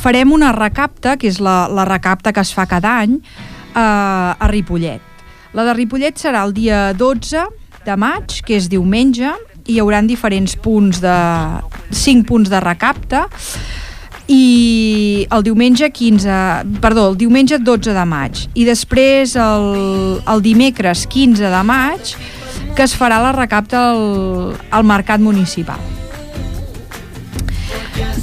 farem 0.04 0.30
una 0.30 0.52
recapta, 0.54 1.16
que 1.18 1.26
és 1.26 1.40
la, 1.42 1.66
la 1.66 1.82
recapta 1.88 2.30
que 2.30 2.44
es 2.46 2.52
fa 2.54 2.68
cada 2.70 2.92
any, 3.00 3.16
eh, 3.18 3.74
a 3.74 4.46
Ripollet. 4.52 5.02
La 5.52 5.64
de 5.66 5.74
Ripollet 5.74 6.14
serà 6.14 6.44
el 6.46 6.54
dia 6.54 6.92
12 6.94 7.42
de 7.88 7.96
maig, 7.98 8.38
que 8.46 8.54
és 8.60 8.70
diumenge, 8.70 9.34
hi 9.66 9.80
haurà 9.82 9.98
diferents 10.06 10.54
punts 10.54 11.02
de... 11.02 11.16
5 11.90 12.22
punts 12.24 12.54
de 12.54 12.60
recapta, 12.62 13.26
i 14.32 15.26
el 15.30 15.42
diumenge 15.44 15.90
15, 15.92 16.80
perdó, 16.80 17.10
el 17.12 17.18
diumenge 17.20 17.58
12 17.60 17.92
de 17.92 18.04
maig 18.08 18.46
i 18.54 18.64
després 18.68 19.36
el, 19.36 19.66
el 20.24 20.44
dimecres 20.44 21.06
15 21.10 21.50
de 21.52 21.64
maig 21.68 22.14
que 22.76 22.86
es 22.86 22.94
farà 22.96 23.20
la 23.20 23.32
recapta 23.36 23.90
al, 23.90 24.54
al 24.72 24.86
mercat 24.88 25.20
municipal. 25.20 25.80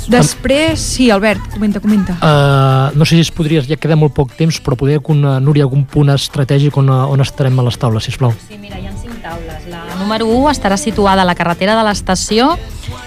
Després, 0.10 0.82
sí, 0.82 1.12
Albert, 1.14 1.52
comenta, 1.54 1.80
comenta. 1.80 2.16
Uh, 2.18 2.98
no 2.98 3.06
sé 3.06 3.20
si 3.20 3.28
es 3.28 3.30
podries, 3.30 3.68
ja 3.70 3.78
queda 3.78 3.94
molt 4.00 4.16
poc 4.18 4.34
temps, 4.34 4.58
però 4.66 4.74
poder, 4.80 4.98
con, 5.06 5.22
uh, 5.22 5.38
Núria, 5.44 5.68
algun 5.68 5.84
punt 5.86 6.10
estratègic 6.16 6.80
on, 6.82 6.90
on 6.90 7.22
estarem 7.22 7.62
a 7.62 7.68
les 7.68 7.78
taules, 7.78 8.10
sisplau. 8.10 8.34
Sí, 8.48 8.58
mira, 8.58 8.82
hi 8.82 8.90
ha 8.90 8.96
cinc 8.98 9.22
taules. 9.22 9.70
La 9.70 9.84
número 10.00 10.26
1 10.34 10.50
estarà 10.50 10.80
situada 10.82 11.22
a 11.22 11.30
la 11.30 11.38
carretera 11.38 11.78
de 11.78 11.86
l'estació 11.86 12.56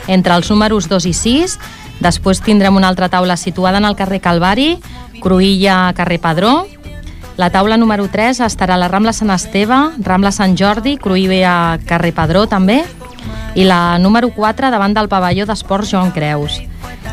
entre 0.07 0.37
els 0.39 0.51
números 0.53 0.87
2 0.87 1.11
i 1.11 1.15
6. 1.19 1.59
Després 2.03 2.41
tindrem 2.43 2.75
una 2.75 2.89
altra 2.91 3.09
taula 3.09 3.37
situada 3.39 3.79
en 3.79 3.87
el 3.87 3.95
carrer 3.95 4.21
Calvari, 4.21 4.77
Cruïlla, 5.23 5.93
carrer 5.95 6.19
Padró. 6.21 6.67
La 7.39 7.49
taula 7.55 7.79
número 7.79 8.09
3 8.11 8.43
estarà 8.45 8.75
a 8.75 8.81
la 8.81 8.89
Rambla 8.91 9.15
Sant 9.15 9.31
Esteve, 9.31 9.79
Rambla 10.03 10.33
Sant 10.35 10.57
Jordi, 10.59 10.97
Cruïlla, 10.99 11.79
carrer 11.87 12.13
Padró 12.17 12.49
també. 12.51 12.83
I 13.55 13.69
la 13.69 13.99
número 14.03 14.33
4 14.35 14.73
davant 14.73 14.97
del 14.97 15.11
pavelló 15.13 15.47
d'esports 15.47 15.93
Joan 15.95 16.11
Creus. 16.11 16.59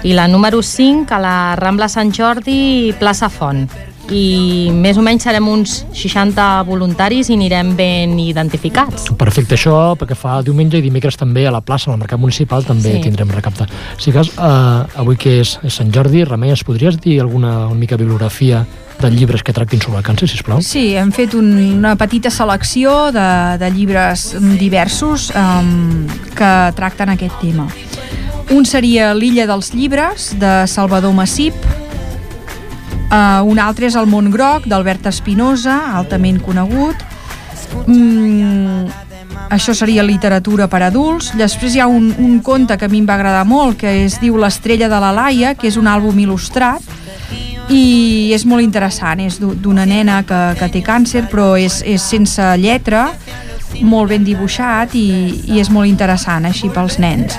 I 0.03 0.15
la 0.17 0.27
número 0.27 0.63
5 0.63 1.13
a 1.13 1.21
la 1.21 1.37
Rambla 1.59 1.89
Sant 1.91 2.11
Jordi, 2.15 2.95
plaça 2.99 3.29
Font 3.29 3.67
i 4.11 4.69
més 4.73 4.97
o 4.97 5.01
menys 5.01 5.23
serem 5.23 5.47
uns 5.47 5.85
60 5.93 6.63
voluntaris 6.67 7.29
i 7.29 7.33
anirem 7.33 7.75
ben 7.75 8.17
identificats. 8.19 9.09
Perfecte, 9.17 9.55
això 9.55 9.95
perquè 9.99 10.15
fa 10.15 10.41
diumenge 10.45 10.77
i 10.77 10.81
dimecres 10.85 11.17
també 11.17 11.47
a 11.47 11.51
la 11.51 11.61
plaça, 11.61 11.91
al 11.91 11.97
Mercat 11.99 12.19
Municipal, 12.19 12.63
també 12.63 12.93
Sí. 12.95 13.01
tindrem 13.01 13.29
recapte. 13.29 13.65
Si 13.97 14.11
cas, 14.11 14.29
eh, 14.37 14.99
avui 14.99 15.17
que 15.17 15.39
és, 15.41 15.59
és 15.63 15.73
Sant 15.73 15.91
Jordi, 15.93 16.23
Remei, 16.23 16.49
ens 16.51 16.63
podries 16.63 16.99
dir 16.99 17.19
alguna 17.21 17.39
una 17.39 17.73
mica 17.73 17.95
bibliografia 17.97 18.65
de 18.99 19.09
llibres 19.09 19.43
que 19.43 19.53
tractin 19.53 19.79
sobre 19.81 19.99
el 19.99 20.03
càncer, 20.03 20.27
sisplau? 20.27 20.61
Sí, 20.61 20.93
hem 20.95 21.11
fet 21.15 21.33
un, 21.33 21.53
una 21.79 21.95
petita 21.95 22.29
selecció 22.29 23.11
de, 23.15 23.57
de 23.57 23.69
llibres 23.71 24.35
diversos 24.59 25.31
um, 25.31 26.05
que 26.35 26.51
tracten 26.75 27.09
aquest 27.15 27.39
tema. 27.39 27.67
Un 28.51 28.65
seria 28.65 29.13
L'illa 29.13 29.45
dels 29.47 29.73
llibres, 29.73 30.33
de 30.39 30.67
Salvador 30.67 31.13
Massip. 31.13 31.53
Uh, 33.09 33.41
un 33.49 33.57
altre 33.57 33.87
és 33.89 33.95
El 33.97 34.05
món 34.05 34.29
groc, 34.29 34.67
d'Albert 34.69 35.07
Espinosa, 35.09 35.79
altament 35.97 36.37
conegut. 36.45 36.95
Mm, 37.87 38.85
això 39.49 39.73
seria 39.73 40.03
literatura 40.05 40.67
per 40.69 40.83
adults. 40.85 41.31
Després 41.37 41.73
hi 41.75 41.81
ha 41.81 41.87
un, 41.89 42.11
un 42.21 42.39
conte 42.45 42.77
que 42.77 42.85
a 42.85 42.89
mi 42.91 43.01
em 43.01 43.07
va 43.09 43.15
agradar 43.17 43.45
molt, 43.49 43.79
que 43.81 43.95
es 44.05 44.19
diu 44.21 44.37
L'estrella 44.37 44.89
de 44.89 44.99
la 45.01 45.11
Laia, 45.11 45.55
que 45.57 45.67
és 45.71 45.77
un 45.81 45.89
àlbum 45.89 46.17
il·lustrat, 46.21 46.85
i 47.69 48.31
és 48.33 48.45
molt 48.49 48.63
interessant, 48.65 49.19
és 49.21 49.39
d'u- 49.41 49.53
d'una 49.53 49.85
nena 49.85 50.23
que, 50.25 50.39
que 50.57 50.69
té 50.73 50.81
càncer 50.81 51.27
però 51.29 51.51
és, 51.57 51.83
és 51.85 52.01
sense 52.01 52.41
lletra 52.57 53.11
molt 53.85 54.09
ben 54.09 54.23
dibuixat 54.25 54.95
i, 54.97 55.05
i 55.53 55.59
és 55.61 55.69
molt 55.69 55.85
interessant 55.85 56.47
així 56.49 56.71
pels 56.73 56.97
nens 56.97 57.37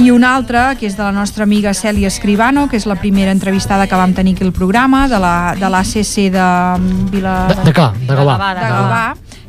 i 0.00 0.10
un 0.10 0.24
altre 0.24 0.60
que 0.78 0.88
és 0.88 0.96
de 0.96 1.02
la 1.04 1.12
nostra 1.14 1.44
amiga 1.44 1.74
Cèlia 1.74 2.08
Escribano 2.10 2.66
que 2.70 2.78
és 2.80 2.86
la 2.86 2.96
primera 2.98 3.30
entrevistada 3.34 3.86
que 3.86 3.98
vam 3.98 4.14
tenir 4.14 4.34
aquí 4.34 4.44
al 4.44 4.52
programa 4.52 5.06
de 5.08 5.20
la 5.22 5.54
de 5.58 5.70
l'ACC 5.70 6.30
de 6.34 6.44
mm, 6.78 7.06
Vila... 7.12 7.34
De, 7.52 7.60
de 7.68 7.74
què? 7.76 7.86
De 8.08 8.16
Gavà. 8.18 8.36
de 8.58 8.68
Gavà, 8.72 9.04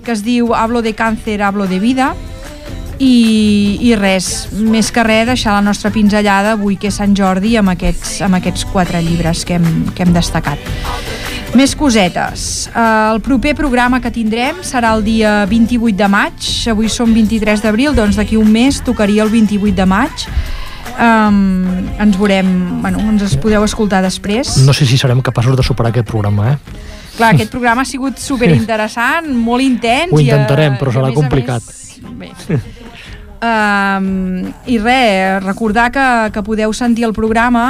que 0.05 0.13
es 0.13 0.23
diu 0.23 0.53
Hablo 0.53 0.81
de 0.85 0.93
càncer, 0.95 1.41
hablo 1.41 1.65
de 1.67 1.79
vida 1.79 2.13
i, 2.99 3.77
i 3.81 3.95
res, 3.99 4.49
més 4.53 4.91
que 4.91 5.03
res 5.03 5.25
deixar 5.27 5.57
la 5.57 5.63
nostra 5.65 5.91
pinzellada 5.91 6.53
avui 6.55 6.77
que 6.77 6.91
és 6.91 6.99
Sant 7.01 7.15
Jordi 7.17 7.57
amb 7.59 7.73
aquests, 7.73 8.21
amb 8.25 8.37
aquests 8.39 8.67
quatre 8.71 9.01
llibres 9.03 9.43
que 9.45 9.57
hem, 9.57 9.89
que 9.95 10.05
hem 10.05 10.13
destacat. 10.15 10.61
Més 11.56 11.72
cosetes. 11.80 12.66
Uh, 12.74 13.14
el 13.14 13.22
proper 13.24 13.53
programa 13.56 14.01
que 14.03 14.12
tindrem 14.12 14.58
serà 14.68 14.91
el 14.97 15.06
dia 15.06 15.45
28 15.47 15.95
de 15.95 16.10
maig. 16.12 16.49
Avui 16.72 16.89
som 16.91 17.14
23 17.16 17.64
d'abril, 17.64 17.93
doncs 17.95 18.20
d'aquí 18.20 18.36
un 18.36 18.51
mes 18.51 18.82
tocaria 18.84 19.24
el 19.24 19.32
28 19.32 19.72
de 19.78 19.86
maig. 19.88 20.26
Um, 20.95 21.88
ens 21.99 22.20
veurem, 22.20 22.51
bueno, 22.84 22.99
ens 23.08 23.24
es 23.30 23.38
podeu 23.39 23.64
escoltar 23.64 24.03
després. 24.03 24.58
No 24.68 24.76
sé 24.76 24.88
si 24.88 24.99
serem 24.99 25.24
capaços 25.24 25.56
de 25.56 25.64
superar 25.64 25.93
aquest 25.95 26.12
programa, 26.12 26.53
eh? 26.53 26.82
Clar, 27.16 27.32
aquest 27.32 27.51
programa 27.56 27.86
ha 27.86 27.88
sigut 27.88 28.20
superinteressant, 28.20 29.32
molt 29.32 29.64
intens. 29.64 30.12
Ho 30.12 30.20
eh, 30.20 30.28
intentarem, 30.28 30.76
però 30.80 30.91
i 30.91 30.97
a 30.97 30.99
serà 30.99 31.14
complicat. 31.16 31.72
Més, 32.20 32.49
bé. 32.51 32.84
Um, 33.43 34.53
I 34.65 34.77
res, 34.79 35.43
recordar 35.43 35.89
que, 35.91 36.05
que 36.31 36.43
podeu 36.45 36.71
sentir 36.73 37.03
el 37.03 37.13
programa 37.13 37.63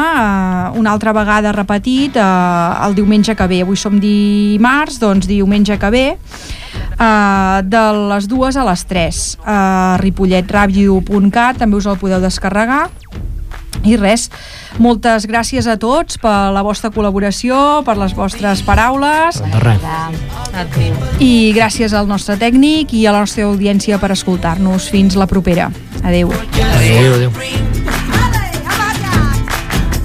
uh, 0.72 0.78
una 0.78 0.94
altra 0.94 1.12
vegada 1.16 1.52
repetit 1.56 2.20
uh, 2.22 2.86
el 2.86 2.94
diumenge 2.96 3.34
que 3.36 3.48
ve. 3.50 3.64
Avui 3.66 3.80
som 3.80 3.98
dimarts, 4.00 5.00
doncs 5.02 5.26
diumenge 5.30 5.80
que 5.82 5.92
ve 5.92 6.06
uh, 6.14 7.64
de 7.66 7.84
les 8.14 8.30
dues 8.30 8.56
a 8.56 8.68
les 8.70 8.86
3 8.86 9.24
a 9.42 9.60
ripolletradio.cat 10.04 11.64
també 11.64 11.82
us 11.82 11.90
el 11.90 12.00
podeu 12.00 12.22
descarregar 12.22 12.86
i 13.84 13.98
res, 14.00 14.30
moltes 14.80 15.28
gràcies 15.28 15.68
a 15.68 15.76
tots 15.82 16.20
per 16.22 16.52
la 16.56 16.64
vostra 16.66 16.92
col·laboració, 16.94 17.84
per 17.86 17.98
les 18.00 18.16
vostres 18.16 18.64
paraules. 18.66 19.42
De 19.42 19.62
res. 19.64 19.82
I 21.20 21.52
gràcies 21.56 21.94
al 21.94 22.08
nostre 22.08 22.38
tècnic 22.40 22.94
i 22.94 23.06
a 23.06 23.16
la 23.16 23.26
nostra 23.26 23.46
audiència 23.50 24.00
per 24.00 24.14
escoltar-nos. 24.16 24.90
Fins 24.94 25.18
la 25.20 25.28
propera. 25.28 25.72
Adeu. 26.04 26.32
Adéu, 26.32 27.14
adéu. 27.16 27.32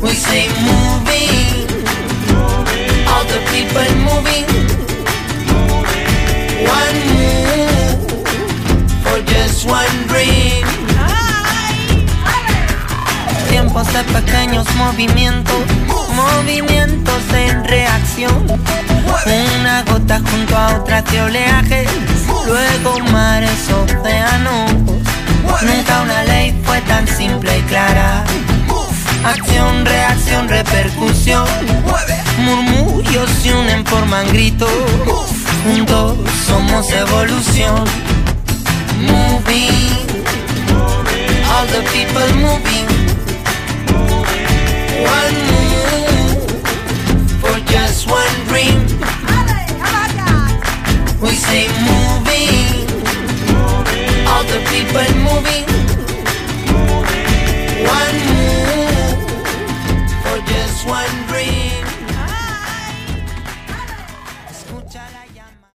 We 0.03 0.15
say 0.15 0.49
moving, 0.65 1.69
all 3.07 3.25
the 3.29 3.41
people 3.53 3.91
moving. 4.01 4.47
One 6.65 6.99
move 7.13 8.01
for 9.05 9.21
just 9.27 9.69
one 9.69 10.00
de 13.89 14.05
pequeños 14.05 14.67
movimientos, 14.77 15.57
movimientos 16.15 17.23
en 17.33 17.65
reacción. 17.65 18.47
Una 19.59 19.83
gota 19.85 20.21
junto 20.31 20.55
a 20.55 20.77
otra 20.77 21.01
de 21.01 21.23
oleaje, 21.23 21.87
luego 22.47 22.99
mares, 23.11 23.71
océanos. 23.71 24.73
Nunca 25.63 26.03
una 26.03 26.25
ley 26.25 26.55
fue 26.63 26.79
tan 26.83 27.09
simple 27.09 27.59
y 27.59 27.63
clara. 27.63 28.23
Acción, 29.25 29.87
reacción, 29.87 30.47
repercusión. 30.47 31.47
Murmullos 32.39 33.31
se 33.43 33.55
unen, 33.55 33.87
forman 33.87 34.29
gritos. 34.29 34.71
Juntos 35.65 36.19
somos 36.47 36.91
evolución. 36.93 37.85
Moving, 39.01 39.97
all 41.49 41.67
the 41.69 41.83
people 41.91 42.35
moving. 42.35 43.00
One 45.21 45.35
move 45.51 46.51
for 47.43 47.57
just 47.73 48.09
one 48.09 48.37
dream. 48.49 48.79
We 51.21 51.33
say 51.35 51.69
moving, 51.89 52.89
all 54.31 54.45
the 54.53 54.61
people 54.73 55.09
moving. 55.29 55.67
One 57.99 58.19
move 58.29 59.21
for 60.23 60.39
just 60.53 60.87
one 60.87 61.11
dream. 61.27 61.30